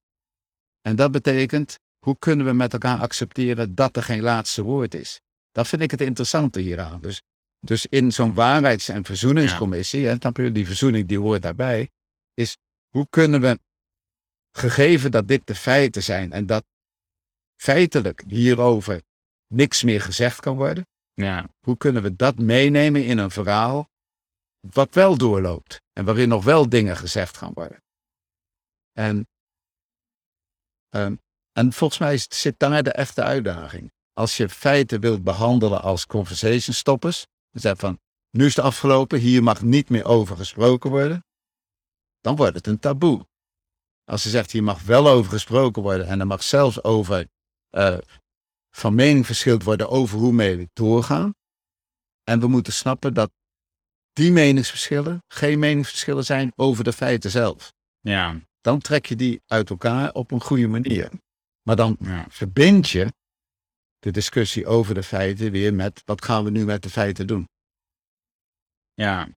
En 0.81 0.97
dat 0.97 1.13
betekent, 1.13 1.79
hoe 1.99 2.19
kunnen 2.19 2.47
we 2.47 2.53
met 2.53 2.73
elkaar 2.73 2.99
accepteren 2.99 3.75
dat 3.75 3.97
er 3.97 4.03
geen 4.03 4.23
laatste 4.23 4.63
woord 4.63 4.95
is. 4.95 5.21
Dat 5.51 5.69
vind 5.69 5.83
ik 5.83 5.91
het 5.91 6.01
interessante 6.01 6.61
hieraan. 6.61 7.01
Dus, 7.01 7.23
dus 7.61 7.87
in 7.87 8.13
zo'n 8.13 8.35
waarheids- 8.35 8.89
en 8.89 9.05
verzoeningscommissie, 9.05 10.09
en 10.09 10.17
snap 10.17 10.37
je, 10.37 10.53
die 10.53 10.67
verzoening 10.67 11.09
die 11.09 11.19
hoort 11.19 11.43
daarbij, 11.43 11.91
is 12.35 12.57
hoe 12.89 13.07
kunnen 13.11 13.41
we, 13.41 13.59
gegeven 14.53 15.11
dat 15.11 15.29
dit 15.29 15.47
de 15.47 15.55
feiten 15.55 16.03
zijn 16.03 16.33
en 16.33 16.47
dat 16.47 16.65
feitelijk 17.61 18.23
hierover 18.27 19.03
niks 19.47 19.83
meer 19.83 20.01
gezegd 20.01 20.41
kan 20.41 20.57
worden, 20.57 20.87
ja. 21.15 21.49
hoe 21.61 21.77
kunnen 21.77 22.03
we 22.03 22.17
dat 22.17 22.39
meenemen 22.39 23.05
in 23.05 23.19
een 23.19 23.31
verhaal 23.31 23.89
wat 24.61 24.95
wel 24.95 25.17
doorloopt 25.17 25.83
en 25.93 26.05
waarin 26.05 26.29
nog 26.29 26.45
wel 26.45 26.69
dingen 26.69 26.97
gezegd 26.97 27.37
gaan 27.37 27.53
worden. 27.53 27.83
En, 28.93 29.29
ehm, 30.89 31.17
en 31.53 31.73
volgens 31.73 32.01
mij 32.01 32.19
zit 32.19 32.59
daar 32.59 32.83
de 32.83 32.93
echte 32.93 33.23
uitdaging. 33.23 33.93
Als 34.13 34.37
je 34.37 34.49
feiten 34.49 35.01
wilt 35.01 35.25
behandelen 35.25 35.83
als 35.83 36.07
conversation 36.07 36.75
stoppers, 36.75 37.27
dan 37.51 37.61
zeg 37.61 37.77
van 37.79 37.99
nu 38.31 38.47
is 38.47 38.57
het 38.57 38.65
afgelopen, 38.65 39.19
hier 39.19 39.43
mag 39.43 39.63
niet 39.63 39.89
meer 39.89 40.05
over 40.05 40.37
gesproken 40.37 40.91
worden, 40.91 41.25
dan 42.21 42.37
wordt 42.37 42.55
het 42.55 42.67
een 42.67 42.79
taboe. 42.79 43.29
Als 44.05 44.23
je 44.23 44.29
zegt 44.29 44.51
hier 44.51 44.63
mag 44.63 44.83
wel 44.83 45.09
over 45.09 45.31
gesproken 45.31 45.83
worden 45.83 46.07
en 46.07 46.21
er 46.21 46.27
mag 46.27 46.43
zelfs 46.43 46.83
over 46.85 47.29
eh, 47.71 47.99
van 48.71 48.95
mening 48.95 49.27
verschild 49.27 49.63
worden 49.63 49.89
over 49.89 50.19
hoe 50.19 50.33
mee 50.33 50.57
we 50.57 50.69
doorgaan. 50.73 51.35
En 52.25 52.41
we 52.41 52.47
moeten 52.47 52.73
snappen 52.73 53.15
dat 53.15 53.31
die 54.13 54.33
meningsverschillen 54.33 55.23
geen 55.29 55.59
meningsverschillen 55.59 56.25
zijn 56.25 56.53
over 56.57 56.85
de 56.85 56.93
feiten 56.93 57.31
zelf. 57.31 57.73
Ja. 58.01 58.41
Dan 58.61 58.81
trek 58.81 59.07
je 59.07 59.17
die 59.17 59.43
uit 59.47 59.71
elkaar 59.71 60.13
op 60.13 60.31
een 60.31 60.41
goede 60.41 60.67
manier. 60.69 61.11
Maar 61.63 61.77
dan 61.77 61.97
Ja. 62.01 62.27
verbind 62.29 62.91
je 62.91 63.13
de 64.01 64.11
discussie 64.11 64.67
over 64.67 64.95
de 64.95 65.03
feiten 65.03 65.51
weer 65.51 65.75
met 65.75 66.03
wat 66.05 66.25
gaan 66.25 66.45
we 66.45 66.51
nu 66.51 66.65
met 66.65 66.83
de 66.83 66.91
feiten 66.91 67.27
doen. 67.27 67.49
Ja. 68.95 69.29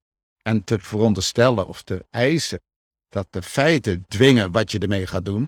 En 0.42 0.64
te 0.64 0.80
veronderstellen 0.80 1.68
of 1.68 1.82
te 1.84 2.06
eisen 2.10 2.62
dat 3.10 3.28
de 3.30 3.42
feiten 3.42 4.06
dwingen 4.08 4.52
wat 4.52 4.72
je 4.72 4.80
ermee 4.80 5.08
gaat 5.08 5.26
doen, 5.26 5.48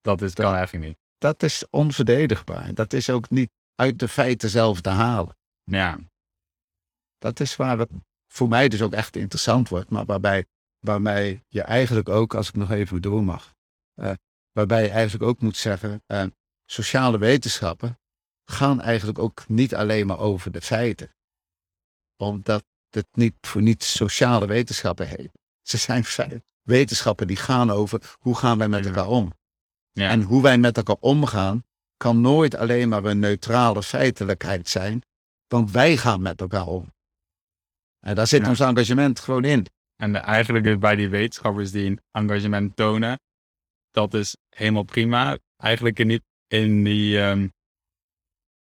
Dat 0.00 0.22
is 0.22 0.34
dan 0.34 0.54
eigenlijk 0.54 0.86
niet. 0.86 0.98
dat 1.18 1.42
is 1.42 1.64
onverdedigbaar. 1.70 2.74
Dat 2.74 2.92
is 2.92 3.10
ook 3.10 3.30
niet 3.30 3.50
uit 3.74 3.98
de 3.98 4.08
feiten 4.08 4.48
zelf 4.48 4.80
te 4.80 4.88
halen. 4.88 5.36
Ja. 5.64 5.98
Dat 7.18 7.40
is 7.40 7.56
waar 7.56 7.78
het 7.78 7.90
voor 8.26 8.48
mij 8.48 8.68
dus 8.68 8.82
ook 8.82 8.92
echt 8.92 9.16
interessant 9.16 9.68
wordt, 9.68 9.90
maar 9.90 10.04
waarbij, 10.04 10.46
waarbij 10.78 11.44
je 11.48 11.62
eigenlijk 11.62 12.08
ook, 12.08 12.34
als 12.34 12.48
ik 12.48 12.54
nog 12.54 12.70
even 12.70 13.02
door 13.02 13.24
mag, 13.24 13.54
eh, 13.94 14.12
waarbij 14.52 14.82
je 14.82 14.90
eigenlijk 14.90 15.24
ook 15.30 15.40
moet 15.40 15.56
zeggen, 15.56 16.02
eh, 16.06 16.26
sociale 16.70 17.18
wetenschappen 17.18 17.98
gaan 18.44 18.80
eigenlijk 18.80 19.18
ook 19.18 19.48
niet 19.48 19.74
alleen 19.74 20.06
maar 20.06 20.18
over 20.18 20.52
de 20.52 20.60
feiten. 20.60 21.14
Omdat 22.16 22.64
het 22.90 23.06
niet 23.12 23.34
voor 23.40 23.62
niets 23.62 23.96
sociale 23.96 24.46
wetenschappen 24.46 25.08
heet. 25.08 25.30
Ze 25.62 25.76
zijn 25.76 26.04
wetenschappen 26.62 27.26
die 27.26 27.36
gaan 27.36 27.70
over 27.70 28.14
hoe 28.18 28.36
gaan 28.36 28.58
wij 28.58 28.68
met 28.68 28.86
elkaar 28.86 29.08
om. 29.08 29.32
Ja. 29.92 30.08
En 30.08 30.22
hoe 30.22 30.42
wij 30.42 30.58
met 30.58 30.76
elkaar 30.76 30.96
omgaan, 31.00 31.64
kan 31.96 32.20
nooit 32.20 32.54
alleen 32.54 32.88
maar 32.88 33.04
een 33.04 33.18
neutrale 33.18 33.82
feitelijkheid 33.82 34.68
zijn, 34.68 35.02
want 35.46 35.70
wij 35.70 35.96
gaan 35.96 36.22
met 36.22 36.40
elkaar 36.40 36.66
om. 36.66 36.92
En 38.00 38.14
daar 38.14 38.26
zit 38.26 38.42
Ja. 38.42 38.48
ons 38.48 38.60
engagement 38.60 39.20
gewoon 39.20 39.44
in. 39.44 39.66
En 39.96 40.16
eigenlijk 40.16 40.64
is 40.64 40.78
bij 40.78 40.96
die 40.96 41.08
wetenschappers 41.08 41.70
die 41.70 41.86
een 41.86 42.00
engagement 42.10 42.76
tonen, 42.76 43.20
dat 43.90 44.14
is 44.14 44.36
helemaal 44.48 44.82
prima. 44.82 45.38
Eigenlijk 45.56 45.98
in 45.98 46.08
die, 46.08 46.22
in 46.50 46.84
die, 46.84 47.20
ehm, 47.20 47.48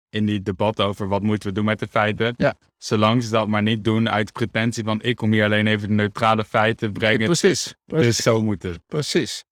in 0.10 0.26
die 0.26 0.42
debat 0.42 0.80
over 0.80 1.08
wat 1.08 1.22
moeten 1.22 1.50
we 1.50 1.56
doen 1.56 1.66
met 1.66 1.80
de 1.80 1.88
feiten. 1.88 2.34
Ja. 2.38 2.58
Zolang 2.78 3.24
ze 3.24 3.30
dat 3.30 3.48
maar 3.48 3.62
niet 3.62 3.84
doen 3.84 4.10
uit 4.10 4.32
pretentie 4.32 4.84
van 4.84 5.02
ik 5.02 5.16
kom 5.16 5.32
hier 5.32 5.44
alleen 5.44 5.68
even 5.68 5.88
de 5.88 5.94
neutrale 5.94 6.46
feiten 6.46 6.92
brengen. 6.92 7.26
Precies. 7.26 7.76
Dus 7.86 8.18
zo 8.18 8.42
moet 8.42 8.64
het. 8.64 8.80
Precies. 8.88 9.44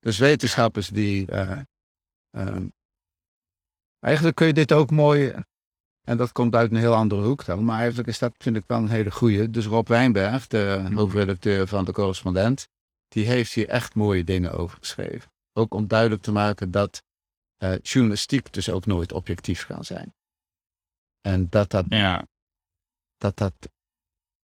Dus 0.00 0.18
wetenschappers 0.18 0.88
die, 0.88 1.26
eh, 1.26 1.58
Ehm, 2.32 2.66
eigenlijk 4.00 4.36
kun 4.36 4.46
je 4.46 4.52
dit 4.52 4.72
ook 4.72 4.90
mooi, 4.90 5.34
en 6.02 6.16
dat 6.16 6.32
komt 6.32 6.54
uit 6.54 6.70
een 6.70 6.76
heel 6.76 6.94
andere 6.94 7.22
hoek 7.22 7.44
dan, 7.44 7.64
maar 7.64 7.78
eigenlijk 7.78 8.08
is 8.08 8.18
dat, 8.18 8.34
vind 8.38 8.56
ik 8.56 8.64
wel 8.66 8.78
een 8.78 8.88
hele 8.88 9.10
goeie. 9.10 9.50
Dus 9.50 9.66
Rob 9.66 9.88
Wijnberg, 9.88 10.46
de 10.46 10.90
hoofdredacteur 10.94 11.66
van 11.66 11.84
de 11.84 11.92
correspondent, 11.92 12.68
die 13.08 13.26
heeft 13.26 13.52
hier 13.52 13.68
echt 13.68 13.94
mooie 13.94 14.24
dingen 14.24 14.52
over 14.52 14.78
geschreven. 14.78 15.30
Ook 15.52 15.74
om 15.74 15.86
duidelijk 15.86 16.22
te 16.22 16.32
maken 16.32 16.70
dat 16.70 17.02
uh, 17.62 17.78
journalistiek 17.82 18.52
dus 18.52 18.70
ook 18.70 18.86
nooit 18.86 19.12
objectief 19.12 19.66
kan 19.66 19.84
zijn. 19.84 20.14
En 21.20 21.48
dat 21.48 21.70
dat, 21.70 21.84
ja. 21.88 22.26
dat 23.16 23.36
dat 23.36 23.54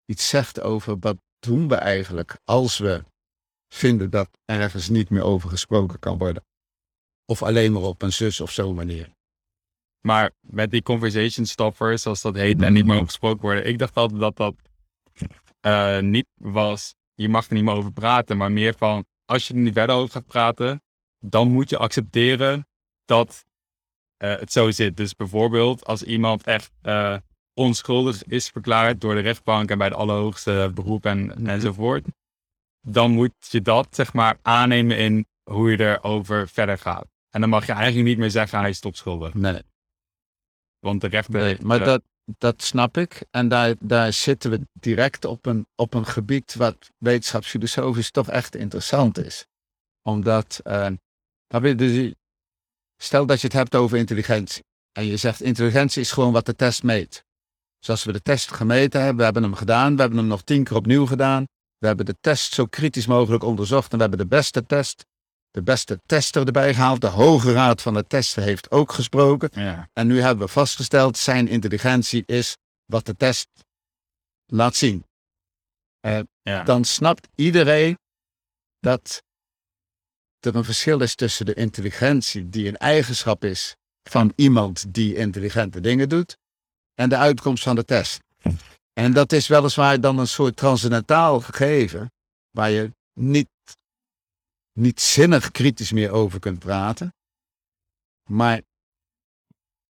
iets 0.05 0.29
zegt 0.29 0.61
over 0.61 0.99
wat 0.99 1.17
doen 1.39 1.67
we 1.67 1.75
eigenlijk 1.75 2.39
als 2.43 2.77
we 2.77 3.03
vinden 3.73 4.09
dat 4.09 4.29
ergens 4.45 4.89
niet 4.89 5.09
meer 5.09 5.23
over 5.23 5.49
gesproken 5.49 5.99
kan 5.99 6.17
worden. 6.17 6.43
Of 7.25 7.43
alleen 7.43 7.71
maar 7.71 7.81
op 7.81 8.01
een 8.01 8.13
zus 8.13 8.41
of 8.41 8.51
zo 8.51 8.73
manier. 8.73 9.13
Maar 10.01 10.31
met 10.39 10.71
die 10.71 10.81
conversation 10.81 11.45
stoppers, 11.45 12.01
zoals 12.01 12.21
dat 12.21 12.35
heet, 12.35 12.61
en 12.61 12.73
niet 12.73 12.85
meer 12.85 12.95
over 12.95 13.07
gesproken 13.07 13.41
worden. 13.41 13.67
Ik 13.67 13.77
dacht 13.77 13.95
altijd 13.95 14.19
dat 14.19 14.35
dat 14.37 14.55
uh, 15.61 15.99
niet 15.99 16.27
was, 16.33 16.95
je 17.13 17.29
mag 17.29 17.47
er 17.47 17.53
niet 17.53 17.63
meer 17.63 17.73
over 17.73 17.91
praten, 17.91 18.37
maar 18.37 18.51
meer 18.51 18.73
van, 18.77 19.05
als 19.25 19.47
je 19.47 19.53
er 19.53 19.59
niet 19.59 19.73
verder 19.73 19.95
over 19.95 20.11
gaat 20.11 20.25
praten, 20.25 20.83
dan 21.19 21.51
moet 21.51 21.69
je 21.69 21.77
accepteren 21.77 22.67
dat 23.05 23.45
uh, 24.23 24.39
het 24.39 24.51
zo 24.51 24.71
zit. 24.71 24.97
Dus 24.97 25.15
bijvoorbeeld 25.15 25.85
als 25.85 26.03
iemand 26.03 26.43
echt 26.43 26.71
uh, 26.83 27.17
onschuldig 27.53 28.23
is 28.23 28.49
verklaard 28.49 29.01
door 29.01 29.15
de 29.15 29.21
rechtbank 29.21 29.69
en 29.69 29.77
bij 29.77 29.89
de 29.89 29.95
allerhoogste 29.95 30.71
beroep 30.73 31.05
en, 31.05 31.47
enzovoort, 31.47 32.05
dan 32.87 33.11
moet 33.11 33.33
je 33.49 33.61
dat 33.61 33.95
zeg 33.95 34.13
maar 34.13 34.37
aannemen 34.41 34.97
in 34.97 35.25
hoe 35.43 35.71
je 35.71 35.79
erover 35.79 36.47
verder 36.47 36.77
gaat. 36.77 37.07
En 37.29 37.41
dan 37.41 37.49
mag 37.49 37.65
je 37.65 37.71
eigenlijk 37.71 38.07
niet 38.07 38.17
meer 38.17 38.31
zeggen 38.31 38.59
hij 38.59 38.69
is 38.69 38.79
tot 38.79 38.97
schuldig. 38.97 39.33
Nee. 39.33 39.61
Want 40.79 41.01
de 41.01 41.07
rechter... 41.07 41.39
Nee, 41.39 41.57
maar 41.61 41.79
dat, 41.79 42.01
dat 42.37 42.61
snap 42.61 42.97
ik. 42.97 43.25
En 43.31 43.47
daar, 43.47 43.75
daar 43.79 44.13
zitten 44.13 44.51
we 44.51 44.67
direct 44.73 45.25
op 45.25 45.45
een, 45.45 45.67
op 45.75 45.93
een 45.93 46.05
gebied 46.05 46.55
wat 46.55 46.91
wetenschapsfilosofisch 46.97 48.11
toch 48.11 48.29
echt 48.29 48.55
interessant 48.55 49.17
is. 49.17 49.47
Omdat, 50.01 50.61
uh, 50.63 50.87
dus, 51.75 52.13
stel 52.97 53.25
dat 53.25 53.41
je 53.41 53.47
het 53.47 53.55
hebt 53.55 53.75
over 53.75 53.97
intelligentie. 53.97 54.63
En 54.91 55.05
je 55.05 55.17
zegt 55.17 55.41
intelligentie 55.41 56.01
is 56.01 56.11
gewoon 56.11 56.31
wat 56.31 56.45
de 56.45 56.55
test 56.55 56.83
meet. 56.83 57.23
Zoals 57.79 58.03
we 58.03 58.11
de 58.11 58.21
test 58.21 58.51
gemeten 58.51 58.99
hebben, 58.99 59.17
we 59.17 59.23
hebben 59.23 59.43
hem 59.43 59.53
gedaan, 59.53 59.95
we 59.95 60.01
hebben 60.01 60.19
hem 60.19 60.27
nog 60.27 60.41
tien 60.41 60.63
keer 60.63 60.75
opnieuw 60.75 61.05
gedaan. 61.05 61.45
We 61.77 61.87
hebben 61.87 62.05
de 62.05 62.17
test 62.21 62.53
zo 62.53 62.65
kritisch 62.65 63.05
mogelijk 63.05 63.43
onderzocht 63.43 63.91
en 63.91 63.95
we 63.95 64.01
hebben 64.01 64.19
de 64.19 64.35
beste 64.35 64.65
test, 64.65 65.05
de 65.51 65.63
beste 65.63 66.01
tester 66.05 66.45
erbij 66.45 66.73
gehaald. 66.73 67.01
De 67.01 67.07
Hoge 67.07 67.53
Raad 67.53 67.81
van 67.81 67.93
de 67.93 68.07
Testen 68.07 68.43
heeft 68.43 68.71
ook 68.71 68.91
gesproken. 68.91 69.49
Ja. 69.53 69.89
En 69.93 70.07
nu 70.07 70.21
hebben 70.21 70.45
we 70.45 70.51
vastgesteld, 70.51 71.17
zijn 71.17 71.47
intelligentie 71.47 72.23
is 72.25 72.57
wat 72.85 73.05
de 73.05 73.15
test 73.15 73.47
laat 74.45 74.75
zien. 74.75 75.05
Uh, 76.01 76.19
ja. 76.41 76.63
Dan 76.63 76.83
snapt 76.83 77.27
iedereen 77.35 77.97
dat 78.79 79.23
er 80.45 80.55
een 80.55 80.63
verschil 80.63 81.01
is 81.01 81.15
tussen 81.15 81.45
de 81.45 81.53
intelligentie 81.53 82.49
die 82.49 82.67
een 82.67 82.77
eigenschap 82.77 83.43
is 83.43 83.75
van 84.09 84.33
iemand 84.35 84.93
die 84.93 85.15
intelligente 85.15 85.79
dingen 85.79 86.09
doet 86.09 86.37
en 86.93 87.09
de 87.09 87.17
uitkomst 87.17 87.63
van 87.63 87.75
de 87.75 87.85
test. 87.85 88.19
En 88.93 89.13
dat 89.13 89.31
is 89.31 89.47
weliswaar 89.47 90.01
dan 90.01 90.19
een 90.19 90.27
soort 90.27 90.55
transcendentaal 90.55 91.39
gegeven, 91.39 92.11
waar 92.51 92.69
je 92.69 92.91
niet, 93.13 93.49
niet 94.73 95.01
zinnig 95.01 95.51
kritisch 95.51 95.91
meer 95.91 96.11
over 96.11 96.39
kunt 96.39 96.59
praten. 96.59 97.13
Maar 98.29 98.61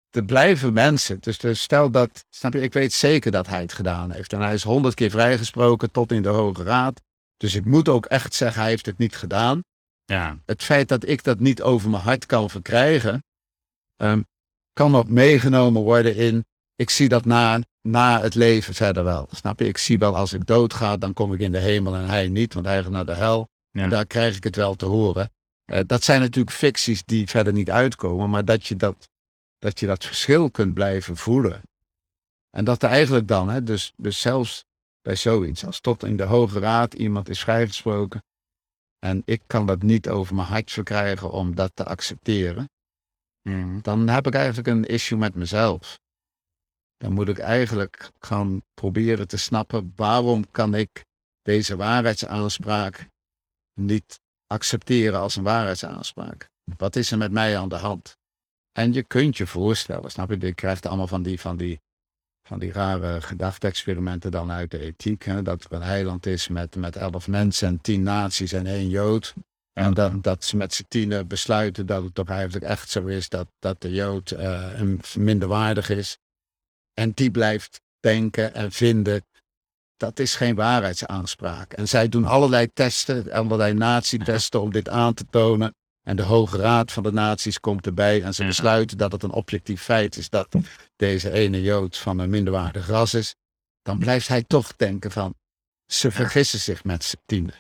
er 0.10 0.26
blijven 0.26 0.74
mensen. 0.74 1.20
Dus, 1.20 1.38
dus 1.38 1.62
stel 1.62 1.92
dat, 1.92 2.26
snap 2.30 2.54
je, 2.54 2.62
ik 2.62 2.74
weet 2.74 2.94
zeker 2.94 3.32
dat 3.32 3.48
hij 3.48 3.62
het 3.62 3.74
gedaan 3.74 4.12
heeft. 4.12 4.34
En 4.34 4.42
hij 4.42 4.54
is 4.54 4.64
honderd 4.64 4.94
keer 4.94 5.10
vrijgesproken 5.10 5.92
tot 5.92 6.12
in 6.12 6.22
de 6.22 6.30
Hoge 6.30 6.64
Raad. 6.64 7.02
Dus 7.38 7.56
ik 7.56 7.66
moet 7.66 7.90
ook 7.90 8.06
echt 8.06 8.34
zeggen, 8.34 8.62
hij 8.62 8.70
heeft 8.70 8.86
het 8.86 8.98
niet 8.98 9.16
gedaan. 9.16 9.62
Ja. 10.12 10.38
Het 10.46 10.64
feit 10.64 10.88
dat 10.88 11.08
ik 11.08 11.24
dat 11.24 11.40
niet 11.40 11.62
over 11.62 11.90
mijn 11.90 12.04
hart 12.04 12.26
kan 12.26 12.50
verkrijgen, 12.50 13.24
um, 13.98 14.26
kan 14.74 14.96
ook 14.96 15.08
meegenomen 15.08 15.82
worden 15.82 16.16
in, 16.16 16.46
ik 16.76 16.90
zie 16.90 17.10
dat 17.10 17.26
na, 17.26 17.62
na 17.82 18.22
het 18.22 18.36
leven 18.36 18.74
verder 18.74 19.04
wel. 19.04 19.28
Snap 19.32 19.60
je? 19.60 19.68
Ik 19.68 19.78
zie 19.78 20.00
wel 20.00 20.16
als 20.16 20.34
ik 20.34 20.46
doodga, 20.46 20.98
dan 20.98 21.14
kom 21.14 21.34
ik 21.34 21.40
in 21.40 21.52
de 21.52 21.60
hemel 21.60 21.96
en 21.96 22.06
hij 22.06 22.28
niet, 22.28 22.54
want 22.54 22.66
hij 22.66 22.84
gaat 22.84 22.92
naar 22.92 23.06
de 23.06 23.16
hel. 23.16 23.50
Ja. 23.72 23.88
Daar 23.88 24.06
krijg 24.06 24.36
ik 24.36 24.44
het 24.44 24.56
wel 24.56 24.76
te 24.76 24.86
horen. 24.86 25.32
Uh, 25.66 25.80
dat 25.86 26.04
zijn 26.04 26.22
natuurlijk 26.22 26.56
ficties 26.56 27.04
die 27.06 27.28
verder 27.28 27.54
niet 27.54 27.70
uitkomen, 27.70 28.30
maar 28.30 28.46
dat 28.46 28.68
je 28.68 28.76
dat, 28.76 29.10
dat, 29.60 29.80
je 29.80 29.86
dat 29.86 30.06
verschil 30.06 30.52
kunt 30.52 30.74
blijven 30.74 31.18
voelen. 31.18 31.62
En 32.50 32.66
dat 32.66 32.84
er 32.84 32.90
eigenlijk 32.90 33.28
dan, 33.28 33.50
hè, 33.50 33.64
dus, 33.64 33.94
dus 33.96 34.22
zelfs 34.22 34.66
bij 35.02 35.16
zoiets, 35.16 35.66
als 35.66 35.80
tot 35.80 36.04
in 36.04 36.18
de 36.18 36.24
Hoge 36.24 36.60
Raad 36.60 36.94
iemand 36.94 37.30
is 37.30 37.40
vrijgesproken 37.40 38.22
en 39.06 39.22
ik 39.26 39.42
kan 39.48 39.66
dat 39.66 39.82
niet 39.82 40.10
over 40.10 40.36
mijn 40.36 40.48
hart 40.48 40.72
verkrijgen 40.72 41.32
om 41.32 41.56
dat 41.56 41.72
te 41.74 41.86
accepteren, 41.86 42.70
mm. 43.42 43.82
dan 43.82 44.08
heb 44.08 44.28
ik 44.28 44.34
eigenlijk 44.34 44.68
een 44.68 44.86
issue 44.86 45.18
met 45.18 45.36
mezelf 45.36 46.00
dan 47.02 47.14
moet 47.14 47.28
ik 47.28 47.38
eigenlijk 47.38 48.12
gaan 48.20 48.62
proberen 48.74 49.28
te 49.28 49.38
snappen 49.38 49.94
waarom 49.96 50.52
kan 50.52 50.76
ik 50.76 51.06
deze 51.42 51.76
waarheidsaanspraak 51.76 53.08
niet 53.74 54.20
accepteren 54.48 55.20
als 55.20 55.36
een 55.36 55.44
waarheidsaanspraak. 55.44 56.50
Wat 56.78 56.96
is 56.96 57.12
er 57.12 57.18
met 57.18 57.32
mij 57.32 57.58
aan 57.58 57.70
de 57.70 57.76
hand? 57.76 58.18
En 58.72 58.94
je 58.94 59.04
kunt 59.04 59.38
je 59.38 59.48
voorstellen, 59.48 60.12
snap 60.12 60.30
je, 60.30 60.40
je 60.40 60.54
krijgt 60.54 60.86
allemaal 60.86 61.08
van 61.08 61.24
die, 61.24 61.40
van 61.40 61.58
die, 61.58 61.80
van 62.44 62.60
die 62.60 62.72
rare 62.72 63.22
gedachte-experimenten 63.22 64.32
dan 64.32 64.52
uit 64.52 64.72
de 64.72 64.80
ethiek. 64.80 65.24
Hè? 65.24 65.42
Dat 65.42 65.64
er 65.64 65.74
een 65.74 65.82
eiland 65.82 66.26
is 66.26 66.48
met, 66.48 66.76
met 66.76 66.96
elf 66.96 67.28
mensen 67.28 67.68
en 67.68 67.82
tien 67.82 68.04
naties 68.04 68.52
en 68.52 68.66
één 68.66 68.90
jood. 68.90 69.34
En 69.74 69.94
dat, 69.94 70.24
dat 70.24 70.44
ze 70.44 70.58
met 70.58 70.74
z'n 70.74 70.86
tienen 70.88 71.28
besluiten 71.28 71.86
dat 71.86 72.04
het 72.04 72.16
toch 72.16 72.30
eigenlijk 72.30 72.66
echt 72.66 72.90
zo 72.90 73.06
is 73.06 73.30
dat, 73.30 73.48
dat 73.60 73.82
de 73.82 73.92
jood 73.92 74.32
uh, 74.32 74.82
minderwaardig 75.16 75.90
is. 75.90 76.18
En 76.94 77.12
die 77.12 77.32
blijft 77.32 77.82
denken 78.00 78.54
en 78.54 78.72
vinden. 78.72 79.26
Dat 79.98 80.20
is 80.20 80.36
geen 80.36 80.56
waarheidsaanspraak. 80.56 81.74
En 81.74 81.88
zij 81.88 82.10
doen 82.10 82.26
allerlei 82.26 82.74
testen, 82.74 83.32
allerlei 83.32 83.74
natietesten 83.88 84.62
om 84.62 84.72
dit 84.72 84.90
aan 84.90 85.14
te 85.14 85.26
tonen. 85.30 85.76
En 86.02 86.16
de 86.16 86.22
Hoge 86.22 86.58
Raad 86.58 86.92
van 86.92 87.04
de 87.04 87.12
Naties 87.12 87.60
komt 87.60 87.86
erbij 87.86 88.24
en 88.24 88.34
ze 88.34 88.46
besluiten 88.46 88.98
dat 88.98 89.12
het 89.12 89.24
een 89.24 89.32
objectief 89.32 89.82
feit 89.82 90.16
is 90.16 90.30
dat 90.30 90.56
deze 90.96 91.32
ene 91.32 91.62
Jood 91.62 91.98
van 91.98 92.20
een 92.20 92.30
minderwaardig 92.30 92.88
ras 92.88 93.14
is. 93.14 93.36
Dan 93.82 94.00
blijft 94.00 94.28
hij 94.28 94.44
toch 94.44 94.76
denken 94.76 95.12
van, 95.12 95.36
ze 95.86 96.12
vergissen 96.12 96.60
zich 96.60 96.84
met 96.84 97.04
z'n 97.04 97.20
tienen. 97.26 97.56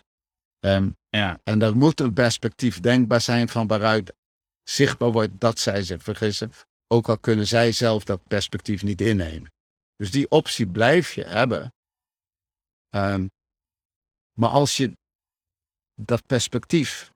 Um, 0.59 0.97
ja. 1.09 1.39
En 1.43 1.61
er 1.61 1.77
moet 1.77 1.99
een 1.99 2.13
perspectief 2.13 2.79
denkbaar 2.79 3.21
zijn 3.21 3.49
van 3.49 3.67
waaruit 3.67 4.13
zichtbaar 4.63 5.11
wordt 5.11 5.39
dat 5.39 5.59
zij 5.59 5.83
zich 5.83 6.03
vergissen. 6.03 6.51
Ook 6.87 7.09
al 7.09 7.17
kunnen 7.17 7.47
zij 7.47 7.71
zelf 7.71 8.03
dat 8.03 8.27
perspectief 8.27 8.83
niet 8.83 9.01
innemen. 9.01 9.51
Dus 9.95 10.11
die 10.11 10.29
optie 10.29 10.67
blijf 10.67 11.13
je 11.13 11.23
hebben. 11.23 11.73
Um, 12.95 13.31
maar 14.33 14.49
als 14.49 14.77
je 14.77 14.97
dat 15.95 16.25
perspectief 16.25 17.11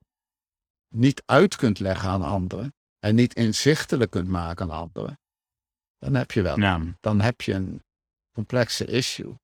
niet 0.96 1.24
uit 1.26 1.56
kunt 1.56 1.80
leggen 1.80 2.10
aan 2.10 2.22
anderen 2.24 2.74
en 3.00 3.16
niet 3.16 3.34
inzichtelijk 3.34 4.12
kunt 4.12 4.28
maken 4.28 4.72
aan 4.72 4.78
anderen, 4.78 5.20
dan 5.98 6.16
heb 6.16 6.32
je 6.32 6.41
wel. 6.41 6.60
Ja. 6.60 6.82
Dan 7.00 7.22
heb 7.22 7.41
je 7.41 7.54
een 7.54 7.84
complexe 8.32 8.86
issue. 8.86 9.36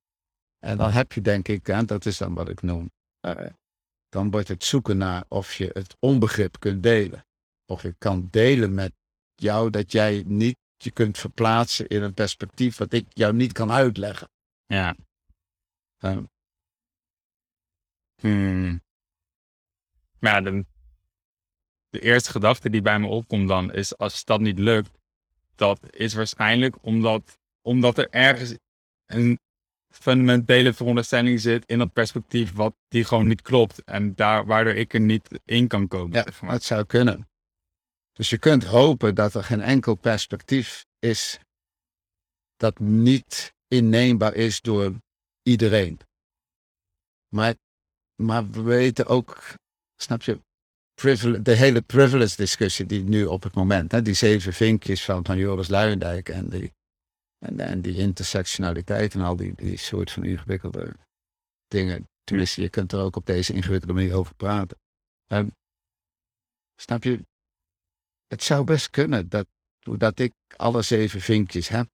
En 0.58 0.76
dan 0.76 0.90
heb 0.90 1.12
je 1.12 1.20
denk 1.20 1.48
ik, 1.48 1.68
en 1.68 1.86
dat 1.86 2.06
is 2.06 2.18
dan 2.18 2.34
wat 2.34 2.48
ik 2.48 2.62
noem, 2.62 2.90
uh, 3.26 3.46
dan 4.08 4.30
wordt 4.30 4.48
het 4.48 4.64
zoeken 4.64 4.96
naar 4.96 5.24
of 5.28 5.54
je 5.54 5.70
het 5.72 5.96
onbegrip 5.98 6.58
kunt 6.58 6.82
delen. 6.82 7.24
Of 7.66 7.82
je 7.82 7.94
kan 7.98 8.28
delen 8.30 8.74
met 8.74 8.92
jou 9.34 9.70
dat 9.70 9.92
jij 9.92 10.22
niet 10.26 10.56
je 10.76 10.90
kunt 10.90 11.18
verplaatsen 11.18 11.88
in 11.88 12.02
een 12.02 12.14
perspectief 12.14 12.76
wat 12.76 12.92
ik 12.92 13.06
jou 13.08 13.34
niet 13.34 13.52
kan 13.52 13.70
uitleggen. 13.70 14.28
Ja. 14.66 14.96
Um, 15.98 16.28
hmm. 18.20 18.82
Ja, 20.18 20.40
de, 20.40 20.64
de 21.92 22.00
eerste 22.00 22.30
gedachte 22.30 22.70
die 22.70 22.82
bij 22.82 22.98
me 22.98 23.06
opkomt 23.06 23.48
dan 23.48 23.72
is 23.72 23.98
als 23.98 24.24
dat 24.24 24.40
niet 24.40 24.58
lukt, 24.58 24.90
dat 25.54 25.80
is 25.90 26.14
waarschijnlijk 26.14 26.76
omdat, 26.80 27.38
omdat 27.62 27.98
er 27.98 28.10
ergens 28.10 28.56
een 29.06 29.38
fundamentele 29.88 30.72
veronderstelling 30.72 31.40
zit 31.40 31.66
in 31.66 31.78
dat 31.78 31.92
perspectief 31.92 32.52
wat 32.52 32.74
die 32.88 33.04
gewoon 33.04 33.26
niet 33.26 33.42
klopt 33.42 33.84
en 33.84 34.14
daar, 34.14 34.46
waardoor 34.46 34.74
ik 34.74 34.94
er 34.94 35.00
niet 35.00 35.40
in 35.44 35.68
kan 35.68 35.88
komen. 35.88 36.12
Ja, 36.12 36.46
het 36.46 36.64
zou 36.64 36.84
kunnen. 36.84 37.28
Dus 38.12 38.30
je 38.30 38.38
kunt 38.38 38.64
hopen 38.64 39.14
dat 39.14 39.34
er 39.34 39.44
geen 39.44 39.60
enkel 39.60 39.94
perspectief 39.94 40.86
is 40.98 41.38
dat 42.56 42.78
niet 42.78 43.54
inneembaar 43.68 44.34
is 44.34 44.60
door 44.60 44.94
iedereen. 45.42 45.98
Maar, 47.28 47.54
maar 48.22 48.50
we 48.50 48.62
weten 48.62 49.06
ook, 49.06 49.54
snap 49.96 50.22
je, 50.22 50.40
de 50.94 51.56
hele 51.56 51.82
privilege 51.82 52.36
discussie 52.36 52.86
die 52.86 53.04
nu 53.04 53.24
op 53.24 53.42
het 53.42 53.54
moment, 53.54 53.92
hè, 53.92 54.02
die 54.02 54.14
zeven 54.14 54.52
vinkjes 54.52 55.04
van, 55.04 55.24
van 55.24 55.38
Joris 55.38 55.68
Luijendijk 55.68 56.28
en 56.28 56.48
die, 56.48 56.72
en, 57.38 57.60
en 57.60 57.80
die 57.80 57.96
intersectionaliteit 57.96 59.14
en 59.14 59.20
al 59.20 59.36
die, 59.36 59.54
die 59.54 59.76
soort 59.76 60.10
van 60.10 60.24
ingewikkelde 60.24 60.94
dingen. 61.68 62.08
Tenminste, 62.24 62.60
je 62.62 62.68
kunt 62.68 62.92
er 62.92 63.00
ook 63.00 63.16
op 63.16 63.26
deze 63.26 63.52
ingewikkelde 63.52 63.94
manier 63.94 64.14
over 64.14 64.34
praten. 64.34 64.78
Um, 65.26 65.56
snap 66.76 67.02
je? 67.02 67.26
Het 68.26 68.42
zou 68.42 68.64
best 68.64 68.90
kunnen 68.90 69.28
dat, 69.28 69.46
doordat 69.78 70.18
ik 70.18 70.32
alle 70.56 70.82
zeven 70.82 71.20
vinkjes 71.20 71.68
heb, 71.68 71.88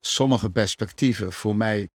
sommige 0.00 0.50
perspectieven 0.50 1.32
voor 1.32 1.56
mij 1.56 1.88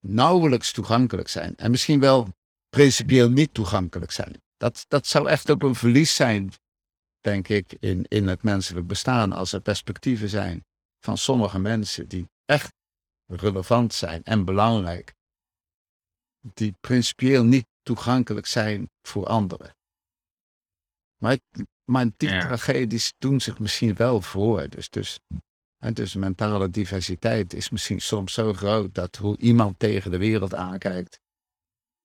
nauwelijks 0.00 0.72
toegankelijk 0.72 1.28
zijn. 1.28 1.56
En 1.56 1.70
misschien 1.70 2.00
wel 2.00 2.28
principieel 2.68 3.30
niet 3.30 3.54
toegankelijk 3.54 4.10
zijn. 4.10 4.42
Dat, 4.56 4.84
dat 4.88 5.06
zou 5.06 5.28
echt 5.28 5.50
ook 5.50 5.62
een 5.62 5.74
verlies 5.74 6.14
zijn, 6.14 6.52
denk 7.20 7.48
ik, 7.48 7.76
in, 7.80 8.04
in 8.08 8.28
het 8.28 8.42
menselijk 8.42 8.86
bestaan. 8.86 9.32
Als 9.32 9.52
er 9.52 9.60
perspectieven 9.60 10.28
zijn 10.28 10.64
van 11.00 11.18
sommige 11.18 11.58
mensen 11.58 12.08
die 12.08 12.28
echt 12.44 12.72
relevant 13.26 13.94
zijn 13.94 14.22
en 14.22 14.44
belangrijk. 14.44 15.14
Die 16.54 16.74
principieel 16.80 17.44
niet 17.44 17.66
toegankelijk 17.82 18.46
zijn 18.46 18.90
voor 19.02 19.26
anderen. 19.26 19.76
Maar, 21.16 21.38
maar 21.84 22.06
die 22.16 22.28
tragedies 22.28 23.12
doen 23.18 23.40
zich 23.40 23.58
misschien 23.58 23.94
wel 23.94 24.20
voor. 24.20 24.68
Dus, 24.68 24.90
dus, 24.90 25.18
en 25.78 25.94
dus 25.94 26.14
mentale 26.14 26.70
diversiteit 26.70 27.52
is 27.52 27.70
misschien 27.70 28.00
soms 28.00 28.32
zo 28.32 28.52
groot 28.52 28.94
dat 28.94 29.16
hoe 29.16 29.36
iemand 29.36 29.78
tegen 29.78 30.10
de 30.10 30.18
wereld 30.18 30.54
aankijkt, 30.54 31.20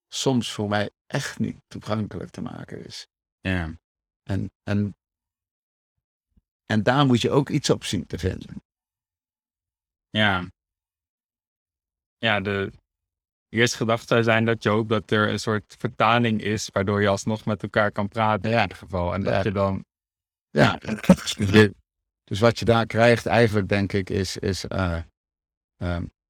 soms 0.08 0.52
voor 0.52 0.68
mij 0.68 0.90
echt 1.12 1.38
niet 1.38 1.60
toegankelijk 1.66 2.30
te 2.30 2.40
maken 2.40 2.84
is. 2.84 3.08
Ja. 3.40 3.74
En, 4.22 4.50
en, 4.62 4.96
en 6.66 6.82
daar 6.82 7.06
moet 7.06 7.20
je 7.20 7.30
ook 7.30 7.48
iets 7.48 7.70
op 7.70 7.84
zien 7.84 8.06
te 8.06 8.18
vinden. 8.18 8.62
Ja. 10.10 10.50
Ja, 12.18 12.40
de 12.40 12.72
eerste 13.48 13.76
gedachte 13.76 14.06
zou 14.06 14.22
zijn 14.22 14.44
dat 14.44 14.62
je 14.62 14.68
hoopt 14.68 14.88
dat 14.88 15.10
er 15.10 15.28
een 15.28 15.38
soort 15.38 15.74
vertaling 15.78 16.42
is, 16.42 16.68
waardoor 16.72 17.00
je 17.00 17.08
alsnog 17.08 17.44
met 17.44 17.62
elkaar 17.62 17.92
kan 17.92 18.08
praten 18.08 18.50
ja. 18.50 18.56
in 18.56 18.62
ieder 18.62 18.76
geval. 18.76 19.14
En 19.14 19.22
dat 19.22 19.44
je 19.44 19.52
dan... 19.52 19.84
Ja, 20.50 20.78
dus 22.30 22.40
wat 22.40 22.58
je 22.58 22.64
daar 22.64 22.86
krijgt 22.86 23.26
eigenlijk, 23.26 23.68
denk 23.68 23.92
ik, 23.92 24.10
is, 24.10 24.36
is 24.36 24.64
uh, 24.64 25.02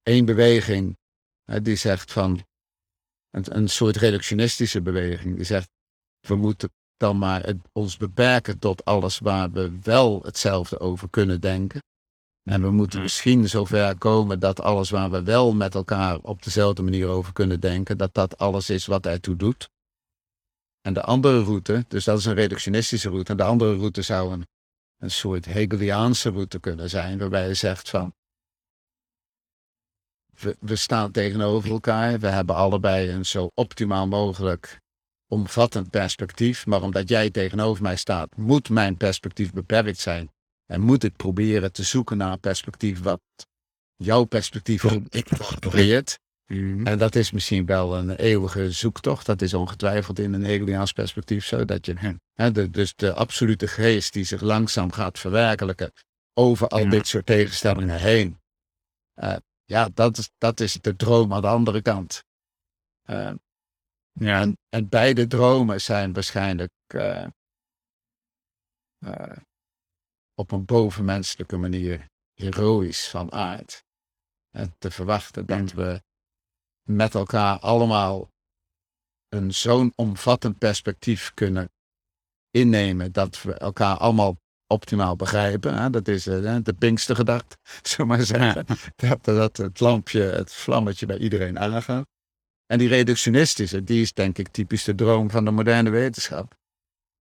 één 0.02 0.24
beweging 0.24 0.98
uh, 1.44 1.56
die 1.62 1.76
zegt 1.76 2.12
van 2.12 2.46
een, 3.32 3.56
een 3.56 3.68
soort 3.68 3.96
reductionistische 3.96 4.82
beweging. 4.82 5.36
Die 5.36 5.44
zegt, 5.44 5.68
we 6.20 6.36
moeten 6.36 6.70
dan 6.96 7.18
maar 7.18 7.42
het, 7.44 7.56
ons 7.72 7.96
beperken 7.96 8.58
tot 8.58 8.84
alles 8.84 9.18
waar 9.18 9.50
we 9.50 9.78
wel 9.82 10.22
hetzelfde 10.22 10.80
over 10.80 11.10
kunnen 11.10 11.40
denken. 11.40 11.80
En 12.42 12.62
we 12.62 12.70
moeten 12.70 12.96
mm. 12.96 13.04
misschien 13.04 13.48
zover 13.48 13.98
komen 13.98 14.40
dat 14.40 14.60
alles 14.60 14.90
waar 14.90 15.10
we 15.10 15.22
wel 15.22 15.54
met 15.54 15.74
elkaar 15.74 16.18
op 16.18 16.42
dezelfde 16.42 16.82
manier 16.82 17.08
over 17.08 17.32
kunnen 17.32 17.60
denken, 17.60 17.98
dat 17.98 18.14
dat 18.14 18.38
alles 18.38 18.70
is 18.70 18.86
wat 18.86 19.06
ertoe 19.06 19.36
doet. 19.36 19.70
En 20.80 20.94
de 20.94 21.02
andere 21.02 21.42
route, 21.42 21.84
dus 21.88 22.04
dat 22.04 22.18
is 22.18 22.24
een 22.24 22.34
reductionistische 22.34 23.08
route, 23.08 23.30
en 23.30 23.36
de 23.36 23.42
andere 23.42 23.76
route 23.76 24.02
zou 24.02 24.32
een, 24.32 24.46
een 24.98 25.10
soort 25.10 25.44
Hegeliaanse 25.44 26.30
route 26.30 26.60
kunnen 26.60 26.90
zijn, 26.90 27.18
waarbij 27.18 27.48
je 27.48 27.54
zegt 27.54 27.90
van, 27.90 28.14
we, 30.60 30.76
staan 30.76 31.10
tegenover 31.10 31.70
elkaar. 31.70 32.18
We 32.18 32.26
hebben 32.26 32.54
allebei 32.54 33.10
een 33.10 33.26
zo 33.26 33.50
optimaal 33.54 34.06
mogelijk 34.06 34.80
omvattend 35.28 35.90
perspectief. 35.90 36.66
Maar 36.66 36.82
omdat 36.82 37.08
jij 37.08 37.30
tegenover 37.30 37.82
mij 37.82 37.96
staat, 37.96 38.36
moet 38.36 38.68
mijn 38.68 38.96
perspectief 38.96 39.52
beperkt 39.52 39.98
zijn. 39.98 40.30
En 40.66 40.80
moet 40.80 41.04
ik 41.04 41.16
proberen 41.16 41.72
te 41.72 41.82
zoeken 41.82 42.16
naar 42.16 42.32
een 42.32 42.40
perspectief 42.40 43.02
wat 43.02 43.20
jouw 43.96 44.24
perspectief 44.24 44.84
incorporeert. 45.08 46.18
Mm. 46.46 46.86
En 46.86 46.98
dat 46.98 47.14
is 47.14 47.30
misschien 47.30 47.66
wel 47.66 47.96
een 47.96 48.10
eeuwige 48.10 48.70
zoektocht. 48.70 49.26
Dat 49.26 49.42
is 49.42 49.54
ongetwijfeld 49.54 50.18
in 50.18 50.32
een 50.32 50.44
Hegeliaans 50.44 50.92
perspectief 50.92 51.44
zo. 51.44 51.64
Dat 51.64 51.86
je, 51.86 52.18
hè, 52.32 52.52
de, 52.52 52.70
dus 52.70 52.94
de 52.96 53.12
absolute 53.12 53.68
geest 53.68 54.12
die 54.12 54.24
zich 54.24 54.40
langzaam 54.40 54.92
gaat 54.92 55.18
verwerkelijken 55.18 55.92
over 56.34 56.68
al 56.68 56.88
dit 56.88 57.06
soort 57.06 57.26
tegenstellingen 57.26 57.98
heen. 57.98 58.38
Uh, 59.22 59.36
ja, 59.64 59.88
dat 59.94 60.18
is, 60.18 60.30
dat 60.38 60.60
is 60.60 60.72
de 60.72 60.96
droom 60.96 61.32
aan 61.32 61.40
de 61.40 61.48
andere 61.48 61.82
kant. 61.82 62.24
Uh, 63.10 63.32
ja. 64.12 64.40
en, 64.40 64.58
en, 64.68 64.88
beide 64.88 65.26
dromen 65.26 65.80
zijn 65.80 66.12
waarschijnlijk 66.12 66.72
uh, 66.94 67.26
uh, 68.98 69.36
op 70.34 70.50
een 70.50 70.64
bovenmenselijke 70.64 71.56
manier 71.56 72.08
heroïs 72.34 73.08
van 73.08 73.32
aard. 73.32 73.84
En 74.50 74.74
te 74.78 74.90
verwachten 74.90 75.46
dat 75.46 75.72
we 75.72 76.02
met 76.82 77.14
elkaar 77.14 77.58
allemaal 77.58 78.30
een 79.28 79.54
zo'n 79.54 79.92
omvattend 79.94 80.58
perspectief 80.58 81.34
kunnen 81.34 81.70
innemen 82.50 83.12
dat 83.12 83.42
we 83.42 83.54
elkaar 83.54 83.96
allemaal 83.96 84.36
optimaal 84.72 85.16
begrijpen. 85.16 85.74
Hè? 85.74 85.90
Dat 85.90 86.08
is 86.08 86.26
uh, 86.26 86.56
de 86.62 86.72
Pinkster 86.72 87.16
gedacht, 87.16 87.56
zullen 87.88 88.06
maar 88.06 88.22
zeggen. 88.22 88.66
Dat, 88.96 89.24
dat 89.24 89.56
het 89.56 89.80
lampje, 89.80 90.22
het 90.22 90.52
vlammetje 90.52 91.06
bij 91.06 91.18
iedereen 91.18 91.58
aangaat. 91.58 92.06
En 92.66 92.78
die 92.78 92.88
reductionistische, 92.88 93.84
die 93.84 94.02
is 94.02 94.12
denk 94.12 94.38
ik 94.38 94.48
typisch 94.48 94.84
de 94.84 94.94
droom 94.94 95.30
van 95.30 95.44
de 95.44 95.50
moderne 95.50 95.90
wetenschap. 95.90 96.54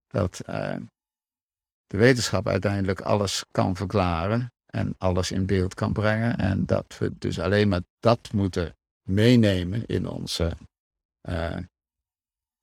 Dat 0.08 0.41
uh, 0.49 0.76
de 1.88 1.97
wetenschap 1.97 2.47
uiteindelijk 2.47 3.02
alles 3.02 3.45
kan 3.52 3.76
verklaren 3.76 4.52
en 4.66 4.95
alles 4.97 5.32
in 5.32 5.45
beeld 5.45 5.74
kan 5.74 5.93
brengen. 5.93 6.38
En 6.38 6.66
dat 6.66 6.97
we 6.99 7.18
dus 7.18 7.39
alleen 7.39 7.68
maar 7.68 7.82
dat 7.99 8.32
moeten 8.34 8.76
meenemen 9.08 9.86
in 9.86 10.08
ons 10.08 10.39
uh, 11.30 11.58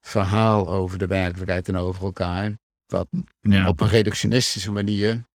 verhaal 0.00 0.68
over 0.68 0.98
de 0.98 1.06
werkelijkheid 1.06 1.68
en 1.68 1.76
over 1.76 2.04
elkaar. 2.04 2.58
Wat 2.88 3.08
op 3.66 3.80
een 3.80 3.88
reductionistische 3.88 4.72
manier 4.72 5.26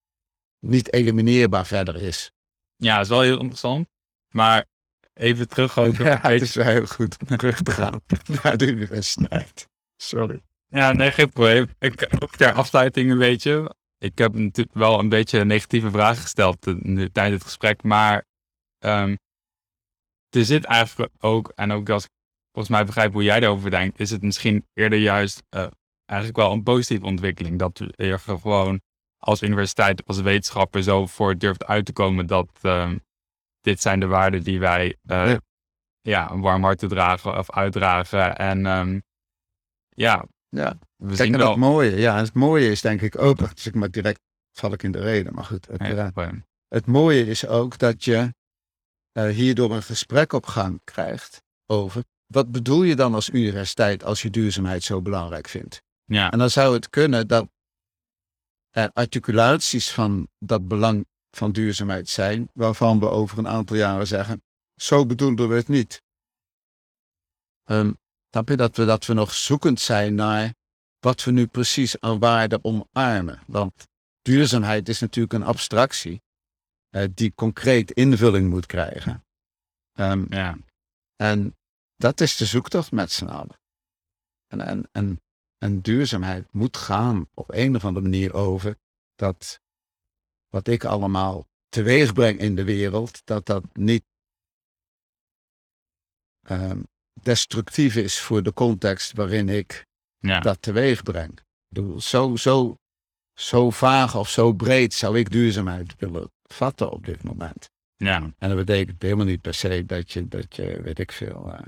niet 0.59 0.93
elimineerbaar 0.93 1.65
verder 1.65 2.01
is. 2.01 2.31
Ja, 2.75 2.95
dat 2.95 3.03
is 3.03 3.09
wel 3.09 3.21
heel 3.21 3.39
interessant. 3.39 3.87
Maar 4.29 4.65
even 5.13 5.47
terug 5.47 5.77
over... 5.79 6.05
Ja, 6.09 6.19
het 6.21 6.41
is 6.41 6.55
wel 6.55 6.65
heel 6.65 6.85
goed 6.85 7.17
om 7.29 7.37
terug 7.37 7.61
te 7.61 7.71
gaan 7.71 8.01
naar 8.43 8.57
de 8.57 8.67
universiteit. 8.67 9.67
Sorry. 9.95 10.41
Ja, 10.67 10.91
nee, 10.91 11.11
geen 11.11 11.29
probleem. 11.29 11.69
Ik, 11.79 12.07
ook 12.19 12.35
ter 12.35 12.51
afsluiting 12.51 13.11
een 13.11 13.17
beetje. 13.17 13.75
Ik 13.97 14.17
heb 14.17 14.33
natuurlijk 14.33 14.77
wel 14.77 14.99
een 14.99 15.09
beetje 15.09 15.45
negatieve 15.45 15.91
vragen 15.91 16.21
gesteld 16.21 16.61
tijdens 16.61 17.33
het 17.33 17.43
gesprek. 17.43 17.83
Maar 17.83 18.25
um, 18.79 19.17
er 20.29 20.45
zit 20.45 20.63
eigenlijk 20.63 21.13
ook, 21.19 21.51
en 21.55 21.71
ook 21.71 21.89
als 21.89 22.03
ik 22.03 22.09
volgens 22.51 22.75
mij 22.75 22.85
begrijp 22.85 23.13
hoe 23.13 23.23
jij 23.23 23.41
erover 23.41 23.69
denkt, 23.69 23.99
is 23.99 24.09
het 24.09 24.21
misschien 24.21 24.67
eerder 24.73 24.99
juist 24.99 25.43
uh, 25.55 25.67
eigenlijk 26.05 26.39
wel 26.39 26.51
een 26.51 26.63
positieve 26.63 27.05
ontwikkeling. 27.05 27.59
Dat 27.59 27.81
je 27.95 28.17
gewoon 28.17 28.81
als 29.17 29.41
universiteit, 29.41 30.05
als 30.05 30.21
wetenschapper 30.21 30.83
zo 30.83 31.05
voor 31.05 31.37
durft 31.37 31.65
uit 31.65 31.85
te 31.85 31.93
komen 31.93 32.25
dat 32.25 32.49
uh, 32.61 32.91
dit 33.61 33.81
zijn 33.81 33.99
de 33.99 34.05
waarden 34.05 34.43
die 34.43 34.59
wij 34.59 34.85
uh, 34.85 35.27
ja. 35.27 35.39
ja. 36.01 36.31
een 36.31 36.41
warm 36.41 36.63
hart 36.63 36.79
dragen 36.79 37.37
of 37.37 37.51
uitdragen. 37.51 38.37
En 38.37 38.65
um, 38.65 39.03
ja, 39.89 40.25
ja. 40.49 40.77
we 40.95 41.07
Kijk, 41.07 41.17
zien 41.17 41.37
wel... 41.37 41.49
het 41.49 41.57
mooie, 41.57 41.95
ja, 41.95 42.17
het 42.17 42.33
mooie 42.33 42.71
is 42.71 42.81
denk 42.81 43.01
ik 43.01 43.21
ook, 43.21 43.55
dus 43.55 43.67
ik 43.67 43.75
maar 43.75 43.91
direct 43.91 44.19
val 44.51 44.73
ik 44.73 44.83
in 44.83 44.91
de 44.91 44.99
reden, 44.99 45.33
maar 45.33 45.45
goed. 45.45 45.67
Het, 45.67 45.81
ja, 45.81 46.11
uh, 46.15 46.29
het 46.67 46.85
mooie 46.85 47.25
is 47.25 47.47
ook 47.47 47.77
dat 47.77 48.03
je 48.03 48.33
uh, 49.13 49.29
hierdoor 49.29 49.71
een 49.71 49.83
gesprek 49.83 50.33
op 50.33 50.45
gang 50.45 50.81
krijgt 50.83 51.41
over 51.65 52.03
wat 52.33 52.51
bedoel 52.51 52.83
je 52.83 52.95
dan 52.95 53.13
als 53.13 53.29
universiteit 53.29 54.03
als 54.03 54.21
je 54.21 54.29
duurzaamheid 54.29 54.83
zo 54.83 55.01
belangrijk 55.01 55.47
vindt? 55.47 55.81
Ja. 56.13 56.31
En 56.31 56.37
dan 56.37 56.49
zou 56.49 56.73
het 56.73 56.89
kunnen 56.89 57.27
dat 57.27 57.49
er 58.69 58.91
articulaties 58.91 59.91
van 59.91 60.27
dat 60.39 60.67
belang 60.67 61.07
van 61.31 61.51
duurzaamheid 61.51 62.09
zijn, 62.09 62.49
waarvan 62.53 62.99
we 62.99 63.09
over 63.09 63.37
een 63.37 63.47
aantal 63.47 63.75
jaren 63.75 64.07
zeggen, 64.07 64.43
zo 64.75 65.05
bedoelden 65.05 65.49
we 65.49 65.55
het 65.55 65.67
niet. 65.67 66.01
Um, 67.65 67.97
snap 68.29 68.49
je 68.49 68.57
dat 68.57 68.75
we, 68.75 68.85
dat 68.85 69.05
we 69.05 69.13
nog 69.13 69.33
zoekend 69.33 69.79
zijn 69.79 70.15
naar 70.15 70.53
wat 70.99 71.23
we 71.23 71.31
nu 71.31 71.47
precies 71.47 71.99
aan 71.99 72.19
waarde 72.19 72.59
omarmen? 72.61 73.41
Want 73.47 73.87
duurzaamheid 74.21 74.89
is 74.89 74.99
natuurlijk 74.99 75.33
een 75.33 75.43
abstractie 75.43 76.21
uh, 76.89 77.05
die 77.13 77.33
concreet 77.35 77.91
invulling 77.91 78.49
moet 78.49 78.65
krijgen. 78.65 79.25
Um, 79.93 80.25
ja. 80.29 80.57
En 81.15 81.57
dat 81.95 82.21
is 82.21 82.37
de 82.37 82.45
zoektocht 82.45 82.91
met 82.91 83.11
z'n 83.11 83.25
allen. 83.25 83.59
En, 84.47 84.61
en, 84.61 84.89
en 84.91 85.21
en 85.63 85.81
duurzaamheid 85.81 86.47
moet 86.51 86.77
gaan 86.77 87.27
op 87.33 87.53
een 87.53 87.75
of 87.75 87.85
andere 87.85 88.05
manier 88.05 88.33
over 88.33 88.77
dat 89.15 89.61
wat 90.49 90.67
ik 90.67 90.83
allemaal 90.83 91.47
teweeg 91.69 92.13
breng 92.13 92.39
in 92.39 92.55
de 92.55 92.63
wereld, 92.63 93.21
dat 93.25 93.45
dat 93.45 93.63
niet 93.73 94.03
um, 96.49 96.87
destructief 97.21 97.95
is 97.95 98.19
voor 98.19 98.43
de 98.43 98.53
context 98.53 99.13
waarin 99.13 99.49
ik 99.49 99.85
ja. 100.17 100.39
dat 100.39 100.61
teweeg 100.61 101.03
breng. 101.03 101.39
bedoel, 101.67 102.01
zo, 102.01 102.35
zo, 102.35 102.77
zo 103.33 103.69
vaag 103.69 104.15
of 104.15 104.29
zo 104.29 104.53
breed 104.53 104.93
zou 104.93 105.19
ik 105.19 105.31
duurzaamheid 105.31 105.95
willen 105.97 106.31
vatten 106.43 106.91
op 106.91 107.05
dit 107.05 107.23
moment. 107.23 107.69
Ja. 107.95 108.33
En 108.37 108.49
dat 108.49 108.65
betekent 108.65 109.01
helemaal 109.01 109.25
niet 109.25 109.41
per 109.41 109.53
se 109.53 109.85
dat 109.85 110.11
je, 110.11 110.27
dat 110.27 110.55
je 110.55 110.81
weet 110.81 110.99
ik 110.99 111.11
veel, 111.11 111.47
uh, 111.47 111.59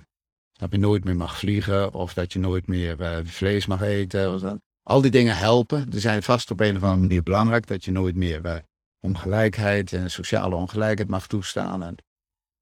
dat 0.55 0.71
je 0.71 0.77
nooit 0.77 1.03
meer 1.03 1.15
mag 1.15 1.37
vliegen 1.37 1.93
of 1.93 2.13
dat 2.13 2.33
je 2.33 2.39
nooit 2.39 2.67
meer 2.67 3.01
uh, 3.01 3.25
vlees 3.25 3.65
mag 3.65 3.81
eten. 3.81 4.33
Of 4.33 4.41
dat. 4.41 4.59
Al 4.83 5.01
die 5.01 5.11
dingen 5.11 5.37
helpen. 5.37 5.89
Die 5.89 5.99
zijn 5.99 6.23
vast 6.23 6.51
op 6.51 6.59
een 6.59 6.75
of 6.75 6.83
andere 6.83 7.01
manier 7.01 7.23
belangrijk. 7.23 7.67
Dat 7.67 7.85
je 7.85 7.91
nooit 7.91 8.15
meer 8.15 8.45
uh, 8.45 8.55
ongelijkheid 8.99 9.93
en 9.93 10.11
sociale 10.11 10.55
ongelijkheid 10.55 11.09
mag 11.09 11.27
toestaan. 11.27 11.83
En 11.83 11.95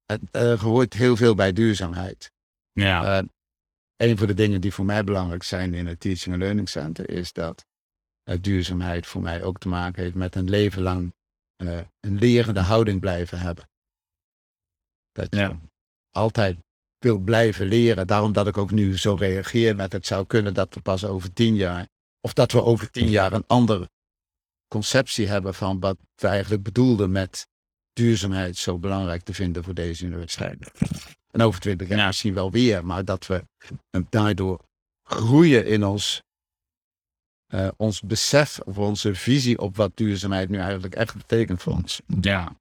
het 0.04 0.20
uh, 0.32 0.60
hoort 0.60 0.94
heel 0.94 1.16
veel 1.16 1.34
bij 1.34 1.52
duurzaamheid. 1.52 2.32
Ja. 2.72 3.24
Een 3.96 4.18
van 4.18 4.26
de 4.26 4.34
dingen 4.34 4.60
die 4.60 4.72
voor 4.72 4.84
mij 4.84 5.04
belangrijk 5.04 5.42
zijn 5.42 5.74
in 5.74 5.86
het 5.86 6.00
Teaching 6.00 6.34
and 6.34 6.42
Learning 6.42 6.68
Center 6.68 7.10
is 7.10 7.32
dat 7.32 7.64
duurzaamheid 8.40 9.06
voor 9.06 9.22
mij 9.22 9.42
ook 9.42 9.58
te 9.58 9.68
maken 9.68 10.02
heeft 10.02 10.14
met 10.14 10.34
een 10.34 10.50
leven 10.50 10.82
lang 10.82 11.14
een 12.00 12.18
lerende 12.18 12.60
houding 12.60 13.00
blijven 13.00 13.38
hebben. 13.38 13.68
Dat 15.12 15.34
je 15.34 15.40
Ja. 15.40 15.60
altijd 16.10 16.58
wil 17.04 17.18
blijven 17.18 17.66
leren. 17.66 18.06
Daarom 18.06 18.32
dat 18.32 18.46
ik 18.46 18.58
ook 18.58 18.70
nu 18.70 18.98
zo 18.98 19.14
reageer 19.14 19.76
met 19.76 19.92
het 19.92 20.06
zou 20.06 20.26
kunnen 20.26 20.54
dat 20.54 20.74
we 20.74 20.80
pas 20.80 21.04
over 21.04 21.32
tien 21.32 21.54
jaar, 21.54 21.88
of 22.20 22.32
dat 22.32 22.52
we 22.52 22.62
over 22.62 22.90
tien 22.90 23.08
jaar 23.08 23.32
een 23.32 23.44
andere 23.46 23.90
conceptie 24.68 25.28
hebben 25.28 25.54
van 25.54 25.80
wat 25.80 25.96
we 26.14 26.26
eigenlijk 26.26 26.62
bedoelden 26.62 27.12
met 27.12 27.46
duurzaamheid 27.92 28.56
zo 28.56 28.78
belangrijk 28.78 29.22
te 29.22 29.34
vinden 29.34 29.64
voor 29.64 29.74
deze 29.74 30.04
universiteit. 30.04 30.70
En 31.30 31.40
over 31.40 31.60
twintig 31.60 31.88
jaar 31.88 32.06
misschien 32.06 32.34
wel 32.34 32.50
weer, 32.50 32.86
maar 32.86 33.04
dat 33.04 33.26
we 33.26 33.44
eh, 33.90 34.00
daardoor 34.08 34.64
groeien 35.02 35.66
in 35.66 35.84
ons, 35.84 36.22
uh, 37.54 37.68
ons 37.76 38.00
besef 38.00 38.58
of 38.58 38.78
onze 38.78 39.14
visie 39.14 39.58
op 39.58 39.76
wat 39.76 39.96
duurzaamheid 39.96 40.48
nu 40.48 40.58
eigenlijk 40.58 40.94
echt 40.94 41.16
betekent 41.16 41.62
voor 41.62 41.72
ons. 41.72 42.00
Ja. 42.20 42.56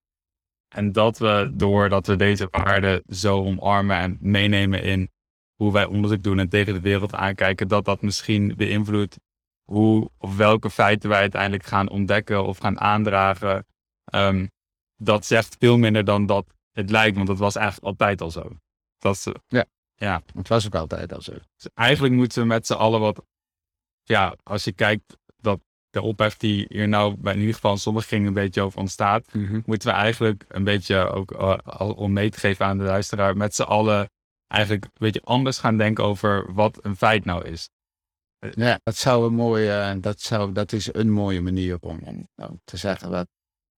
En 0.73 0.91
dat 0.91 1.17
we, 1.17 1.51
doordat 1.53 2.07
we 2.07 2.15
deze 2.15 2.47
waarden 2.51 3.03
zo 3.07 3.43
omarmen 3.43 3.97
en 3.97 4.17
meenemen 4.19 4.83
in 4.83 5.09
hoe 5.55 5.71
wij 5.71 5.85
onderzoek 5.85 6.23
doen 6.23 6.39
en 6.39 6.49
tegen 6.49 6.73
de 6.73 6.79
wereld 6.79 7.13
aankijken, 7.13 7.67
dat 7.67 7.85
dat 7.85 8.01
misschien 8.01 8.53
beïnvloedt 8.55 9.17
hoe 9.63 10.09
of 10.17 10.37
welke 10.37 10.69
feiten 10.69 11.09
wij 11.09 11.19
uiteindelijk 11.19 11.63
gaan 11.63 11.89
ontdekken 11.89 12.45
of 12.45 12.57
gaan 12.57 12.79
aandragen. 12.79 13.65
Um, 14.15 14.49
dat 14.95 15.25
zegt 15.25 15.55
veel 15.59 15.77
minder 15.77 16.05
dan 16.05 16.25
dat 16.25 16.53
het 16.71 16.89
lijkt, 16.89 17.15
want 17.15 17.27
dat 17.27 17.37
was 17.37 17.55
eigenlijk 17.55 17.85
altijd 17.85 18.21
al 18.21 18.31
zo. 18.31 18.57
Dat 18.97 19.15
is, 19.15 19.27
ja. 19.47 19.65
ja, 19.95 20.21
het 20.33 20.47
was 20.47 20.65
ook 20.65 20.75
altijd 20.75 21.13
al 21.13 21.21
zo. 21.21 21.31
Dus 21.31 21.69
eigenlijk 21.73 22.13
moeten 22.13 22.41
we 22.41 22.47
met 22.47 22.67
z'n 22.67 22.73
allen 22.73 22.99
wat, 22.99 23.25
ja, 24.03 24.35
als 24.43 24.63
je 24.63 24.71
kijkt 24.71 25.17
de 25.93 26.01
ophef 26.01 26.37
die 26.37 26.65
hier 26.69 26.87
nou 26.87 27.15
bij 27.17 27.33
in 27.33 27.39
ieder 27.39 27.53
geval 27.53 27.77
sommige 27.77 28.07
kringen 28.07 28.27
een 28.27 28.33
beetje 28.33 28.61
over 28.61 28.79
ontstaat, 28.79 29.33
mm 29.33 29.45
-hmm. 29.45 29.63
moeten 29.65 29.87
we 29.87 29.95
eigenlijk 29.95 30.45
een 30.47 30.63
beetje 30.63 31.09
ook 31.09 31.31
uh, 31.31 31.57
om 31.95 32.13
mee 32.13 32.29
te 32.29 32.39
geven 32.39 32.65
aan 32.65 32.77
de 32.77 32.83
luisteraar, 32.83 33.37
met 33.37 33.55
z'n 33.55 33.61
allen 33.61 34.09
eigenlijk 34.47 34.83
een 34.83 34.91
beetje 34.93 35.21
anders 35.23 35.57
gaan 35.57 35.77
denken 35.77 36.03
over 36.03 36.53
wat 36.53 36.85
een 36.85 36.95
feit 36.95 37.25
nou 37.25 37.45
is. 37.45 37.69
Ja, 38.55 38.79
dat 38.83 38.95
zou 38.95 39.25
een 39.25 39.33
mooie, 39.33 39.97
dat, 39.99 40.21
zou, 40.21 40.51
dat 40.51 40.71
is 40.71 40.93
een 40.93 41.11
mooie 41.11 41.41
manier 41.41 41.77
om, 41.79 41.99
om 42.03 42.27
nou, 42.35 42.57
te 42.63 42.77
zeggen 42.77 43.11
dat 43.11 43.27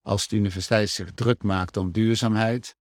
als 0.01 0.27
de 0.27 0.35
universiteit 0.35 0.89
zich 0.89 1.11
druk 1.13 1.43
maakt 1.43 1.77
om 1.77 1.91
duurzaamheid 1.91 2.75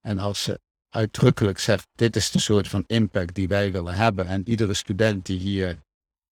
en 0.00 0.18
als 0.18 0.42
ze 0.42 0.60
uitdrukkelijk 0.88 1.58
zegt, 1.58 1.88
dit 1.92 2.16
is 2.16 2.30
de 2.30 2.38
soort 2.38 2.68
van 2.68 2.84
impact 2.86 3.34
die 3.34 3.48
wij 3.48 3.72
willen 3.72 3.94
hebben 3.94 4.26
en 4.26 4.48
iedere 4.48 4.74
student 4.74 5.26
die 5.26 5.38
hier 5.38 5.78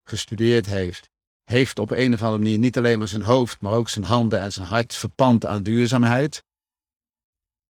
gestudeerd 0.04 0.66
heeft, 0.66 1.10
heeft 1.44 1.80
op 1.80 1.92
een 1.92 2.14
of 2.14 2.22
andere 2.22 2.44
manier 2.44 2.58
niet 2.58 2.78
alleen 2.78 2.98
maar 2.98 3.08
zijn 3.08 3.22
hoofd, 3.22 3.62
maar 3.62 3.74
ook 3.74 3.90
zijn 3.90 4.06
handen 4.06 4.40
en 4.40 4.52
zijn 4.52 4.68
hart 4.68 4.94
verpand 4.94 5.46
aan 5.46 5.64
duurzaamheid. 5.64 6.44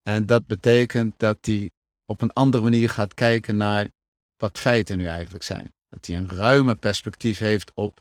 En 0.03 0.27
dat 0.27 0.47
betekent 0.47 1.19
dat 1.19 1.39
hij 1.41 1.71
op 2.05 2.21
een 2.21 2.33
andere 2.33 2.62
manier 2.62 2.91
gaat 2.91 3.15
kijken 3.15 3.57
naar 3.57 3.89
wat 4.37 4.59
feiten 4.59 4.99
nu 4.99 5.07
eigenlijk 5.07 5.45
zijn. 5.45 5.73
Dat 5.89 6.07
hij 6.07 6.17
een 6.17 6.29
ruime 6.29 6.75
perspectief 6.75 7.39
heeft 7.39 7.73
op 7.75 8.01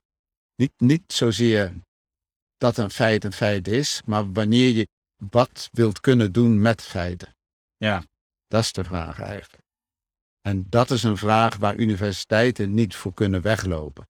niet, 0.55 0.73
niet 0.77 1.13
zozeer 1.13 1.73
dat 2.57 2.77
een 2.77 2.91
feit 2.91 3.23
een 3.23 3.33
feit 3.33 3.67
is, 3.67 4.01
maar 4.05 4.31
wanneer 4.31 4.69
je 4.69 4.87
wat 5.31 5.69
wilt 5.71 5.99
kunnen 5.99 6.31
doen 6.31 6.61
met 6.61 6.81
feiten. 6.81 7.35
Ja. 7.77 8.03
Dat 8.47 8.63
is 8.63 8.71
de 8.71 8.83
vraag 8.83 9.19
eigenlijk. 9.19 9.63
En 10.41 10.65
dat 10.69 10.91
is 10.91 11.03
een 11.03 11.17
vraag 11.17 11.57
waar 11.57 11.75
universiteiten 11.75 12.73
niet 12.73 12.95
voor 12.95 13.13
kunnen 13.13 13.41
weglopen. 13.41 14.07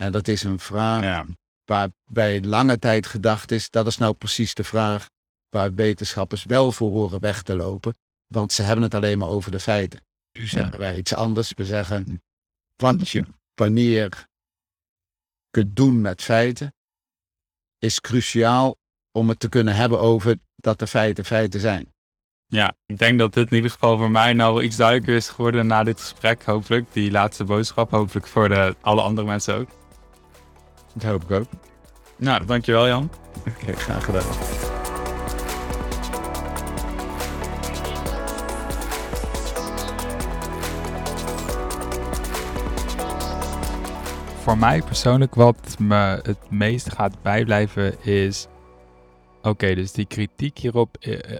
En 0.00 0.12
dat 0.12 0.28
is 0.28 0.42
een 0.42 0.58
vraag 0.58 1.02
ja. 1.02 1.26
waar 1.64 1.88
bij 2.04 2.42
lange 2.42 2.78
tijd 2.78 3.06
gedacht 3.06 3.50
is, 3.50 3.70
dat 3.70 3.86
is 3.86 3.96
nou 3.96 4.14
precies 4.14 4.54
de 4.54 4.64
vraag 4.64 5.08
waar 5.48 5.74
wetenschappers 5.74 6.44
wel 6.44 6.72
voor 6.72 6.90
horen 6.90 7.20
weg 7.20 7.42
te 7.42 7.56
lopen, 7.56 7.96
want 8.26 8.52
ze 8.52 8.62
hebben 8.62 8.84
het 8.84 8.94
alleen 8.94 9.18
maar 9.18 9.28
over 9.28 9.50
de 9.50 9.60
feiten. 9.60 10.00
Nu 10.32 10.46
zeggen 10.46 10.78
wij 10.78 10.96
iets 10.96 11.14
anders. 11.14 11.52
We 11.56 11.64
zeggen 11.64 12.22
wat 12.76 13.08
je 13.08 13.24
wanneer 13.54 14.28
kunt 15.50 15.76
doen 15.76 16.00
met 16.00 16.22
feiten, 16.22 16.74
is 17.78 18.00
cruciaal 18.00 18.76
om 19.12 19.28
het 19.28 19.40
te 19.40 19.48
kunnen 19.48 19.74
hebben 19.74 20.00
over 20.00 20.38
dat 20.56 20.78
de 20.78 20.86
feiten 20.86 21.24
feiten 21.24 21.60
zijn. 21.60 21.92
Ja, 22.46 22.74
ik 22.86 22.98
denk 22.98 23.18
dat 23.18 23.34
dit 23.34 23.50
in 23.50 23.56
ieder 23.56 23.70
geval 23.70 23.96
voor 23.96 24.10
mij 24.10 24.32
nou 24.32 24.62
iets 24.62 24.76
duidelijker 24.76 25.14
is 25.14 25.28
geworden 25.28 25.66
na 25.66 25.84
dit 25.84 26.00
gesprek, 26.00 26.44
hopelijk. 26.44 26.92
Die 26.92 27.10
laatste 27.10 27.44
boodschap, 27.44 27.90
hopelijk 27.90 28.26
voor 28.26 28.48
de, 28.48 28.76
alle 28.80 29.02
andere 29.02 29.26
mensen 29.26 29.54
ook. 29.54 29.79
Dat 30.92 31.10
hoop 31.10 31.22
ik 31.22 31.30
ook. 31.30 31.46
Nou, 32.16 32.46
dankjewel 32.46 32.86
Jan. 32.86 33.10
Oké, 33.38 33.50
okay, 33.62 33.74
graag 33.74 34.04
gedaan. 34.04 34.68
voor 44.50 44.58
mij 44.58 44.82
persoonlijk 44.82 45.34
wat 45.34 45.76
me 45.78 46.20
het 46.22 46.50
meest 46.50 46.92
gaat 46.92 47.22
bijblijven 47.22 48.04
is... 48.04 48.46
Oké, 49.38 49.48
okay, 49.48 49.74
dus 49.74 49.92
die 49.92 50.06
kritiek 50.06 50.58
hierop 50.58 50.96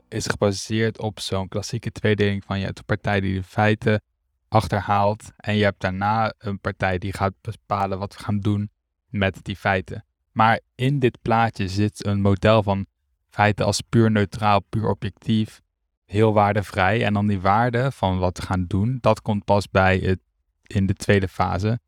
is 0.09 0.27
gebaseerd 0.27 0.99
op 0.99 1.21
zo'n 1.21 1.49
klassieke 1.49 1.93
tweedeling 1.93 2.45
van 2.45 2.59
je 2.59 2.65
hebt 2.65 2.79
een 2.79 2.85
partij 2.85 3.21
die 3.21 3.35
de 3.35 3.43
feiten 3.43 4.03
achterhaalt 4.49 5.31
en 5.37 5.57
je 5.57 5.65
hebt 5.65 5.81
daarna 5.81 6.35
een 6.39 6.61
partij 6.61 6.99
die 6.99 7.13
gaat 7.13 7.33
bepalen 7.41 7.99
wat 7.99 8.17
we 8.17 8.23
gaan 8.23 8.39
doen 8.41 8.71
met 9.11 9.39
die 9.43 9.57
feiten. 9.57 10.05
Maar 10.33 10.61
in 10.75 10.99
dit 10.99 11.19
plaatje 11.23 11.69
zit 11.69 12.07
een 12.07 12.21
model 12.21 12.63
van 12.63 12.87
feiten 13.29 13.67
als 13.67 13.81
puur 13.81 14.11
neutraal, 14.11 14.61
puur 14.61 14.89
objectief, 14.89 15.61
heel 16.05 16.33
waardevrij. 16.33 17.05
En 17.05 17.15
dan 17.15 17.27
die 17.27 17.41
waarde 17.41 17.93
van 17.93 18.19
wat 18.19 18.39
we 18.39 18.45
gaan 18.45 18.65
doen, 18.67 18.99
dat 19.01 19.23
komt 19.23 19.45
pas 19.45 19.71
bij 19.71 19.99
het 19.99 20.19
in 20.63 20.87
de 20.87 20.95
tweede 20.95 21.29
fase. 21.29 21.81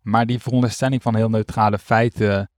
Maar 0.00 0.26
die 0.26 0.38
veronderstelling 0.38 1.02
van 1.02 1.14
heel 1.14 1.30
neutrale 1.30 1.78
feiten, 1.78 2.50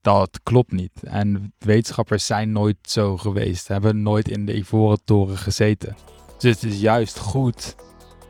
dat 0.00 0.40
klopt 0.42 0.72
niet. 0.72 1.02
En 1.02 1.54
wetenschappers 1.58 2.26
zijn 2.26 2.52
nooit 2.52 2.76
zo 2.82 3.16
geweest, 3.16 3.68
hebben 3.68 4.02
nooit 4.02 4.28
in 4.28 4.46
de 4.46 4.56
ivoren 4.56 5.04
toren 5.04 5.38
gezeten. 5.38 5.96
Dus 6.38 6.60
het 6.60 6.72
is 6.72 6.80
juist 6.80 7.18
goed 7.18 7.76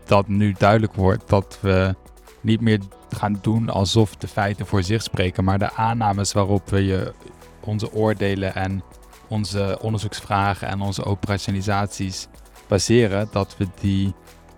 dat 0.06 0.28
nu 0.28 0.54
duidelijk 0.58 0.94
wordt 0.94 1.28
dat 1.28 1.58
we 1.60 1.94
niet 2.42 2.60
meer 2.60 2.80
gaan 3.10 3.38
doen 3.40 3.68
alsof 3.68 4.16
de 4.16 4.28
feiten 4.28 4.66
voor 4.66 4.82
zich 4.82 5.02
spreken, 5.02 5.44
maar 5.44 5.58
de 5.58 5.74
aannames 5.74 6.32
waarop 6.32 6.68
we 6.68 6.84
je 6.84 7.12
onze 7.60 7.92
oordelen 7.92 8.54
en 8.54 8.82
onze 9.28 9.78
onderzoeksvragen 9.80 10.68
en 10.68 10.80
onze 10.80 11.04
operationalisaties 11.04 12.28
baseren, 12.68 13.28
dat 13.32 13.56
we 13.56 13.66
die 13.80 14.14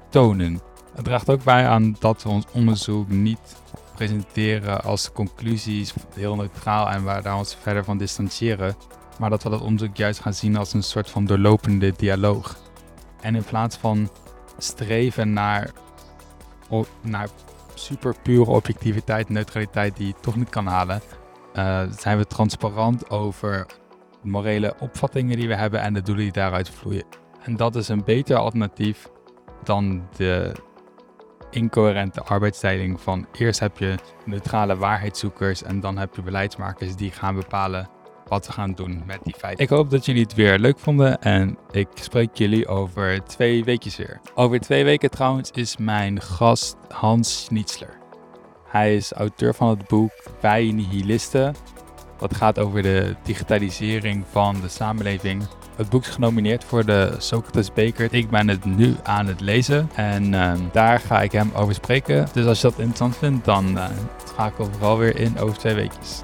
tonen. 0.09 0.61
Het 0.95 1.05
draagt 1.05 1.31
ook 1.31 1.45
bij 1.45 1.69
aan 1.69 1.97
dat 1.99 2.23
we 2.23 2.29
ons 2.29 2.45
onderzoek 2.53 3.09
niet 3.09 3.57
presenteren 3.95 4.85
als 4.85 5.13
conclusies, 5.13 5.95
heel 6.15 6.37
neutraal 6.37 6.91
en 6.91 7.03
waar 7.05 7.23
daar 7.23 7.37
ons 7.37 7.57
verder 7.61 7.85
van 7.85 7.99
distancieren, 7.99 8.77
maar 9.19 9.31
dat 9.31 9.43
we 9.43 9.51
dat 9.51 9.61
onderzoek 9.61 9.97
juist 9.97 10.21
gaan 10.21 10.35
zien 10.35 10.57
als 10.57 10.73
een 10.73 10.83
soort 10.83 11.11
van 11.11 11.25
doorlopende 11.25 11.93
dialoog. 11.97 12.57
En 13.21 13.35
in 13.35 13.45
plaats 13.45 13.77
van 13.77 14.11
streven 14.59 15.33
naar, 15.33 15.71
naar 17.01 17.29
super 17.75 18.15
pure 18.23 18.51
objectiviteit, 18.51 19.29
neutraliteit 19.29 19.97
die 19.97 20.07
je 20.07 20.15
toch 20.21 20.37
niet 20.37 20.49
kan 20.49 20.67
halen, 20.67 21.01
uh, 21.55 21.83
zijn 21.99 22.19
we 22.19 22.27
transparant 22.27 23.11
over 23.11 23.67
morele 24.23 24.75
opvattingen 24.79 25.37
die 25.37 25.49
we 25.49 25.55
hebben 25.55 25.81
en 25.81 25.95
de 25.95 26.03
doelen 26.03 26.25
die 26.25 26.33
daaruit 26.33 26.71
vloeien. 26.71 27.05
En 27.43 27.57
dat 27.57 27.77
is 27.77 27.89
een 27.89 28.05
beter 28.05 28.37
alternatief 28.37 29.09
dan 29.63 30.09
de 30.17 30.53
incoherente 31.51 32.23
arbeidstijding 32.23 33.01
van 33.01 33.27
eerst 33.33 33.61
heb 33.61 33.79
je 33.79 33.95
neutrale 34.25 34.77
waarheidszoekers 34.77 35.63
en 35.63 35.81
dan 35.81 35.99
heb 35.99 36.15
je 36.15 36.23
beleidsmakers 36.23 36.97
die 36.97 37.11
gaan 37.11 37.35
bepalen 37.35 37.89
we 38.43 38.53
gaan 38.53 38.73
doen 38.73 39.03
met 39.07 39.19
die 39.23 39.35
feiten. 39.39 39.65
Ik 39.65 39.71
hoop 39.71 39.91
dat 39.91 40.07
jullie 40.07 40.23
het 40.23 40.35
weer 40.35 40.59
leuk 40.59 40.79
vonden 40.79 41.23
en 41.23 41.59
ik 41.71 41.89
spreek 41.95 42.31
jullie 42.33 42.67
over 42.67 43.25
twee 43.25 43.65
weekjes 43.65 43.97
weer. 43.97 44.21
Over 44.35 44.61
twee 44.61 44.85
weken 44.85 45.11
trouwens 45.11 45.51
is 45.51 45.77
mijn 45.77 46.21
gast 46.21 46.77
Hans 46.89 47.45
Schnitzler. 47.45 47.99
Hij 48.69 48.97
is 48.97 49.13
auteur 49.13 49.55
van 49.55 49.69
het 49.69 49.89
boek 49.89 50.13
Wij 50.41 50.73
Nihilisten. 50.73 51.55
Dat 52.19 52.37
gaat 52.37 52.59
over 52.59 52.83
de 52.83 53.17
digitalisering 53.23 54.25
van 54.31 54.61
de 54.61 54.69
samenleving. 54.69 55.43
Het 55.77 55.89
boek 55.89 56.03
is 56.03 56.09
genomineerd 56.09 56.65
voor 56.65 56.85
de 56.85 57.15
Socrates 57.19 57.73
Beker. 57.73 58.15
Ik 58.15 58.31
ben 58.31 58.49
het 58.49 58.65
nu 58.65 58.97
aan 59.03 59.27
het 59.27 59.41
lezen 59.41 59.91
en 59.95 60.35
ehm, 60.35 60.59
daar 60.73 61.01
ga 61.01 61.23
ik 61.23 61.33
hem 61.33 61.51
over 61.55 61.75
spreken. 61.75 62.29
Dus 62.33 62.47
als 62.47 62.61
je 62.61 62.69
dat 62.69 62.79
interessant 62.79 63.17
vindt, 63.17 63.45
dan 63.45 63.79
ga 64.37 64.47
ik 64.47 64.59
er 64.59 64.67
vooral 64.73 64.99
weer 64.99 65.17
in 65.17 65.39
over 65.39 65.59
twee 65.59 65.75
weekjes. 65.75 66.23